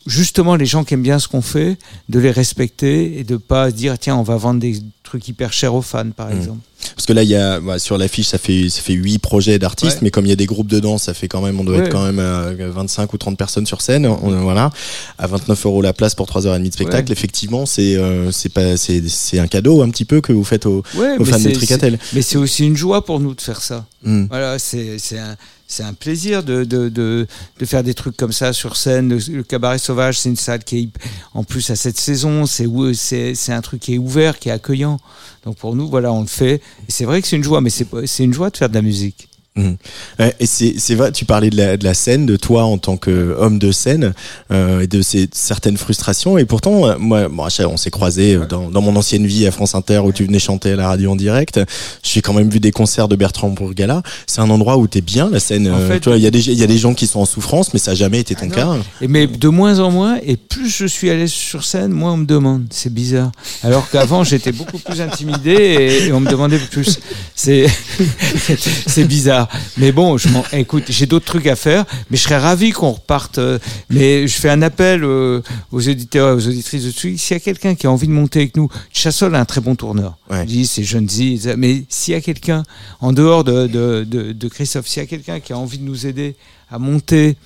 justement 0.06 0.56
les 0.56 0.66
gens 0.66 0.84
qui 0.84 0.94
aiment 0.94 1.02
bien 1.02 1.18
ce 1.18 1.28
qu'on 1.28 1.42
fait, 1.42 1.78
de 2.08 2.18
les 2.18 2.30
respecter 2.30 3.18
et 3.18 3.24
de 3.24 3.36
pas 3.36 3.70
se 3.70 3.74
dire 3.74 3.98
tiens, 3.98 4.16
on 4.16 4.22
va 4.22 4.36
vendre 4.36 4.60
des 4.60 4.80
trucs 5.02 5.26
hyper 5.28 5.52
chers 5.52 5.74
aux 5.74 5.82
fans, 5.82 6.10
par 6.10 6.28
Mmh. 6.28 6.36
exemple. 6.36 6.58
Parce 6.94 7.04
que 7.06 7.12
là, 7.12 7.22
il 7.24 7.28
y 7.28 7.34
a, 7.36 7.60
bah, 7.60 7.78
sur 7.78 7.98
l'affiche, 7.98 8.28
ça 8.28 8.38
fait, 8.38 8.70
ça 8.70 8.80
fait 8.80 8.92
8 8.94 9.18
projets 9.18 9.58
d'artistes, 9.58 9.96
Ouais. 9.96 9.98
mais 10.04 10.10
comme 10.10 10.24
il 10.24 10.28
y 10.30 10.32
a 10.32 10.36
des 10.36 10.46
groupes 10.46 10.68
dedans, 10.68 10.96
ça 10.98 11.12
fait 11.14 11.28
quand 11.28 11.42
même, 11.42 11.58
on 11.60 11.64
doit 11.64 11.76
Ouais. 11.78 11.84
être 11.86 11.92
quand 11.92 12.04
même 12.04 12.18
à 12.20 12.52
25 12.52 13.12
ou 13.12 13.18
30 13.18 13.36
personnes 13.36 13.66
sur 13.66 13.82
scène. 13.82 14.06
On- 14.06 14.30
voilà. 14.40 14.70
À 15.18 15.26
29 15.26 15.66
euros 15.66 15.82
la 15.82 15.92
place 15.92 16.14
pour 16.14 16.26
3h30 16.26 16.68
de 16.70 16.74
spectacle, 16.74 17.08
Ouais. 17.08 17.12
effectivement, 17.12 17.66
c'est, 17.66 17.96
euh, 17.96 18.30
c'est 18.30 18.48
pas, 18.50 18.76
c'est, 18.76 19.06
c'est 19.08 19.38
un 19.40 19.46
cadeau 19.48 19.82
un 19.82 19.90
petit 19.90 20.04
peu 20.06 20.20
que 20.20 20.32
vous 20.32 20.44
faites 20.44 20.64
aux, 20.66 20.82
fans 20.94 21.38
de 21.40 21.50
Tricatel. 21.50 21.98
Mais 22.14 22.22
c'est 22.22 22.38
aussi 22.38 22.64
une 22.64 22.76
joie 22.76 23.04
pour 23.04 23.20
nous 23.20 23.34
de 23.34 23.40
faire 23.40 23.60
ça. 23.60 23.84
Hmm. 24.04 24.24
Voilà, 24.30 24.58
c'est 24.58 24.98
c'est 24.98 25.18
un, 25.18 25.36
c'est 25.70 25.84
un 25.84 25.94
plaisir 25.94 26.42
de, 26.42 26.64
de, 26.64 26.88
de, 26.88 27.26
de 27.58 27.64
faire 27.64 27.84
des 27.84 27.94
trucs 27.94 28.16
comme 28.16 28.32
ça 28.32 28.52
sur 28.52 28.76
scène. 28.76 29.16
Le, 29.28 29.42
Cabaret 29.44 29.78
Sauvage, 29.78 30.18
c'est 30.18 30.28
une 30.28 30.36
salle 30.36 30.64
qui 30.64 30.78
est, 30.78 30.88
en 31.32 31.44
plus 31.44 31.70
à 31.70 31.76
cette 31.76 31.96
saison, 31.96 32.44
c'est 32.44 32.66
c'est 32.94 33.34
c'est 33.36 33.52
un 33.52 33.60
truc 33.60 33.80
qui 33.80 33.94
est 33.94 33.98
ouvert, 33.98 34.38
qui 34.38 34.48
est 34.48 34.52
accueillant. 34.52 34.98
Donc 35.44 35.56
pour 35.56 35.76
nous, 35.76 35.88
voilà, 35.88 36.12
on 36.12 36.22
le 36.22 36.26
fait. 36.26 36.54
Et 36.88 36.90
c'est 36.90 37.04
vrai 37.04 37.22
que 37.22 37.28
c'est 37.28 37.36
une 37.36 37.44
joie, 37.44 37.60
mais 37.60 37.70
c'est 37.70 37.86
c'est 38.06 38.24
une 38.24 38.34
joie 38.34 38.50
de 38.50 38.56
faire 38.56 38.68
de 38.68 38.74
la 38.74 38.82
musique. 38.82 39.29
Ouais, 39.56 40.34
et 40.38 40.46
c'est 40.46 40.94
vrai, 40.94 41.12
tu 41.12 41.24
parlais 41.24 41.50
de 41.50 41.56
la, 41.56 41.76
de 41.76 41.84
la 41.84 41.94
scène, 41.94 42.24
de 42.24 42.36
toi 42.36 42.64
en 42.64 42.78
tant 42.78 42.96
qu'homme 42.96 43.58
de 43.58 43.72
scène 43.72 44.14
euh, 44.52 44.80
et 44.80 44.86
de 44.86 45.02
ces 45.02 45.28
certaines 45.32 45.76
frustrations. 45.76 46.38
Et 46.38 46.44
pourtant, 46.44 46.86
euh, 46.88 46.96
moi, 46.98 47.28
bon, 47.28 47.46
on 47.68 47.76
s'est 47.76 47.90
croisés 47.90 48.36
euh, 48.36 48.46
dans, 48.46 48.70
dans 48.70 48.80
mon 48.80 48.94
ancienne 48.96 49.26
vie 49.26 49.46
à 49.46 49.50
France 49.50 49.74
Inter 49.74 49.98
où 49.98 50.12
tu 50.12 50.24
venais 50.24 50.38
chanter 50.38 50.72
à 50.72 50.76
la 50.76 50.88
radio 50.88 51.12
en 51.12 51.16
direct. 51.16 51.60
J'ai 52.02 52.22
quand 52.22 52.32
même 52.32 52.48
vu 52.48 52.60
des 52.60 52.70
concerts 52.70 53.08
de 53.08 53.16
Bertrand 53.16 53.50
Bourgala. 53.50 54.02
C'est 54.26 54.40
un 54.40 54.50
endroit 54.50 54.76
où 54.78 54.86
t'es 54.86 55.00
bien, 55.00 55.28
la 55.30 55.40
scène. 55.40 55.68
En 55.68 55.74
euh, 55.78 55.88
fait- 55.88 56.06
il 56.06 56.22
y 56.22 56.26
a 56.26 56.30
des 56.30 56.48
il 56.48 56.58
y 56.58 56.62
a 56.62 56.66
des 56.66 56.78
gens 56.78 56.94
qui 56.94 57.06
sont 57.06 57.20
en 57.20 57.26
souffrance, 57.26 57.72
mais 57.74 57.80
ça 57.80 57.90
a 57.92 57.94
jamais 57.94 58.20
été 58.20 58.34
ton 58.34 58.48
Ah 58.52 58.54
cas. 58.54 58.76
Et 59.00 59.08
mais 59.08 59.26
de 59.26 59.48
moins 59.48 59.80
en 59.80 59.90
moins, 59.90 60.18
et 60.24 60.36
plus 60.36 60.68
je 60.68 60.86
suis 60.86 61.10
à 61.10 61.14
l'aise 61.14 61.32
sur 61.32 61.64
scène, 61.64 61.90
moins 61.90 62.12
on 62.12 62.18
me 62.18 62.26
demande. 62.26 62.64
C'est 62.70 62.92
bizarre. 62.92 63.32
Alors 63.62 63.88
qu'avant, 63.90 64.24
j'étais 64.24 64.52
beaucoup 64.52 64.78
plus 64.78 65.00
intimidé 65.00 65.50
et, 65.52 66.06
et 66.06 66.12
on 66.12 66.20
me 66.20 66.30
demandait 66.30 66.58
plus. 66.58 67.00
C'est 67.34 67.66
c'est 68.86 69.04
Mais 69.76 69.92
bon, 69.92 70.18
je 70.18 70.28
écoute, 70.52 70.84
j'ai 70.88 71.06
d'autres 71.06 71.26
trucs 71.26 71.46
à 71.46 71.56
faire, 71.56 71.84
mais 72.10 72.16
je 72.16 72.22
serais 72.22 72.38
ravi 72.38 72.70
qu'on 72.72 72.92
reparte. 72.92 73.38
euh, 73.38 73.58
Mais 73.88 74.26
je 74.28 74.34
fais 74.40 74.50
un 74.50 74.62
appel 74.62 75.04
euh, 75.04 75.40
aux 75.72 75.80
éditeurs 75.80 76.30
et 76.30 76.32
aux 76.34 76.48
auditrices 76.48 76.84
de 76.84 76.90
Tsugi. 76.90 77.18
S'il 77.18 77.34
y 77.34 77.36
a 77.36 77.40
quelqu'un 77.40 77.74
qui 77.74 77.86
a 77.86 77.90
envie 77.90 78.06
de 78.08 78.12
monter 78.12 78.40
avec 78.40 78.56
nous, 78.56 78.68
Chassol 78.92 79.34
a 79.34 79.40
un 79.40 79.44
très 79.44 79.60
bon 79.60 79.74
tourneur. 79.74 80.16
Ouais. 80.30 80.44
Dis, 80.44 80.66
c'est 80.66 80.84
jeune 80.84 81.06
mais 81.56 81.84
s'il 81.88 82.14
y 82.14 82.16
a 82.16 82.20
quelqu'un, 82.20 82.62
en 83.00 83.12
dehors 83.12 83.44
de, 83.44 83.66
de, 83.66 84.04
de, 84.04 84.32
de 84.32 84.48
Christophe, 84.48 84.86
s'il 84.86 85.02
y 85.02 85.04
a 85.04 85.08
quelqu'un 85.08 85.40
qui 85.40 85.52
a 85.52 85.58
envie 85.58 85.78
de 85.78 85.84
nous 85.84 86.06
aider 86.06 86.36
à 86.70 86.78
monter 86.78 87.36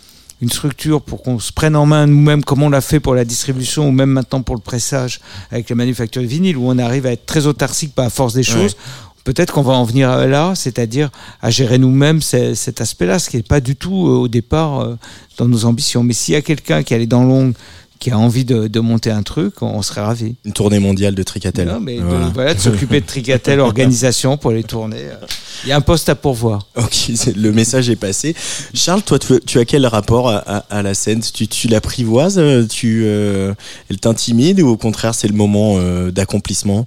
une 0.42 0.50
structure 0.50 1.00
pour 1.00 1.22
qu'on 1.22 1.38
se 1.38 1.52
prenne 1.52 1.76
en 1.76 1.86
main 1.86 2.06
nous-mêmes, 2.06 2.44
comme 2.44 2.62
on 2.62 2.68
l'a 2.68 2.80
fait 2.82 3.00
pour 3.00 3.14
la 3.14 3.24
distribution 3.24 3.88
ou 3.88 3.92
même 3.92 4.10
maintenant 4.10 4.42
pour 4.42 4.54
le 4.56 4.60
pressage 4.60 5.20
avec 5.50 5.70
la 5.70 5.76
manufacture 5.76 6.20
de 6.20 6.26
vinyle, 6.26 6.56
où 6.58 6.68
on 6.68 6.78
arrive 6.78 7.06
à 7.06 7.12
être 7.12 7.24
très 7.24 7.46
autarcique 7.46 7.94
par 7.94 8.04
la 8.06 8.10
force 8.10 8.34
des 8.34 8.42
choses. 8.42 8.76
Peut-être 9.24 9.52
qu'on 9.52 9.62
va 9.62 9.72
en 9.72 9.84
venir 9.84 10.26
là, 10.26 10.52
c'est-à-dire 10.54 11.10
à 11.42 11.50
gérer 11.50 11.78
nous-mêmes 11.78 12.20
cet 12.22 12.80
aspect-là, 12.80 13.18
ce 13.18 13.30
qui 13.30 13.36
n'est 13.38 13.42
pas 13.42 13.60
du 13.60 13.74
tout 13.76 14.06
euh, 14.08 14.12
au 14.12 14.28
départ 14.28 14.80
euh, 14.80 14.96
dans 15.38 15.46
nos 15.48 15.64
ambitions. 15.64 16.02
Mais 16.02 16.12
s'il 16.12 16.34
y 16.34 16.36
a 16.36 16.42
quelqu'un 16.42 16.82
qui 16.82 16.94
allait 16.94 17.06
dans 17.06 17.24
l'ongle, 17.24 17.54
qui 18.00 18.10
a 18.10 18.18
envie 18.18 18.44
de, 18.44 18.66
de 18.66 18.80
monter 18.80 19.10
un 19.10 19.22
truc, 19.22 19.62
on 19.62 19.80
serait 19.80 20.02
ravis. 20.02 20.34
Une 20.44 20.52
tournée 20.52 20.78
mondiale 20.78 21.14
de 21.14 21.22
Tricatel. 21.22 21.68
Non, 21.68 21.80
mais 21.80 21.96
de- 21.96 22.02
Voilà. 22.02 22.30
voilà, 22.34 22.54
de 22.54 22.58
s'occuper 22.60 23.00
de 23.00 23.06
Tricatel, 23.06 23.60
organisation 23.60 24.36
pour 24.36 24.50
les 24.50 24.62
tournées. 24.62 24.96
euh, 24.98 25.14
Il 25.62 25.70
y 25.70 25.72
a 25.72 25.76
un 25.76 25.80
poste 25.80 26.10
à 26.10 26.14
pourvoir. 26.14 26.66
Ok, 26.76 27.10
le 27.34 27.50
message 27.50 27.88
est 27.88 27.96
passé. 27.96 28.34
Charles, 28.74 29.00
toi, 29.02 29.18
tu, 29.18 29.40
tu 29.46 29.58
as 29.58 29.64
quel 29.64 29.86
rapport 29.86 30.28
à, 30.28 30.36
à- 30.36 30.64
à 30.68 30.82
la 30.82 30.92
scène? 30.92 31.22
Tu, 31.22 31.48
tu 31.48 31.68
l'apprivoises 31.68 32.38
Tu, 32.68 33.02
euh, 33.06 33.54
elle 33.88 33.98
t'intimide 34.00 34.60
ou 34.60 34.68
au 34.68 34.76
contraire 34.76 35.14
c'est 35.14 35.28
le 35.28 35.34
moment 35.34 35.76
euh, 35.78 36.10
d'accomplissement? 36.10 36.86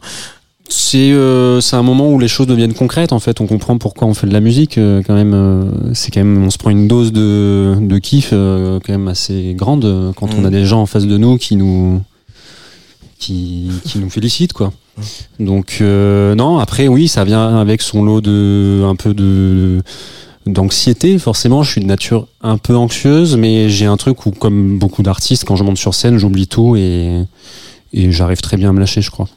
C'est 0.70 1.12
euh, 1.12 1.62
c'est 1.62 1.76
un 1.76 1.82
moment 1.84 2.12
où 2.12 2.20
les 2.20 2.28
choses 2.28 2.48
deviennent 2.48 2.74
concrètes 2.74 3.14
en 3.14 3.20
fait. 3.20 3.40
On 3.42 3.48
comprend 3.48 3.78
pourquoi 3.78 4.08
on 4.08 4.14
fait 4.14 4.28
de 4.28 4.34
la 4.34 4.42
musique 4.42 4.78
euh, 4.78 5.02
quand 5.06 5.14
même. 5.16 5.34
euh, 5.34 5.64
c'est 5.94 6.12
quand 6.12 6.20
même 6.20 6.44
on 6.46 6.50
se 6.50 6.58
prend 6.58 6.70
une 6.72 6.88
dose 6.88 7.12
de, 7.14 7.76
de 7.80 7.98
kiff 8.00 8.30
euh, 8.34 8.80
quand 8.86 8.92
même 8.94 9.08
assez 9.08 9.54
grande 9.58 10.14
quand 10.18 10.34
on 10.36 10.42
Mm. 10.42 10.46
a 10.46 10.50
des 10.50 10.66
gens 10.66 10.82
en 10.82 10.86
face 10.86 11.06
de 11.08 11.18
nous 11.18 11.38
qui 11.38 11.56
nous 11.56 12.02
qui, 13.18 13.70
qui 13.86 14.00
nous 14.00 14.10
félicitent 14.10 14.54
quoi. 14.54 14.72
Donc 15.40 15.78
euh, 15.82 16.36
non 16.36 16.58
après 16.60 16.88
oui 16.88 17.08
ça 17.08 17.24
vient 17.24 17.58
avec 17.60 17.82
son 17.82 18.04
lot 18.04 18.20
de 18.22 18.84
un 18.86 18.96
peu 18.96 19.14
de 19.14 19.82
d'anxiété 20.48 21.18
forcément 21.20 21.62
je 21.64 21.72
suis 21.72 21.82
de 21.82 21.86
nature 21.86 22.28
un 22.42 22.58
peu 22.58 22.76
anxieuse 22.76 23.36
mais 23.38 23.70
j'ai 23.70 23.86
un 23.86 23.98
truc 23.98 24.26
où 24.26 24.32
comme 24.32 24.80
beaucoup 24.80 25.04
d'artistes 25.04 25.44
quand 25.46 25.56
je 25.56 25.64
monte 25.64 25.78
sur 25.78 25.94
scène 25.94 26.18
j'oublie 26.18 26.48
tout 26.48 26.76
et 26.76 27.24
et 27.94 28.12
j'arrive 28.12 28.42
très 28.42 28.58
bien 28.58 28.70
à 28.70 28.74
me 28.74 28.80
lâcher 28.80 29.02
je 29.02 29.12
crois 29.12 29.28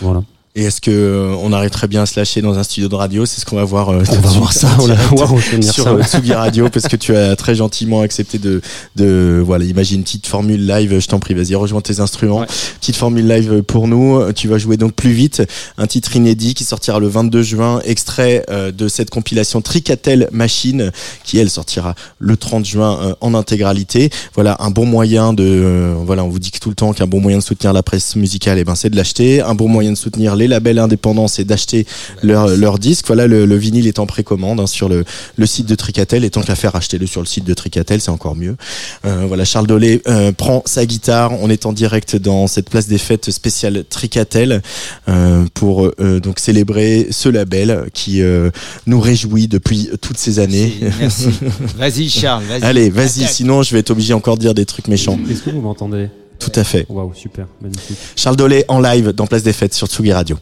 voilà 0.00 0.22
Et 0.54 0.64
est-ce 0.64 0.82
que 0.82 0.90
euh, 0.90 1.34
on 1.40 1.50
arrive 1.54 1.70
très 1.70 1.88
bien 1.88 2.02
à 2.02 2.06
se 2.06 2.20
lâcher 2.20 2.42
dans 2.42 2.58
un 2.58 2.62
studio 2.62 2.86
de 2.90 2.94
radio? 2.94 3.24
C'est 3.24 3.40
ce 3.40 3.46
qu'on 3.46 3.56
va 3.56 3.64
voir. 3.64 3.88
euh, 3.88 4.02
On 4.10 4.14
va 4.16 4.28
voir 4.32 4.52
ça, 4.52 4.68
je 4.80 4.86
vais 4.86 5.56
venir 5.56 5.72
sur 5.72 5.84
ça, 5.84 5.94
ouais. 5.94 6.04
Tsugi 6.04 6.34
Radio 6.34 6.68
parce 6.68 6.88
que 6.88 6.96
tu 6.96 7.16
as 7.16 7.34
très 7.36 7.54
gentiment 7.54 8.02
accepté 8.02 8.36
de 8.38 8.60
de 8.94 9.42
voilà 9.42 9.64
imagine 9.64 10.00
une 10.00 10.02
petite 10.04 10.26
formule 10.26 10.66
live. 10.66 10.98
Je 10.98 11.06
t'en 11.06 11.20
prie, 11.20 11.32
vas-y 11.32 11.54
rejoins 11.54 11.80
tes 11.80 12.00
instruments. 12.00 12.40
Ouais. 12.40 12.46
Petite 12.80 12.96
formule 12.96 13.26
live 13.26 13.62
pour 13.62 13.88
nous. 13.88 14.30
Tu 14.34 14.46
vas 14.46 14.58
jouer 14.58 14.76
donc 14.76 14.92
plus 14.92 15.12
vite 15.12 15.42
un 15.78 15.86
titre 15.86 16.16
inédit 16.16 16.52
qui 16.52 16.64
sortira 16.64 16.98
le 16.98 17.08
22 17.08 17.42
juin, 17.42 17.80
extrait 17.86 18.44
euh, 18.50 18.70
de 18.72 18.88
cette 18.88 19.08
compilation 19.08 19.62
Tricatel 19.62 20.28
Machine 20.32 20.92
qui 21.24 21.38
elle 21.38 21.48
sortira 21.48 21.94
le 22.18 22.36
30 22.36 22.66
juin 22.66 22.98
euh, 23.02 23.14
en 23.22 23.32
intégralité. 23.32 24.10
Voilà 24.34 24.58
un 24.60 24.68
bon 24.70 24.84
moyen 24.84 25.32
de 25.32 25.44
euh, 25.44 25.94
voilà 26.04 26.24
on 26.24 26.28
vous 26.28 26.38
dit 26.38 26.50
tout 26.50 26.68
le 26.68 26.74
temps 26.74 26.92
qu'un 26.92 27.06
bon 27.06 27.22
moyen 27.22 27.38
de 27.38 27.42
soutenir 27.42 27.72
la 27.72 27.82
presse 27.82 28.16
musicale 28.16 28.58
et 28.58 28.64
ben 28.64 28.74
c'est 28.74 28.90
de 28.90 28.96
l'acheter. 28.96 29.40
Un 29.40 29.54
bon 29.54 29.68
moyen 29.68 29.92
de 29.92 29.96
soutenir 29.96 30.36
les 30.36 30.41
labels 30.48 30.78
indépendants 30.78 31.28
c'est 31.28 31.44
d'acheter 31.44 31.86
leur 32.22 32.48
leur 32.48 32.78
disque. 32.78 33.06
Voilà 33.06 33.26
le, 33.26 33.46
le 33.46 33.56
vinyle 33.56 33.86
est 33.86 33.98
en 33.98 34.06
précommande 34.06 34.60
hein, 34.60 34.66
sur 34.66 34.88
le 34.88 35.04
le 35.36 35.46
site 35.46 35.66
de 35.66 35.74
Tricatel 35.74 36.24
et 36.24 36.30
tant 36.30 36.42
qu'à 36.42 36.54
faire 36.54 36.76
achetez-le 36.76 37.06
sur 37.06 37.20
le 37.20 37.26
site 37.26 37.44
de 37.44 37.54
Tricatel 37.54 38.00
c'est 38.00 38.10
encore 38.10 38.36
mieux. 38.36 38.56
Euh, 39.04 39.24
voilà 39.26 39.44
Charles 39.44 39.66
Dolé 39.66 40.02
euh, 40.08 40.32
prend 40.32 40.62
sa 40.66 40.86
guitare. 40.86 41.32
On 41.40 41.50
est 41.50 41.66
en 41.66 41.72
direct 41.72 42.16
dans 42.16 42.46
cette 42.46 42.70
place 42.70 42.86
des 42.86 42.98
fêtes 42.98 43.30
spéciale 43.30 43.84
Tricatel 43.88 44.62
euh, 45.08 45.44
pour 45.54 45.86
euh, 45.86 46.20
donc 46.20 46.38
célébrer 46.38 47.08
ce 47.10 47.28
label 47.28 47.86
qui 47.92 48.22
euh, 48.22 48.50
nous 48.86 49.00
réjouit 49.00 49.48
depuis 49.48 49.90
toutes 50.00 50.18
ces 50.18 50.38
années. 50.38 50.72
Merci. 51.00 51.28
Vas-y, 51.76 52.08
Charles, 52.08 52.44
vas-y. 52.44 52.62
Allez, 52.62 52.90
vas-y, 52.90 53.26
sinon 53.26 53.62
je 53.62 53.72
vais 53.72 53.80
être 53.80 53.90
obligé 53.90 54.14
encore 54.14 54.36
de 54.36 54.42
dire 54.42 54.54
des 54.54 54.66
trucs 54.66 54.88
méchants. 54.88 55.18
Est-ce 55.30 55.42
que 55.42 55.50
vous 55.50 55.60
m'entendez? 55.60 56.08
Tout 56.42 56.58
à 56.58 56.64
fait. 56.64 56.86
Waouh, 56.88 57.14
super, 57.14 57.46
magnifique. 57.60 57.96
Charles 58.16 58.36
Dolé 58.36 58.64
en 58.66 58.80
live 58.80 59.10
dans 59.10 59.26
Place 59.26 59.44
des 59.44 59.52
Fêtes 59.52 59.74
sur 59.74 59.86
Tsugi 59.86 60.12
Radio. 60.12 60.36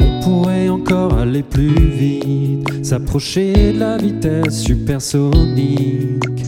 On 0.00 0.20
pourrait 0.22 0.70
encore 0.70 1.18
aller 1.18 1.42
plus 1.42 1.74
vite, 1.74 2.84
s'approcher 2.84 3.74
de 3.74 3.78
la 3.78 3.98
vitesse 3.98 4.62
supersonique. 4.62 6.39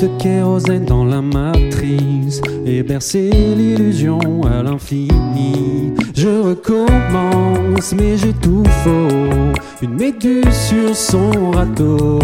De 0.00 0.08
kérosène 0.18 0.84
dans 0.84 1.06
la 1.06 1.22
matrice 1.22 2.42
et 2.66 2.82
bercer 2.82 3.30
l'illusion 3.30 4.20
à 4.42 4.62
l'infini. 4.62 5.94
Je 6.14 6.28
recommence, 6.28 7.94
mais 7.96 8.18
j'ai 8.18 8.34
tout 8.34 8.62
faux. 8.84 9.52
Une 9.80 9.94
méduse 9.94 10.44
sur 10.52 10.94
son 10.94 11.50
râteau. 11.50 12.18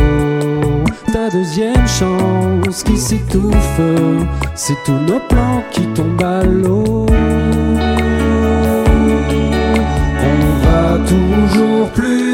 Ta 1.14 1.30
deuxième 1.30 1.88
chance 1.88 2.82
qui 2.82 2.98
s'étouffe, 2.98 3.80
c'est 4.54 4.76
tous 4.84 4.92
nos 4.92 5.20
plans 5.30 5.62
qui 5.70 5.86
tombent 5.94 6.22
à 6.22 6.44
l'eau. 6.44 7.06
On 10.30 10.66
va 10.66 10.98
toujours 11.06 11.88
plus 11.94 12.31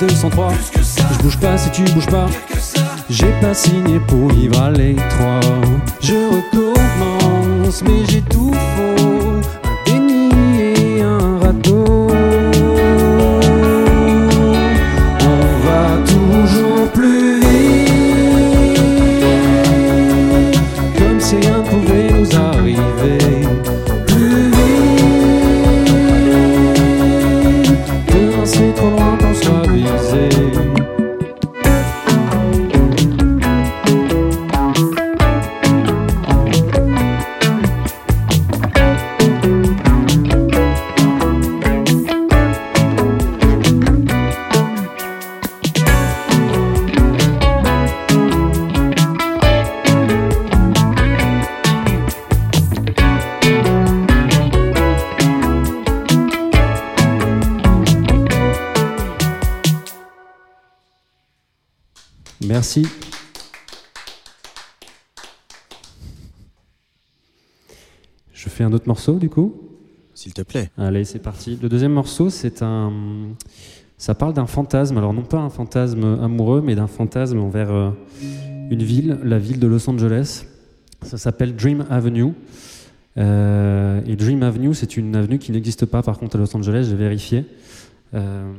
203. 0.00 0.52
Je 1.12 1.18
bouge 1.22 1.38
pas 1.38 1.58
si 1.58 1.70
tu 1.70 1.82
bouges 1.92 2.06
pas. 2.06 2.26
J'ai 3.10 3.32
pas 3.40 3.54
signé 3.54 3.98
pour 4.00 4.28
vivre 4.28 4.60
à 4.60 4.70
l'étroit. 4.70 5.40
Je 6.00 6.14
recommence, 6.14 7.82
mais 7.82 8.04
j'ai 8.08 8.22
tout 8.22 8.52
faux. 8.52 9.17
Je 68.38 68.48
fais 68.48 68.62
un 68.62 68.72
autre 68.72 68.86
morceau 68.86 69.14
du 69.14 69.28
coup. 69.28 69.52
S'il 70.14 70.32
te 70.32 70.42
plaît. 70.42 70.70
Allez, 70.78 71.04
c'est 71.04 71.18
parti. 71.18 71.58
Le 71.60 71.68
deuxième 71.68 71.92
morceau, 71.92 72.30
c'est 72.30 72.62
un. 72.62 72.92
Ça 73.96 74.14
parle 74.14 74.32
d'un 74.32 74.46
fantasme. 74.46 74.96
Alors, 74.96 75.12
non 75.12 75.22
pas 75.22 75.38
un 75.38 75.50
fantasme 75.50 76.04
amoureux, 76.22 76.62
mais 76.64 76.76
d'un 76.76 76.86
fantasme 76.86 77.40
envers 77.40 77.72
euh, 77.72 77.90
une 78.70 78.84
ville, 78.84 79.18
la 79.24 79.38
ville 79.40 79.58
de 79.58 79.66
Los 79.66 79.90
Angeles. 79.90 80.44
Ça 81.02 81.18
s'appelle 81.18 81.56
Dream 81.56 81.84
Avenue. 81.90 82.32
Euh, 83.16 84.00
et 84.06 84.14
Dream 84.14 84.44
Avenue, 84.44 84.72
c'est 84.72 84.96
une 84.96 85.16
avenue 85.16 85.40
qui 85.40 85.50
n'existe 85.50 85.84
pas 85.84 86.04
par 86.04 86.18
contre 86.20 86.36
à 86.36 86.38
Los 86.38 86.56
Angeles, 86.56 86.86
j'ai 86.88 86.96
vérifié. 86.96 87.44
Euh, 88.14 88.52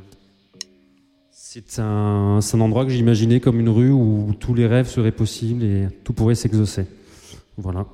c'est 1.31 1.79
un, 1.79 2.39
c'est 2.41 2.57
un 2.57 2.61
endroit 2.61 2.83
que 2.83 2.91
j'imaginais 2.91 3.39
comme 3.39 3.61
une 3.61 3.69
rue 3.69 3.91
où 3.91 4.33
tous 4.37 4.53
les 4.53 4.67
rêves 4.67 4.87
seraient 4.89 5.13
possibles 5.13 5.63
et 5.63 5.87
tout 6.03 6.11
pourrait 6.11 6.35
s'exaucer. 6.35 6.85
Voilà. 7.57 7.85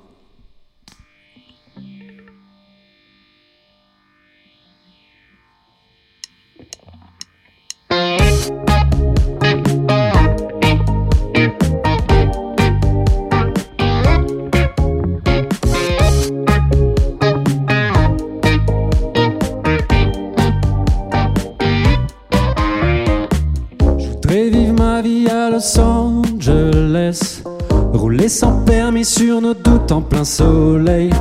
Soleil. 30.26 31.12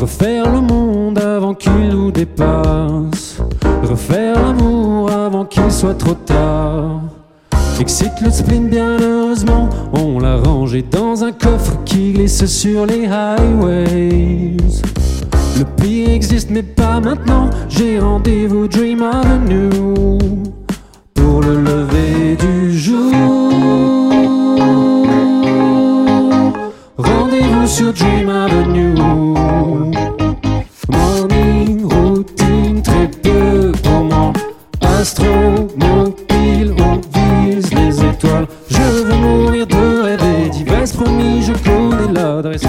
Refaire 0.00 0.52
le 0.52 0.60
monde 0.60 1.18
avant 1.18 1.54
qu'il 1.54 1.88
nous 1.88 2.10
dépasse. 2.10 3.38
Refaire 3.82 4.34
l'amour 4.40 5.10
avant 5.10 5.44
qu'il 5.44 5.70
soit 5.70 5.94
trop 5.94 6.14
tard. 6.14 7.00
Excite 7.80 8.20
le 8.22 8.30
spleen, 8.30 8.68
bien 8.68 8.98
heureusement, 8.98 9.68
on 9.92 10.18
l'a 10.18 10.36
rangé 10.36 10.82
dans 10.82 11.24
un 11.24 11.32
coffre 11.32 11.76
qui 11.84 12.12
glisse 12.12 12.46
sur 12.46 12.86
les 12.86 13.06
highways. 13.06 14.56
Le 15.58 15.64
pire 15.76 16.10
existe, 16.10 16.50
mais 16.50 16.62
pas 16.62 17.00
maintenant. 17.00 17.50
J'ai 17.68 17.98
rendez-vous 17.98 18.68
Dream 18.68 19.02
Avenue 19.02 19.70
pour 21.14 21.40
le 21.42 21.62
lever 21.62 21.85
sur 27.76 27.92
Dream 27.92 28.30
Avenue. 28.30 28.94
Morning 30.88 31.84
routine, 31.84 32.80
très 32.82 33.06
peu 33.22 33.70
pour 33.82 34.04
moi. 34.04 34.32
Astro, 34.80 35.68
mobile, 35.76 36.74
on 36.78 37.00
vise 37.44 37.70
les 37.74 38.02
étoiles. 38.02 38.46
Je 38.70 39.02
veux 39.04 39.16
mourir 39.16 39.66
de 39.66 40.02
rêver 40.04 40.48
d'Yves 40.48 40.96
promis, 40.96 41.42
je 41.42 41.52
connais 41.52 42.12
l'adresse. 42.14 42.62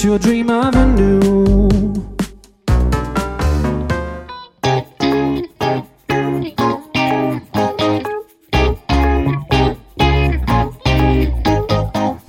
M'enfuis 0.00 0.08
sur 0.08 0.18
Dream 0.18 0.50
Avenue. 0.50 1.20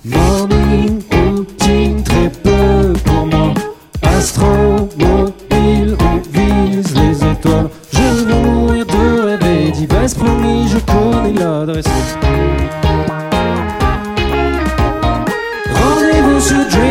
Morning 0.03 1.01
routine, 1.11 2.03
très 2.03 2.29
peu 2.29 2.93
pour 3.05 3.25
moi. 3.27 3.53
Astro, 4.01 4.89
mobile, 4.97 5.95
on 5.99 6.17
vise 6.31 6.95
les 6.95 7.31
étoiles. 7.31 7.69
Je 7.93 8.23
veux 8.23 8.35
mourir 8.35 8.85
de 8.85 9.21
rêver 9.21 9.71
d'Yves 9.71 10.15
promis, 10.15 10.67
je 10.67 10.79
connais 10.79 11.39
l'adresse. 11.39 11.85
Rendez-vous 15.73 16.39
sur 16.39 16.65
Dream 16.69 16.90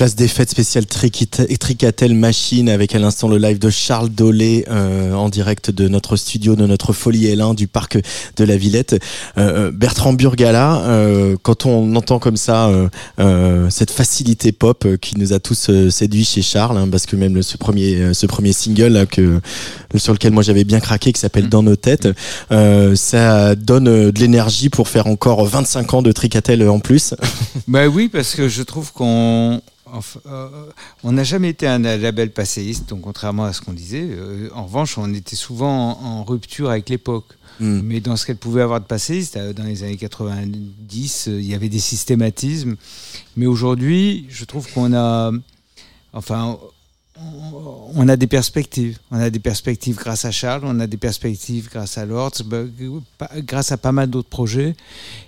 Place 0.00 0.16
des 0.16 0.28
fêtes 0.28 0.48
spéciale 0.48 0.86
Tricatel 0.86 2.14
Machine 2.14 2.70
avec 2.70 2.94
à 2.94 2.98
l'instant 2.98 3.28
le 3.28 3.36
live 3.36 3.58
de 3.58 3.68
Charles 3.68 4.08
Dolé 4.08 4.64
euh, 4.70 5.12
en 5.12 5.28
direct 5.28 5.70
de 5.70 5.88
notre 5.88 6.16
studio 6.16 6.56
de 6.56 6.64
notre 6.64 6.94
Folie 6.94 7.26
L1 7.26 7.54
du 7.54 7.66
parc 7.66 7.98
de 8.38 8.44
la 8.44 8.56
Villette. 8.56 8.94
Euh, 9.36 9.66
euh, 9.66 9.70
Bertrand 9.70 10.14
Burgala, 10.14 10.80
euh, 10.86 11.36
quand 11.42 11.66
on 11.66 11.94
entend 11.96 12.18
comme 12.18 12.38
ça 12.38 12.68
euh, 12.68 12.88
euh, 13.18 13.68
cette 13.68 13.90
facilité 13.90 14.52
pop 14.52 14.88
qui 15.02 15.18
nous 15.18 15.34
a 15.34 15.38
tous 15.38 15.70
séduits 15.90 16.24
chez 16.24 16.40
Charles, 16.40 16.78
hein, 16.78 16.88
parce 16.90 17.04
que 17.04 17.16
même 17.16 17.34
le- 17.34 17.42
ce 17.42 17.58
premier 17.58 18.14
ce 18.14 18.24
premier 18.24 18.54
single 18.54 18.86
là, 18.94 19.04
que 19.04 19.42
sur 19.96 20.14
lequel 20.14 20.32
moi 20.32 20.42
j'avais 20.42 20.64
bien 20.64 20.80
craqué 20.80 21.12
qui 21.12 21.20
s'appelle 21.20 21.50
Dans 21.50 21.62
nos 21.62 21.76
têtes, 21.76 22.08
euh, 22.52 22.96
ça 22.96 23.54
donne 23.54 23.84
de 24.10 24.18
l'énergie 24.18 24.70
pour 24.70 24.88
faire 24.88 25.08
encore 25.08 25.44
25 25.44 25.92
ans 25.92 26.00
de 26.00 26.10
Tricatel 26.10 26.66
en 26.70 26.80
plus. 26.80 27.12
Bah 27.68 27.86
oui, 27.88 28.08
parce 28.08 28.34
que 28.34 28.48
je 28.48 28.62
trouve 28.62 28.94
qu'on 28.94 29.60
enfin, 29.92 30.20
euh, 30.26 30.48
on 31.04 31.12
n'a 31.12 31.24
jamais 31.24 31.48
été 31.50 31.66
un 31.66 31.78
label 31.78 32.30
passéiste, 32.32 32.88
donc 32.88 33.02
contrairement 33.02 33.44
à 33.44 33.52
ce 33.52 33.60
qu'on 33.60 33.72
disait. 33.72 34.06
euh, 34.10 34.48
en 34.54 34.64
revanche, 34.64 34.98
on 34.98 35.12
était 35.14 35.36
souvent 35.36 35.92
en, 36.00 36.04
en 36.20 36.24
rupture 36.24 36.70
avec 36.70 36.88
l'époque. 36.88 37.26
Mm. 37.60 37.80
Mais 37.82 38.00
dans 38.00 38.16
ce 38.16 38.24
qu'elle 38.26 38.36
pouvait 38.38 38.62
avoir 38.62 38.80
de 38.80 38.86
passéiste, 38.86 39.36
euh, 39.36 39.52
dans 39.52 39.64
les 39.64 39.82
années 39.82 39.96
90, 39.96 41.28
euh, 41.28 41.40
il 41.40 41.46
y 41.46 41.54
avait 41.54 41.68
des 41.68 41.78
systématismes. 41.80 42.76
Mais 43.36 43.46
aujourd'hui, 43.46 44.26
je 44.30 44.44
trouve 44.44 44.70
qu'on 44.72 44.92
a, 44.94 45.30
enfin, 46.12 46.58
on- 47.16 47.90
on 47.94 48.08
a 48.08 48.16
des 48.16 48.26
perspectives. 48.26 48.98
On 49.10 49.18
a 49.20 49.28
des 49.28 49.40
perspectives 49.40 49.96
grâce 49.96 50.24
à 50.24 50.30
Charles, 50.30 50.62
on 50.64 50.80
a 50.80 50.86
des 50.86 50.96
perspectives 50.96 51.68
grâce 51.70 51.98
à 51.98 52.06
Lords, 52.06 52.32
bah, 52.48 53.28
grâce 53.38 53.72
à 53.72 53.76
pas 53.76 53.92
mal 53.92 54.08
d'autres 54.08 54.28
projets, 54.30 54.74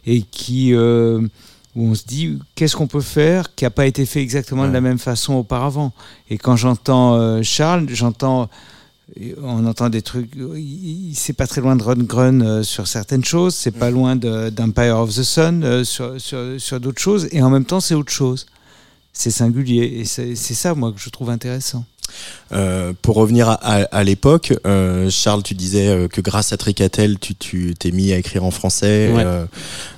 et 0.07 0.23
qui, 0.23 0.73
euh, 0.75 1.27
où 1.75 1.87
on 1.89 1.95
se 1.95 2.05
dit 2.07 2.39
qu'est-ce 2.55 2.77
qu'on 2.77 2.87
peut 2.87 3.01
faire 3.01 3.55
qui 3.55 3.65
n'a 3.65 3.71
pas 3.71 3.87
été 3.87 4.05
fait 4.07 4.21
exactement 4.21 4.67
de 4.69 4.73
la 4.73 4.81
même 4.83 4.99
façon 4.99 5.35
auparavant. 5.35 5.93
Et 6.29 6.37
quand 6.39 6.57
j'entends 6.57 7.15
euh, 7.15 7.43
Charles, 7.43 7.87
j'entends, 7.91 8.51
on 9.43 9.67
entend 9.67 9.89
des 9.89 10.03
trucs, 10.03 10.31
c'est 11.15 11.33
pas 11.33 11.47
très 11.47 11.61
loin 11.61 11.77
de 11.77 11.83
Ron 11.83 11.97
Grun 11.97 12.41
euh, 12.41 12.63
sur 12.63 12.87
certaines 12.87 13.25
choses, 13.25 13.55
c'est 13.55 13.71
pas 13.71 13.91
loin 13.91 14.17
de- 14.17 14.51
d'Empire 14.51 14.99
of 14.99 15.15
the 15.15 15.23
Sun 15.23 15.65
euh, 15.65 15.85
sur, 15.85 16.21
sur, 16.21 16.39
sur 16.59 16.81
d'autres 16.81 17.01
choses, 17.01 17.29
et 17.33 17.43
en 17.43 17.51
même 17.51 17.65
temps 17.65 17.81
c'est 17.81 17.95
autre 17.95 18.13
chose. 18.13 18.47
C'est 19.15 19.31
singulier, 19.31 19.99
et 20.01 20.05
c'est 20.07 20.35
ça 20.37 20.75
moi 20.75 20.91
que 20.93 20.99
je 20.99 21.11
trouve 21.11 21.29
intéressant. 21.29 21.85
Euh, 22.53 22.93
pour 23.01 23.17
revenir 23.17 23.49
à, 23.49 23.55
à, 23.55 23.83
à 23.85 24.05
l'époque, 24.05 24.53
euh, 24.67 25.09
Charles, 25.09 25.43
tu 25.43 25.55
disais 25.55 25.89
euh, 25.89 26.07
que 26.09 26.21
grâce 26.21 26.53
à 26.53 26.59
Tricatel, 26.59 27.19
tu 27.19 27.35
tu 27.35 27.75
t'es 27.79 27.91
mis 27.93 28.13
à 28.13 28.19
écrire 28.19 28.45
en 28.45 28.51
français. 28.51 29.11
Ouais. 29.11 29.23
Euh, 29.25 29.47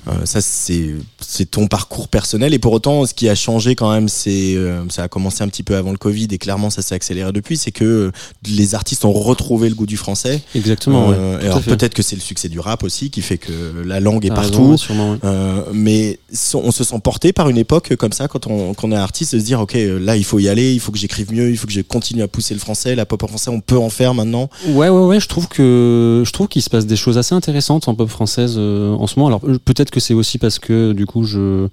euh, 0.07 0.13
ça, 0.25 0.41
c'est 0.41 0.95
c'est 1.21 1.51
ton 1.51 1.67
parcours 1.67 2.07
personnel. 2.07 2.55
Et 2.55 2.61
pour 2.61 2.73
autant, 2.73 3.07
ce 3.07 3.15
qui 3.15 3.29
a 3.29 3.35
changé 3.35 3.75
quand 3.75 3.93
même, 3.93 4.09
c'est 4.09 4.57
ça 4.91 5.03
a 5.05 5.09
commencé 5.09 5.43
un 5.43 5.49
petit 5.49 5.65
peu 5.65 5.75
avant 5.75 5.91
le 5.91 5.97
Covid 5.99 6.29
et 6.31 6.39
clairement, 6.39 6.71
ça 6.71 6.81
s'est 6.83 6.95
accéléré 6.95 7.33
depuis. 7.33 7.57
C'est 7.57 7.73
que 7.73 8.13
les 8.47 8.75
artistes 8.77 9.05
ont 9.05 9.13
retrouvé 9.13 9.69
le 9.69 9.75
goût 9.75 9.87
du 9.87 9.97
français. 9.97 10.41
Exactement. 10.55 11.09
ouais, 11.09 11.17
Euh, 11.19 11.41
alors 11.41 11.61
peut-être 11.63 11.95
que 11.95 12.03
c'est 12.03 12.15
le 12.17 12.23
succès 12.23 12.49
du 12.49 12.61
rap 12.61 12.85
aussi 12.85 13.11
qui 13.11 13.23
fait 13.23 13.39
que 13.39 13.83
la 13.85 13.99
langue 13.99 14.27
est 14.27 14.31
raison, 14.31 14.43
partout. 14.43 14.71
ouais, 14.73 14.77
sûrement. 14.77 15.17
Euh, 15.25 15.63
mais 15.73 16.19
so- 16.33 16.61
on 16.63 16.71
se 16.71 16.85
sent 16.85 17.01
porté 17.03 17.33
par 17.33 17.49
une 17.49 17.59
époque 17.59 17.97
comme 17.97 18.13
ça 18.13 18.29
quand 18.29 18.47
on, 18.47 18.75
quand 18.75 18.87
on 18.89 18.93
est 18.93 18.97
artiste 18.97 19.35
de 19.35 19.41
se 19.41 19.45
dire 19.45 19.61
ok 19.61 19.75
là 20.01 20.17
il 20.17 20.25
faut 20.25 20.39
y 20.39 20.49
aller 20.49 20.73
il 20.73 20.81
faut 20.81 20.93
que 20.93 20.99
j'écrive 20.99 21.33
mieux 21.33 21.51
il 21.51 21.57
faut 21.57 21.67
que 21.67 21.73
je 21.73 21.81
continue 21.81 22.04
à 22.21 22.29
pousser 22.29 22.55
le 22.55 22.61
français 22.61 22.95
la 22.95 23.07
pop 23.07 23.23
en 23.23 23.27
français 23.29 23.51
on 23.51 23.61
peut 23.61 23.79
en 23.79 23.89
faire 23.91 24.15
maintenant 24.15 24.49
Ouais, 24.69 24.89
ouais, 24.89 25.05
ouais. 25.07 25.21
Je 25.21 25.29
trouve 25.29 25.49
que 25.49 26.23
je 26.27 26.31
trouve 26.33 26.49
qu'il 26.49 26.63
se 26.63 26.71
passe 26.71 26.87
des 26.87 26.97
choses 26.97 27.19
assez 27.19 27.35
intéressantes 27.35 27.89
en 27.89 27.95
pop 27.95 28.09
française 28.09 28.55
euh, 28.59 28.93
en 28.95 29.07
ce 29.07 29.19
moment. 29.19 29.29
Alors 29.29 29.41
euh, 29.49 29.59
peut-être 29.65 29.91
que 29.91 30.01
c'est 30.01 30.15
aussi 30.15 30.39
parce 30.39 30.59
que 30.59 30.93
du 30.93 31.07
coup 31.07 31.25
je 31.25 31.69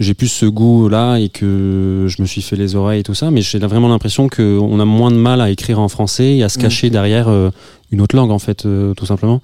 j'ai 0.00 0.14
plus 0.14 0.28
ce 0.28 0.46
goût 0.46 0.88
là 0.88 1.16
et 1.18 1.28
que 1.28 2.06
je 2.08 2.20
me 2.22 2.26
suis 2.26 2.42
fait 2.42 2.56
les 2.56 2.74
oreilles 2.74 3.00
et 3.00 3.04
tout 3.04 3.14
ça. 3.14 3.30
Mais 3.30 3.42
j'ai 3.42 3.58
vraiment 3.60 3.88
l'impression 3.88 4.28
que 4.28 4.58
on 4.60 4.80
a 4.80 4.84
moins 4.84 5.10
de 5.10 5.16
mal 5.16 5.40
à 5.40 5.50
écrire 5.50 5.78
en 5.80 5.88
français 5.88 6.36
et 6.36 6.42
à 6.42 6.48
se 6.48 6.58
Mm. 6.58 6.62
cacher 6.62 6.90
derrière 6.90 7.28
euh, 7.28 7.50
une 7.92 8.00
autre 8.00 8.16
langue 8.16 8.30
en 8.32 8.38
fait, 8.40 8.66
euh, 8.66 8.94
tout 8.94 9.06
simplement. 9.06 9.40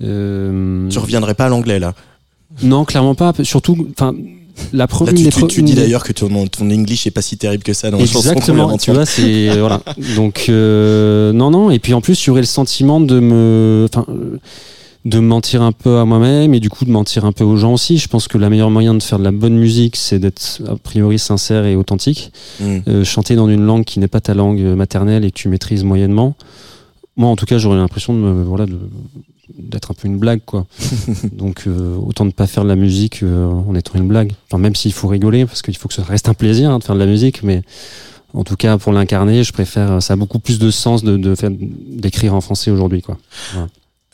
Tu 0.00 0.98
reviendrais 0.98 1.34
pas 1.34 1.46
à 1.46 1.48
l'anglais 1.48 1.78
là? 1.78 1.94
Non, 2.62 2.84
clairement 2.84 3.14
pas. 3.14 3.32
Surtout, 3.42 3.88
enfin. 3.92 4.14
La 4.72 4.86
première, 4.86 5.14
tu, 5.48 5.62
dis 5.62 5.74
d'ailleurs 5.74 6.04
que 6.04 6.12
ton, 6.12 6.46
ton 6.46 6.70
English 6.70 7.06
est 7.06 7.10
pas 7.10 7.22
si 7.22 7.36
terrible 7.36 7.64
que 7.64 7.72
ça 7.72 7.90
dans 7.90 7.98
la 7.98 8.06
chanson 8.06 8.30
Exactement, 8.30 8.76
tu 8.78 8.92
vois, 8.92 9.04
c'est 9.04 9.58
voilà. 9.58 9.80
Donc 10.16 10.46
euh, 10.48 11.32
non, 11.32 11.50
non. 11.50 11.70
Et 11.70 11.78
puis 11.78 11.92
en 11.94 12.00
plus, 12.00 12.22
j'aurais 12.22 12.40
le 12.40 12.46
sentiment 12.46 13.00
de 13.00 13.18
me, 13.18 13.88
enfin, 13.90 14.06
euh, 14.08 14.38
de 15.04 15.18
me 15.18 15.26
mentir 15.26 15.62
un 15.62 15.72
peu 15.72 15.98
à 15.98 16.04
moi-même 16.04 16.54
et 16.54 16.60
du 16.60 16.70
coup 16.70 16.84
de 16.84 16.90
mentir 16.90 17.24
un 17.24 17.32
peu 17.32 17.42
aux 17.42 17.56
gens 17.56 17.72
aussi. 17.72 17.98
Je 17.98 18.08
pense 18.08 18.28
que 18.28 18.38
la 18.38 18.48
meilleure 18.48 18.70
moyen 18.70 18.94
de 18.94 19.02
faire 19.02 19.18
de 19.18 19.24
la 19.24 19.32
bonne 19.32 19.56
musique, 19.56 19.96
c'est 19.96 20.20
d'être 20.20 20.60
a 20.68 20.76
priori 20.76 21.18
sincère 21.18 21.64
et 21.66 21.74
authentique. 21.74 22.30
Mm. 22.60 22.76
Euh, 22.86 23.04
chanter 23.04 23.34
dans 23.34 23.48
une 23.48 23.64
langue 23.64 23.84
qui 23.84 23.98
n'est 23.98 24.08
pas 24.08 24.20
ta 24.20 24.34
langue 24.34 24.60
maternelle 24.60 25.24
et 25.24 25.30
que 25.30 25.36
tu 25.36 25.48
maîtrises 25.48 25.82
moyennement. 25.82 26.36
Moi, 27.16 27.28
en 27.28 27.36
tout 27.36 27.46
cas, 27.46 27.58
j'aurais 27.58 27.76
l'impression 27.76 28.14
de 28.14 28.18
me, 28.18 28.44
voilà, 28.44 28.66
de 28.66 28.78
d'être 29.58 29.90
un 29.90 29.94
peu 29.94 30.08
une 30.08 30.18
blague 30.18 30.40
quoi. 30.44 30.66
Donc 31.32 31.64
euh, 31.66 31.96
autant 31.96 32.24
ne 32.24 32.30
pas 32.30 32.46
faire 32.46 32.62
de 32.64 32.68
la 32.68 32.76
musique 32.76 33.22
euh, 33.22 33.46
en 33.46 33.74
étant 33.74 33.98
une 33.98 34.08
blague. 34.08 34.32
Enfin 34.50 34.58
même 34.58 34.74
s'il 34.74 34.92
faut 34.92 35.08
rigoler 35.08 35.44
parce 35.46 35.62
qu'il 35.62 35.76
faut 35.76 35.88
que 35.88 35.94
ça 35.94 36.02
reste 36.02 36.28
un 36.28 36.34
plaisir 36.34 36.70
hein, 36.70 36.78
de 36.78 36.84
faire 36.84 36.94
de 36.94 37.00
la 37.00 37.06
musique 37.06 37.42
mais 37.42 37.62
en 38.32 38.42
tout 38.44 38.56
cas 38.56 38.78
pour 38.78 38.92
l'incarner, 38.92 39.44
je 39.44 39.52
préfère 39.52 40.02
ça 40.02 40.14
a 40.14 40.16
beaucoup 40.16 40.38
plus 40.38 40.58
de 40.58 40.70
sens 40.70 41.04
de 41.04 41.16
de 41.16 41.34
faire 41.34 41.50
d'écrire 41.52 42.34
en 42.34 42.40
français 42.40 42.70
aujourd'hui 42.70 43.02
quoi. 43.02 43.18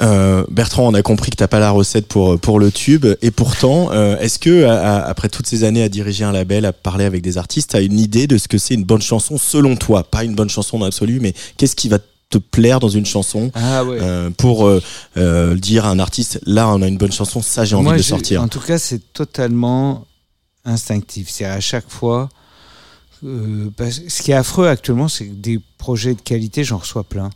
Euh, 0.02 0.44
Bertrand, 0.50 0.88
on 0.88 0.94
a 0.94 1.02
compris 1.02 1.30
que 1.30 1.36
t'as 1.36 1.46
pas 1.46 1.58
la 1.60 1.70
recette 1.70 2.06
pour 2.08 2.40
pour 2.40 2.58
le 2.58 2.72
tube, 2.72 3.04
et 3.20 3.30
pourtant, 3.30 3.90
euh, 3.92 4.16
est-ce 4.18 4.38
que 4.38 4.64
à- 4.64 5.04
après 5.04 5.28
toutes 5.28 5.46
ces 5.46 5.62
années 5.62 5.82
à 5.82 5.90
diriger 5.90 6.24
un 6.24 6.32
label, 6.32 6.64
à 6.64 6.72
parler 6.72 7.04
avec 7.04 7.20
des 7.20 7.36
artistes, 7.36 7.72
t'as 7.72 7.82
une 7.82 7.98
idée 7.98 8.26
de 8.26 8.38
ce 8.38 8.48
que 8.48 8.56
c'est 8.56 8.72
une 8.72 8.84
bonne 8.84 9.02
chanson 9.02 9.36
selon 9.36 9.76
toi? 9.76 10.02
Pas 10.02 10.24
une 10.24 10.34
bonne 10.34 10.48
chanson 10.48 10.78
dans 10.78 10.86
l'absolu, 10.86 11.20
mais 11.20 11.34
qu'est-ce 11.58 11.76
qui 11.76 11.90
va 11.90 11.98
te 12.30 12.38
plaire 12.38 12.80
dans 12.80 12.88
une 12.88 13.04
chanson 13.06 13.50
Ah 13.54 13.84
ouais. 13.84 13.98
euh, 14.00 14.30
pour 14.30 14.66
euh, 14.66 14.80
euh, 15.16 15.56
dire 15.56 15.84
à 15.84 15.90
un 15.90 15.98
artiste 15.98 16.40
là 16.46 16.68
on 16.68 16.80
a 16.80 16.86
une 16.88 16.96
bonne 16.96 17.12
chanson, 17.12 17.42
ça 17.42 17.64
j'ai 17.64 17.74
envie 17.74 17.84
Moi, 17.88 17.96
de 17.96 18.02
sortir. 18.02 18.40
En 18.42 18.48
tout 18.48 18.60
cas, 18.60 18.78
c'est 18.78 19.12
totalement 19.12 20.06
instinctif. 20.64 21.28
C'est 21.28 21.44
à 21.44 21.60
chaque 21.60 21.90
fois. 21.90 22.28
parce- 23.76 24.00
ce 24.08 24.22
qui 24.22 24.30
est 24.30 24.34
affreux 24.34 24.68
actuellement, 24.68 25.08
c'est 25.08 25.26
que 25.26 25.34
des 25.34 25.60
projets 25.76 26.14
de 26.14 26.20
qualité, 26.20 26.64
j'en 26.64 26.78
reçois 26.78 27.04
plein. 27.04 27.30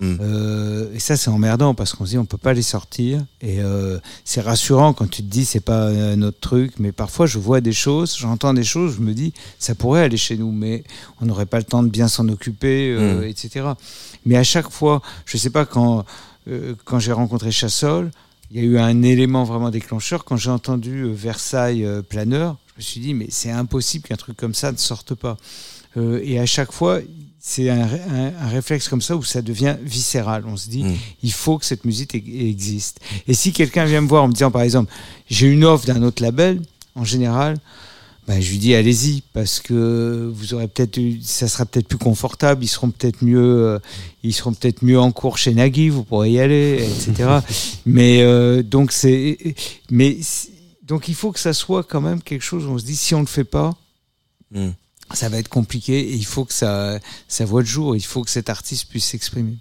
Mm. 0.00 0.16
Euh, 0.20 0.94
et 0.94 0.98
ça, 1.00 1.16
c'est 1.16 1.28
emmerdant 1.30 1.74
parce 1.74 1.92
qu'on 1.92 2.04
se 2.04 2.10
dit 2.10 2.18
on 2.18 2.24
peut 2.24 2.38
pas 2.38 2.52
les 2.52 2.62
sortir. 2.62 3.24
Et 3.40 3.60
euh, 3.60 3.98
c'est 4.24 4.40
rassurant 4.40 4.92
quand 4.92 5.08
tu 5.10 5.22
te 5.22 5.28
dis 5.28 5.44
c'est 5.44 5.60
pas 5.60 5.86
euh, 5.86 6.16
notre 6.16 6.38
truc. 6.40 6.72
Mais 6.78 6.92
parfois, 6.92 7.26
je 7.26 7.38
vois 7.38 7.60
des 7.60 7.72
choses, 7.72 8.16
j'entends 8.16 8.54
des 8.54 8.64
choses, 8.64 8.96
je 8.96 9.00
me 9.00 9.12
dis 9.12 9.32
ça 9.58 9.74
pourrait 9.74 10.02
aller 10.02 10.16
chez 10.16 10.36
nous, 10.36 10.52
mais 10.52 10.84
on 11.20 11.26
n'aurait 11.26 11.46
pas 11.46 11.58
le 11.58 11.64
temps 11.64 11.82
de 11.82 11.88
bien 11.88 12.08
s'en 12.08 12.28
occuper, 12.28 12.92
euh, 12.92 13.20
Mm. 13.20 13.24
etc. 13.24 13.66
Mais 14.24 14.36
à 14.36 14.44
chaque 14.44 14.70
fois, 14.70 15.02
je 15.26 15.36
sais 15.36 15.50
pas 15.50 15.64
quand 15.66 16.04
quand 16.86 16.98
j'ai 16.98 17.12
rencontré 17.12 17.50
Chassol, 17.50 18.10
il 18.50 18.56
y 18.56 18.60
a 18.60 18.62
eu 18.62 18.78
un 18.78 19.02
élément 19.02 19.44
vraiment 19.44 19.68
déclencheur. 19.68 20.24
Quand 20.24 20.38
j'ai 20.38 20.48
entendu 20.48 21.04
Versailles 21.12 21.86
planeur, 22.08 22.56
je 22.68 22.80
me 22.80 22.82
suis 22.82 23.00
dit, 23.02 23.12
mais 23.12 23.26
c'est 23.28 23.50
impossible 23.50 24.08
qu'un 24.08 24.16
truc 24.16 24.34
comme 24.38 24.54
ça 24.54 24.72
ne 24.72 24.78
sorte 24.78 25.14
pas. 25.14 25.36
Et 25.96 26.38
à 26.40 26.46
chaque 26.46 26.72
fois, 26.72 27.00
c'est 27.50 27.70
un, 27.70 27.86
ré- 27.86 28.02
un- 28.10 28.32
un 28.44 28.48
réflexe 28.48 28.88
comme 28.88 29.00
ça 29.00 29.16
où 29.16 29.22
ça 29.24 29.40
devient 29.42 29.76
viscéral. 29.82 30.44
On 30.46 30.56
se 30.56 30.68
dit, 30.68 30.84
Mm. 30.84 30.94
il 31.22 31.32
faut 31.32 31.56
que 31.58 31.64
cette 31.64 31.84
musique 31.84 32.14
e- 32.14 32.48
existe. 32.48 33.00
Et 33.26 33.34
si 33.34 33.52
quelqu'un 33.52 33.84
vient 33.86 34.02
me 34.02 34.08
voir 34.08 34.24
en 34.24 34.28
me 34.28 34.32
disant, 34.34 34.50
par 34.50 34.62
exemple, 34.62 34.92
j'ai 35.30 35.46
une 35.46 35.64
offre 35.64 35.86
d'un 35.86 36.02
autre 36.02 36.22
label, 36.22 36.60
en 36.94 37.04
général, 37.04 37.56
ben, 38.26 38.38
je 38.42 38.50
lui 38.50 38.58
dis 38.58 38.74
allez-y 38.74 39.22
parce 39.32 39.58
que 39.60 40.30
vous 40.34 40.52
aurez 40.52 40.68
peut-être 40.68 40.98
eu- 40.98 41.18
ça 41.22 41.48
sera 41.48 41.64
peut-être 41.64 41.88
plus 41.88 41.96
confortable 41.96 42.62
ils 42.62 42.68
seront 42.68 42.90
peut-être 42.90 43.22
mieux 43.24 43.40
euh, 43.40 43.78
ils 44.22 44.34
seront 44.34 44.52
peut-être 44.52 44.82
mieux 44.82 45.00
en 45.00 45.12
cours 45.12 45.38
chez 45.38 45.54
Nagui 45.54 45.88
vous 45.88 46.04
pourrez 46.04 46.32
y 46.32 46.38
aller 46.38 46.86
etc 46.86 47.38
mais 47.86 48.20
euh, 48.20 48.62
donc 48.62 48.92
c'est 48.92 49.38
mais 49.90 50.18
donc 50.86 51.08
il 51.08 51.14
faut 51.14 51.32
que 51.32 51.40
ça 51.40 51.54
soit 51.54 51.82
quand 51.84 52.02
même 52.02 52.20
quelque 52.20 52.44
chose 52.44 52.66
où 52.66 52.70
on 52.72 52.78
se 52.78 52.84
dit 52.84 52.96
si 52.96 53.14
on 53.14 53.20
le 53.20 53.26
fait 53.38 53.44
pas 53.44 53.74
Mm. 54.52 54.68
Ça 55.14 55.28
va 55.28 55.38
être 55.38 55.48
compliqué 55.48 55.98
et 55.98 56.14
il 56.14 56.26
faut 56.26 56.44
que 56.44 56.52
ça 56.52 56.98
ça 57.28 57.44
voit 57.44 57.60
le 57.62 57.66
jour. 57.66 57.96
Il 57.96 58.04
faut 58.04 58.22
que 58.22 58.30
cet 58.30 58.50
artiste 58.50 58.88
puisse 58.88 59.06
s'exprimer 59.06 59.58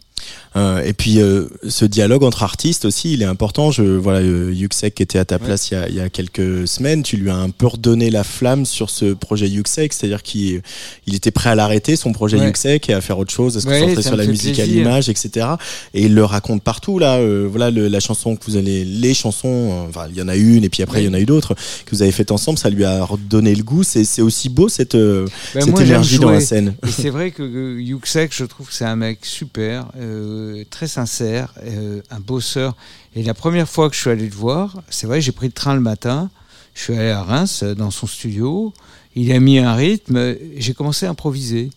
Euh, 0.55 0.81
et 0.83 0.93
puis 0.93 1.19
euh, 1.19 1.45
ce 1.67 1.85
dialogue 1.85 2.23
entre 2.23 2.41
artistes 2.41 2.85
aussi, 2.85 3.13
il 3.13 3.21
est 3.21 3.25
important. 3.25 3.69
Je 3.69 3.83
voilà, 3.83 4.19
euh, 4.19 4.51
Yuxek 4.53 4.99
était 5.01 5.19
à 5.19 5.25
ta 5.25 5.37
place 5.37 5.69
il, 5.69 5.75
y 5.75 5.77
a, 5.77 5.87
il 5.89 5.95
y 5.95 5.99
a 5.99 6.09
quelques 6.09 6.67
semaines, 6.67 7.03
tu 7.03 7.17
lui 7.17 7.29
as 7.29 7.35
un 7.35 7.49
peu 7.49 7.67
redonné 7.67 8.09
la 8.09 8.23
flamme 8.23 8.65
sur 8.65 8.89
ce 8.89 9.13
projet 9.13 9.47
Yuxek, 9.47 9.93
c'est-à-dire 9.93 10.23
qu'il 10.23 10.61
il 11.05 11.13
était 11.15 11.29
prêt 11.31 11.49
à 11.51 11.55
l'arrêter 11.55 11.95
son 11.95 12.11
projet 12.11 12.37
Ouais. 12.39 12.47
Yuxek 12.47 12.89
et 12.89 12.93
à 12.93 13.01
faire 13.01 13.19
autre 13.19 13.31
chose, 13.33 13.57
à 13.57 13.61
se 13.61 13.67
Ouais, 13.67 13.79
concentrer 13.81 14.01
sur 14.03 14.15
la 14.15 14.25
musique 14.25 14.59
à 14.59 14.65
l'image, 14.65 15.09
etc. 15.09 15.45
Et 15.93 16.03
il 16.05 16.15
le 16.15 16.25
raconte 16.25 16.63
partout 16.63 16.97
là. 16.97 17.17
euh, 17.17 17.47
voilà 17.49 17.69
le- 17.69 17.87
la 17.87 17.99
chanson 17.99 18.35
que 18.35 18.43
vous 18.47 18.57
allez, 18.57 18.83
les 18.85 19.13
chansons, 19.13 19.47
euh, 19.85 19.89
enfin 19.89 20.07
il 20.09 20.17
y 20.17 20.21
en 20.21 20.27
a 20.27 20.35
une 20.35 20.63
et 20.63 20.69
puis 20.69 20.81
après 20.81 21.03
il 21.03 21.05
y 21.05 21.09
en 21.09 21.13
a 21.13 21.19
eu 21.19 21.25
d'autres 21.25 21.53
que 21.85 21.95
vous 21.95 22.01
avez 22.01 22.11
faites 22.11 22.31
ensemble. 22.31 22.57
Ça 22.57 22.69
lui 22.69 22.83
a 22.85 23.03
redonné 23.03 23.53
le 23.53 23.63
goût. 23.63 23.83
C'est 23.83 24.21
aussi 24.21 24.49
beau 24.49 24.69
cette 24.69 24.95
euh, 24.95 25.25
Ben, 25.53 25.61
cette 25.61 25.69
moi, 25.71 25.83
énergie 25.83 26.17
dans 26.19 26.31
la 26.31 26.39
scène. 26.41 26.73
C'est 26.89 27.09
vrai 27.11 27.29
que 27.31 27.77
Yuxek, 27.79 28.33
je 28.33 28.45
trouve 28.45 28.67
que 28.67 28.73
c'est 28.73 28.85
un 28.85 28.95
mec 28.95 29.19
super, 29.23 29.85
euh, 30.07 30.63
très 30.69 30.87
sincère, 30.87 31.53
euh, 31.63 32.01
un 32.09 32.19
bosseur. 32.19 32.75
Et 33.15 33.23
la 33.23 33.33
première 33.33 33.67
fois 33.67 33.89
que 33.89 33.95
je 33.95 34.01
suis 34.01 34.09
allé 34.09 34.27
le 34.27 34.35
voir, 34.35 34.81
c'est 34.89 35.07
vrai, 35.07 35.21
j'ai 35.21 35.31
pris 35.31 35.47
le 35.47 35.53
train 35.53 35.73
le 35.75 35.81
matin, 35.81 36.29
je 36.73 36.81
suis 36.83 36.93
allé 36.95 37.09
à 37.09 37.23
Reims, 37.23 37.61
euh, 37.63 37.75
dans 37.75 37.91
son 37.91 38.07
studio, 38.07 38.73
il 39.15 39.31
a 39.31 39.39
mis 39.39 39.59
un 39.59 39.73
rythme, 39.73 40.35
j'ai 40.57 40.73
commencé 40.73 41.05
à 41.05 41.09
improviser. 41.09 41.69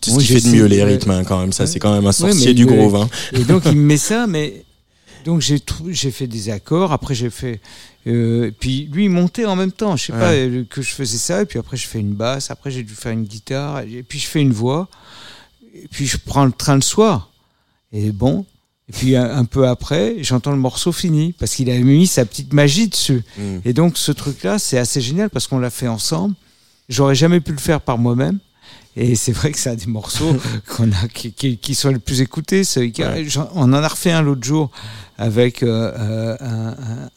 C'est 0.00 0.10
ce 0.10 0.18
qui 0.18 0.26
fait 0.26 0.40
de 0.40 0.48
mieux 0.56 0.64
les 0.66 0.78
ouais. 0.78 0.84
rythmes 0.84 1.10
hein, 1.12 1.22
quand 1.24 1.38
même. 1.38 1.52
Ça 1.52 1.62
Ouais. 1.64 1.66
c'est 1.70 1.78
quand 1.78 1.92
même 1.94 2.02
un 2.04 2.08
Ouais, 2.08 2.12
sorcier 2.12 2.48
mais 2.48 2.54
du. 2.54 2.66
Hein. 2.68 3.08
Et 3.32 3.44
donc 3.44 3.62
il 3.66 3.76
me 3.76 3.82
met 3.86 3.96
ça, 3.96 4.26
mais 4.26 4.64
donc 5.24 5.40
j'ai 5.42 6.10
fait 6.10 6.26
des 6.26 6.50
accords. 6.50 6.90
Après 6.92 7.14
j'ai 7.14 7.30
fait, 7.30 7.60
euh, 8.08 8.50
puis 8.58 8.88
lui 8.92 9.04
il 9.04 9.10
montait 9.10 9.44
en 9.44 9.54
même 9.54 9.70
temps. 9.70 9.96
Je 9.96 10.06
sais 10.06 10.12
pas 10.12 10.30
Ouais. 10.30 10.48
euh, 10.48 10.64
que 10.68 10.82
je 10.82 10.90
faisais 10.92 11.18
ça. 11.18 11.42
Et 11.42 11.44
puis 11.46 11.58
après 11.60 11.76
je 11.76 11.86
fais 11.86 12.00
une 12.00 12.14
basse. 12.14 12.50
Après 12.50 12.70
j'ai 12.72 12.82
dû 12.82 12.94
faire 12.94 13.12
une 13.12 13.24
guitare. 13.24 13.80
Et 13.80 14.02
puis 14.02 14.18
je 14.18 14.26
fais 14.26 14.40
une 14.40 14.52
voix. 14.52 14.88
Et 15.74 15.86
puis 15.88 16.06
je 16.06 16.16
prends 16.16 16.44
le 16.46 16.52
train 16.52 16.74
le 16.74 16.80
soir. 16.80 17.30
Et 17.92 18.10
bon. 18.12 18.46
Et 18.88 18.92
puis 18.92 19.16
un, 19.16 19.36
un 19.36 19.44
peu 19.44 19.68
après, 19.68 20.16
j'entends 20.20 20.50
le 20.50 20.58
morceau 20.58 20.92
fini 20.92 21.32
parce 21.38 21.54
qu'il 21.54 21.70
avait 21.70 21.80
mis 21.80 22.06
sa 22.06 22.24
petite 22.24 22.52
magie 22.52 22.88
dessus. 22.88 23.22
Mm. 23.38 23.58
Et 23.64 23.72
donc 23.72 23.96
ce 23.96 24.12
truc-là, 24.12 24.58
c'est 24.58 24.78
assez 24.78 25.00
génial 25.00 25.30
parce 25.30 25.46
qu'on 25.46 25.58
l'a 25.58 25.70
fait 25.70 25.88
ensemble. 25.88 26.34
J'aurais 26.88 27.14
jamais 27.14 27.40
pu 27.40 27.52
le 27.52 27.58
faire 27.58 27.80
par 27.80 27.98
moi-même. 27.98 28.38
Et 28.94 29.14
c'est 29.14 29.32
vrai 29.32 29.52
que 29.52 29.58
c'est 29.58 29.70
un 29.70 29.74
des 29.74 29.86
morceaux 29.86 30.36
qu'on 30.68 30.90
a, 30.92 31.08
qui, 31.08 31.32
qui, 31.32 31.56
qui 31.56 31.74
sont 31.74 31.88
les 31.88 31.98
plus 31.98 32.20
écoutés. 32.20 32.62
Ouais. 32.76 33.26
On 33.54 33.62
en 33.62 33.72
a 33.72 33.88
refait 33.88 34.10
un 34.12 34.20
l'autre 34.20 34.44
jour 34.44 34.70
avec 35.16 35.62
euh, 35.62 35.92
euh, 35.98 36.74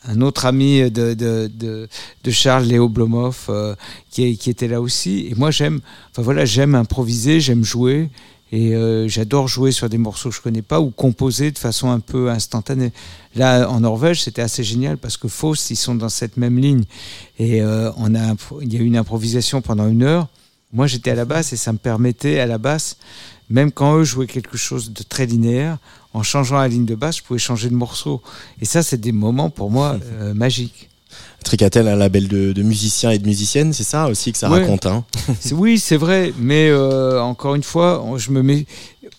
un, 0.08 0.22
autre 0.22 0.46
ami 0.46 0.90
de, 0.92 1.14
de, 1.14 1.52
de, 1.54 1.90
de 2.24 2.32
Charles, 2.32 2.66
Léo 2.66 2.88
Blomoff, 2.88 3.48
euh, 3.50 3.76
qui, 4.10 4.38
qui 4.38 4.50
était 4.50 4.68
là 4.68 4.80
aussi. 4.80 5.28
Et 5.30 5.36
moi, 5.36 5.52
j'aime, 5.52 5.82
enfin 6.12 6.22
voilà, 6.22 6.46
j'aime 6.46 6.76
improviser, 6.76 7.40
j'aime 7.40 7.64
jouer. 7.64 8.10
Et 8.52 8.76
euh, 8.76 9.08
j'adore 9.08 9.48
jouer 9.48 9.72
sur 9.72 9.90
des 9.90 9.98
morceaux 9.98 10.30
que 10.30 10.36
je 10.36 10.42
connais 10.42 10.62
pas 10.62 10.80
ou 10.80 10.92
composer 10.92 11.52
de 11.52 11.58
façon 11.58 11.90
un 11.90 12.00
peu 12.00 12.30
instantanée. 12.30 12.94
Là, 13.36 13.70
en 13.70 13.80
Norvège, 13.82 14.24
c'était 14.24 14.42
assez 14.42 14.64
génial 14.64 14.98
parce 14.98 15.18
que 15.18 15.28
Faust, 15.28 15.72
ils 15.72 15.76
sont 15.76 15.96
dans 15.96 16.10
cette 16.10 16.38
même 16.38 16.58
ligne. 16.60 16.84
Et 17.40 17.62
euh, 17.62 17.92
on 17.98 18.14
a, 18.16 18.36
il 18.62 18.74
y 18.74 18.78
a 18.78 18.80
eu 18.80 18.86
une 18.86 18.98
improvisation 18.98 19.62
pendant 19.62 19.88
une 19.88 20.04
heure. 20.04 20.28
Moi, 20.74 20.88
j'étais 20.88 21.12
à 21.12 21.16
la 21.16 21.26
basse 21.26 21.54
et 21.54 21.58
ça 21.58 21.74
me 21.74 21.78
permettait, 21.78 22.40
à 22.40 22.46
la 22.46 22.58
basse, 22.58 22.98
même 23.50 23.72
quand 23.72 23.98
eux 23.98 24.04
jouaient 24.04 24.28
quelque 24.28 24.58
chose 24.58 24.92
de 24.92 25.04
très 25.04 25.26
linéaire, 25.26 25.78
en 26.14 26.24
changeant 26.24 26.58
la 26.58 26.68
ligne 26.68 26.86
de 26.86 26.96
basse, 26.96 27.18
je 27.18 27.24
pouvais 27.24 27.40
changer 27.40 27.70
de 27.70 27.76
morceau. 27.76 28.22
Et 28.62 28.66
ça, 28.66 28.84
c'est 28.84 29.00
des 29.00 29.12
moments 29.12 29.50
pour 29.50 29.72
moi 29.72 29.98
euh, 30.14 30.34
magiques. 30.34 30.90
Tricatel, 31.44 31.88
un 31.88 31.96
label 31.96 32.28
de, 32.28 32.54
de 32.54 32.64
musiciens 32.64 33.12
et 33.12 33.20
de 33.20 33.26
musiciennes, 33.28 33.72
c'est 33.72 33.84
ça 33.84 34.08
aussi 34.08 34.32
que 34.32 34.38
ça 34.38 34.50
Ouais. 34.50 34.62
raconte. 34.62 34.86
Hein? 34.88 35.06
Oui, 35.52 35.78
c'est 35.78 35.98
vrai, 35.98 36.34
mais 36.40 36.70
euh, 36.70 37.22
encore 37.22 37.54
une 37.56 37.64
fois, 37.64 38.04
je 38.18 38.32
me 38.32 38.42
mets. 38.42 38.66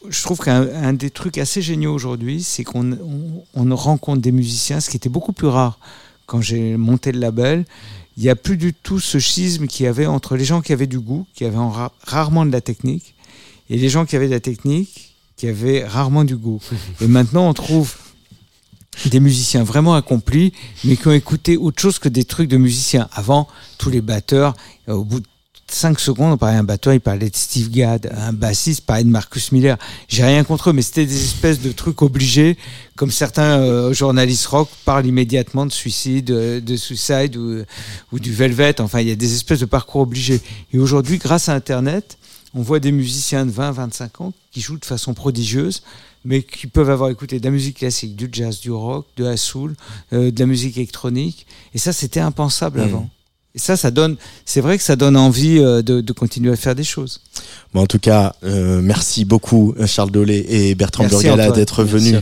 Je 0.08 0.22
trouve 0.22 0.38
qu'un 0.40 0.62
un 0.74 0.92
des 0.92 1.10
trucs 1.10 1.38
assez 1.38 1.62
géniaux 1.62 1.92
aujourd'hui, 1.94 2.42
c'est 2.42 2.64
qu'on 2.64 2.92
on, 2.92 3.44
on 3.54 3.76
rencontre 3.76 4.20
des 4.22 4.32
musiciens, 4.32 4.80
ce 4.80 4.90
qui 4.90 4.96
était 4.96 5.08
beaucoup 5.08 5.32
plus 5.32 5.46
rare 5.48 5.78
quand 6.26 6.40
j'ai 6.40 6.76
monté 6.76 7.12
le 7.12 7.20
label. 7.20 7.64
Il 8.16 8.22
n'y 8.22 8.28
a 8.30 8.34
plus 8.36 8.56
du 8.56 8.72
tout 8.72 8.98
ce 8.98 9.18
schisme 9.18 9.66
qu'il 9.66 9.84
y 9.84 9.88
avait 9.88 10.06
entre 10.06 10.36
les 10.36 10.44
gens 10.44 10.62
qui 10.62 10.72
avaient 10.72 10.86
du 10.86 10.98
goût, 10.98 11.26
qui 11.34 11.44
avaient 11.44 11.58
en 11.58 11.70
ra- 11.70 11.92
rarement 12.04 12.46
de 12.46 12.50
la 12.50 12.60
technique, 12.62 13.14
et 13.70 13.76
les 13.76 13.88
gens 13.88 14.04
qui 14.06 14.16
avaient 14.16 14.26
de 14.28 14.32
la 14.32 14.40
technique, 14.40 15.14
qui 15.36 15.46
avaient 15.48 15.84
rarement 15.84 16.24
du 16.24 16.34
goût. 16.36 16.60
Et 17.02 17.06
maintenant, 17.08 17.48
on 17.48 17.52
trouve 17.54 17.94
des 19.04 19.20
musiciens 19.20 19.62
vraiment 19.62 19.94
accomplis, 19.94 20.52
mais 20.84 20.96
qui 20.96 21.08
ont 21.08 21.12
écouté 21.12 21.56
autre 21.56 21.80
chose 21.80 21.98
que 21.98 22.08
des 22.08 22.24
trucs 22.24 22.48
de 22.48 22.56
musiciens. 22.56 23.08
Avant, 23.12 23.48
tous 23.78 23.90
les 23.90 24.00
batteurs, 24.00 24.56
euh, 24.88 24.94
au 24.94 25.04
bout 25.04 25.20
de 25.20 25.26
5 25.68 25.98
secondes, 25.98 26.32
on 26.32 26.36
parlait 26.36 26.56
d'un 26.56 26.64
batteur, 26.64 26.94
il 26.94 27.00
parlait 27.00 27.28
de 27.28 27.36
Steve 27.36 27.70
Gadd, 27.70 28.10
un 28.16 28.32
bassiste 28.32 28.82
parlait 28.82 29.04
de 29.04 29.08
Marcus 29.08 29.50
Miller. 29.50 29.76
J'ai 30.08 30.24
rien 30.24 30.44
contre 30.44 30.70
eux, 30.70 30.72
mais 30.72 30.82
c'était 30.82 31.06
des 31.06 31.24
espèces 31.24 31.60
de 31.60 31.72
trucs 31.72 32.02
obligés, 32.02 32.56
comme 32.94 33.10
certains 33.10 33.58
euh, 33.60 33.92
journalistes 33.92 34.46
rock 34.46 34.68
parlent 34.84 35.06
immédiatement 35.06 35.66
de 35.66 35.72
suicide, 35.72 36.30
euh, 36.30 36.60
de 36.60 36.76
suicide 36.76 37.36
ou, 37.36 37.62
ou 38.12 38.18
du 38.18 38.32
Velvet. 38.32 38.80
Enfin, 38.80 39.00
il 39.00 39.08
y 39.08 39.12
a 39.12 39.16
des 39.16 39.34
espèces 39.34 39.60
de 39.60 39.66
parcours 39.66 40.02
obligés. 40.02 40.40
Et 40.72 40.78
aujourd'hui, 40.78 41.18
grâce 41.18 41.48
à 41.48 41.54
Internet, 41.54 42.16
on 42.54 42.62
voit 42.62 42.80
des 42.80 42.92
musiciens 42.92 43.44
de 43.44 43.50
20, 43.50 43.72
25 43.72 44.20
ans 44.20 44.32
qui 44.50 44.60
jouent 44.60 44.78
de 44.78 44.84
façon 44.84 45.12
prodigieuse, 45.14 45.82
mais 46.26 46.42
qui 46.42 46.66
peuvent 46.66 46.90
avoir 46.90 47.08
écouté 47.10 47.38
de 47.40 47.44
la 47.44 47.50
musique 47.52 47.78
classique, 47.78 48.16
du 48.16 48.28
jazz, 48.30 48.60
du 48.60 48.70
rock, 48.72 49.06
de 49.16 49.24
la 49.24 49.36
soul, 49.36 49.74
euh, 50.12 50.30
de 50.30 50.38
la 50.40 50.46
musique 50.46 50.76
électronique. 50.76 51.46
Et 51.72 51.78
ça, 51.78 51.92
c'était 51.92 52.20
impensable 52.20 52.80
Mhm. 52.80 52.84
avant. 52.86 53.08
Et 53.54 53.58
ça, 53.58 53.76
ça 53.76 53.90
donne, 53.90 54.16
c'est 54.44 54.60
vrai 54.60 54.76
que 54.76 54.84
ça 54.84 54.96
donne 54.96 55.16
envie 55.16 55.58
euh, 55.60 55.80
de, 55.80 56.02
de 56.02 56.12
continuer 56.12 56.52
à 56.52 56.56
faire 56.56 56.74
des 56.74 56.84
choses. 56.84 57.22
Bon, 57.74 57.82
en 57.82 57.86
tout 57.86 57.98
cas, 57.98 58.34
euh, 58.44 58.80
merci 58.82 59.24
beaucoup 59.24 59.74
Charles 59.86 60.10
Dolé 60.10 60.46
et 60.48 60.74
Bertrand 60.74 61.02
Merci, 61.02 61.26
Burgala 61.26 61.50
d'être 61.50 61.84
venus 61.84 62.16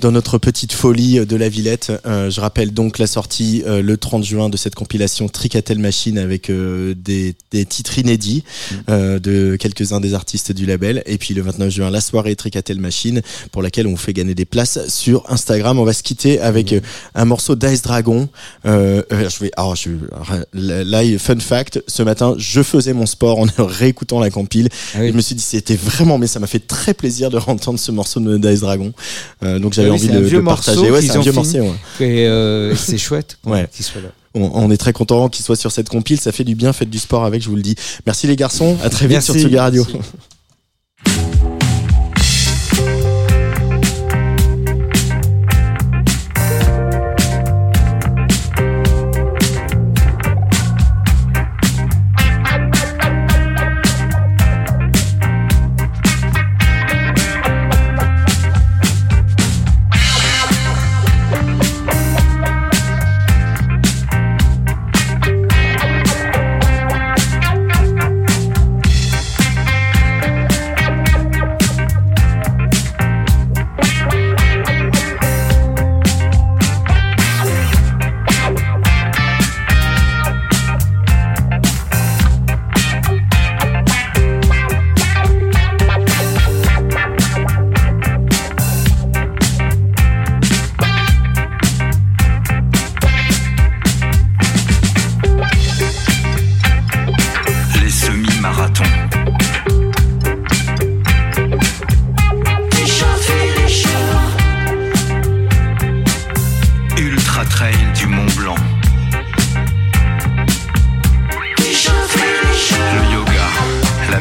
dans 0.00 0.10
notre 0.10 0.38
petite 0.38 0.72
folie 0.72 1.24
de 1.24 1.36
la 1.36 1.48
Villette. 1.48 1.92
Euh, 2.06 2.30
je 2.30 2.40
rappelle 2.40 2.72
donc 2.72 2.98
la 2.98 3.06
sortie 3.06 3.62
euh, 3.66 3.82
le 3.82 3.96
30 3.96 4.24
juin 4.24 4.48
de 4.48 4.56
cette 4.56 4.74
compilation 4.74 5.28
Tricatel 5.28 5.78
Machine 5.78 6.18
avec 6.18 6.50
euh, 6.50 6.94
des, 6.96 7.34
des 7.50 7.64
titres 7.64 7.98
inédits 7.98 8.44
euh, 8.88 9.18
de 9.18 9.56
quelques-uns 9.56 10.00
des 10.00 10.14
artistes 10.14 10.52
du 10.52 10.66
label. 10.66 11.02
Et 11.06 11.18
puis 11.18 11.34
le 11.34 11.42
29 11.42 11.70
juin, 11.70 11.90
la 11.90 12.00
soirée 12.00 12.34
Tricatel 12.36 12.78
Machine 12.78 13.22
pour 13.52 13.62
laquelle 13.62 13.86
on 13.86 13.90
vous 13.90 13.96
fait 13.96 14.12
gagner 14.12 14.34
des 14.34 14.44
places 14.44 14.88
sur 14.88 15.24
Instagram. 15.30 15.78
On 15.78 15.84
va 15.84 15.92
se 15.92 16.02
quitter 16.02 16.40
avec 16.40 16.72
euh, 16.72 16.80
un 17.14 17.24
morceau 17.24 17.54
d'Ice 17.54 17.82
Dragon. 17.82 18.28
Je 18.64 19.40
vais, 19.40 19.50
alors, 19.56 19.76
je, 19.76 19.90
là, 20.52 21.02
fun 21.18 21.38
fact, 21.38 21.82
ce 21.86 22.02
matin, 22.02 22.34
je 22.38 22.62
faisais 22.62 22.92
mon 22.92 23.06
sport 23.06 23.38
en 23.38 23.46
réécoutant 23.58 24.20
la 24.20 24.30
compile. 24.64 24.68
Ah 24.94 24.98
oui. 25.00 25.08
Je 25.10 25.12
me 25.12 25.20
suis 25.20 25.34
dit, 25.34 25.42
c'était 25.42 25.76
vraiment, 25.76 26.18
mais 26.18 26.26
ça 26.26 26.38
m'a 26.40 26.46
fait 26.46 26.66
très 26.66 26.94
plaisir 26.94 27.30
de 27.30 27.38
entendre 27.46 27.78
ce 27.78 27.92
morceau 27.92 28.20
de 28.20 28.38
Dice 28.38 28.60
Dragon. 28.60 28.92
Euh, 29.42 29.58
donc 29.58 29.72
j'avais 29.74 29.88
Ah 29.88 29.92
oui, 29.92 29.98
envie 29.98 30.08
de, 30.08 30.28
de 30.36 30.40
partager. 30.40 30.90
Ouais, 30.90 31.02
c'est 31.02 31.16
un 31.16 31.20
vieux 31.20 31.32
morceau. 31.32 31.58
ouais. 31.58 31.72
Et 32.00 32.26
euh, 32.26 32.74
c'est 32.76 32.98
chouette 32.98 33.38
Ouais. 33.44 33.68
qu'il 33.74 33.84
soit 33.84 34.00
là. 34.00 34.08
On, 34.34 34.50
on 34.54 34.70
est 34.70 34.76
très 34.76 34.92
content 34.92 35.28
qu'il 35.28 35.44
soit 35.44 35.56
sur 35.56 35.72
cette 35.72 35.88
compile. 35.88 36.20
Ça 36.20 36.32
fait 36.32 36.44
du 36.44 36.54
bien. 36.54 36.72
Faites 36.72 36.90
du 36.90 36.98
sport 36.98 37.24
avec, 37.24 37.42
je 37.42 37.48
vous 37.48 37.56
le 37.56 37.62
dis. 37.62 37.74
Merci 38.06 38.26
les 38.26 38.36
garçons. 38.36 38.76
À 38.82 38.90
très 38.90 39.06
vite 39.06 39.12
Merci. 39.16 39.32
sur 39.32 39.40
Tsugi 39.40 39.58
Radio. 39.58 39.86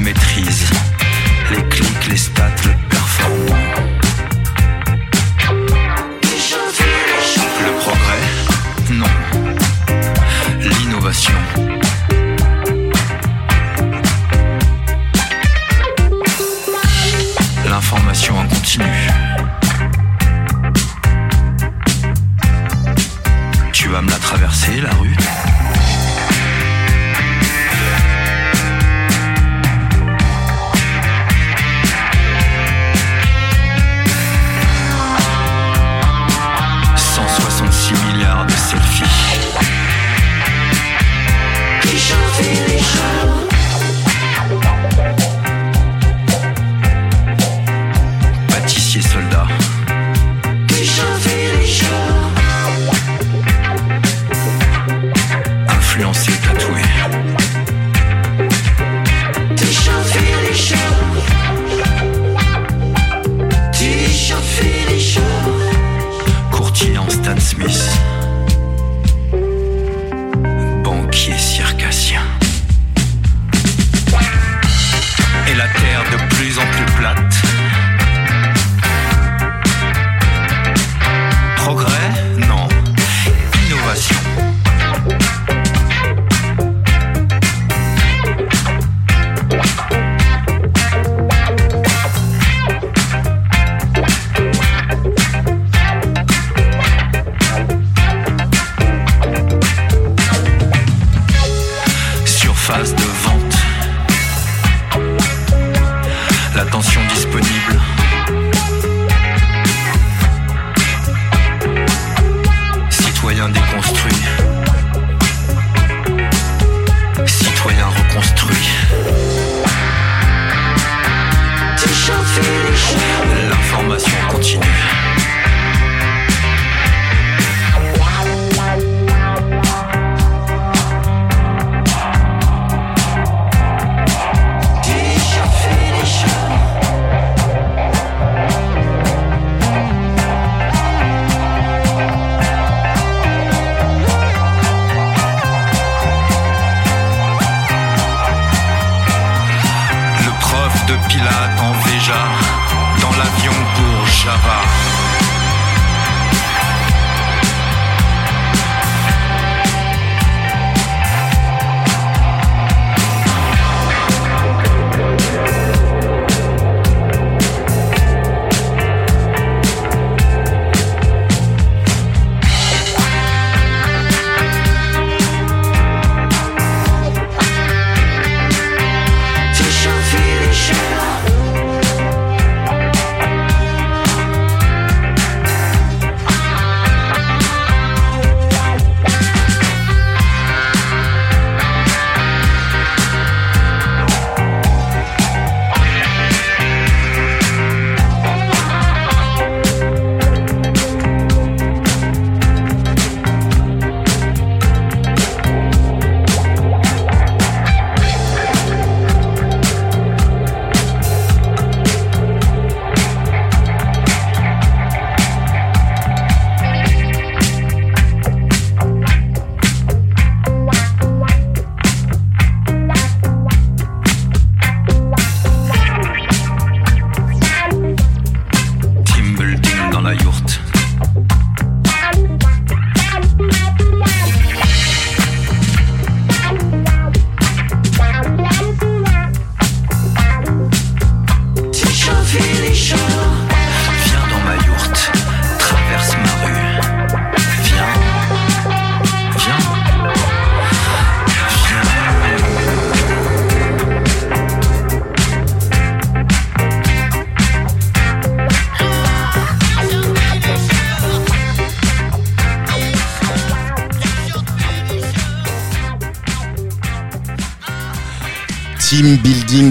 Maîtrise, 0.05 0.69
les 1.49 1.63
clics, 1.69 2.07
les 2.09 2.17
stats, 2.17 2.61
le 2.65 2.84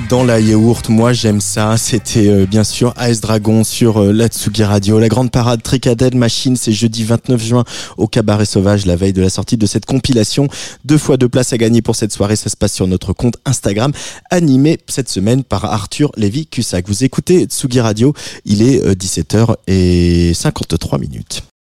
dans 0.09 0.25
la 0.25 0.41
yaourt, 0.41 0.89
moi 0.89 1.13
j'aime 1.13 1.41
ça. 1.41 1.77
C'était 1.77 2.29
euh, 2.29 2.47
bien 2.47 2.65
sûr 2.65 2.95
Ice 3.09 3.21
Dragon 3.21 3.65
sur 3.65 4.03
euh, 4.03 4.13
la 4.13 4.29
Tsugi 4.29 4.65
Radio. 4.65 4.99
La 4.99 5.09
grande 5.09 5.31
parade 5.31 5.63
Tricadel 5.63 6.17
Machine, 6.17 6.57
c'est 6.57 6.73
jeudi 6.73 7.05
29 7.05 7.43
juin 7.43 7.65
au 7.97 8.07
Cabaret 8.07 8.45
Sauvage, 8.45 8.87
la 8.87 8.97
veille 8.97 9.13
de 9.13 9.23
la 9.23 9.31
sortie 9.31 9.57
de 9.57 9.67
cette 9.67 9.87
compilation. 9.87 10.49
Deux 10.85 10.99
fois 10.99 11.17
deux 11.17 11.29
places 11.29 11.53
à 11.53 11.59
gagner 11.59 11.83
pour 11.83 11.97
cette 11.97 12.13
soirée, 12.13 12.37
ça 12.37 12.51
se 12.51 12.57
passe 12.57 12.73
sur 12.73 12.87
notre 12.87 13.13
compte 13.13 13.37
Instagram, 13.45 13.93
animé 14.31 14.79
cette 14.89 15.09
semaine 15.09 15.45
par 15.45 15.65
Arthur 15.65 16.11
Lévy-Cussac. 16.17 16.87
Vous 16.89 17.05
écoutez 17.05 17.45
Tsugi 17.45 17.81
Radio, 17.81 18.13
il 18.45 18.63
est 18.63 18.85
17h 18.95 19.55
et 19.67 20.35
53 20.35 20.99
minutes. 20.99 21.43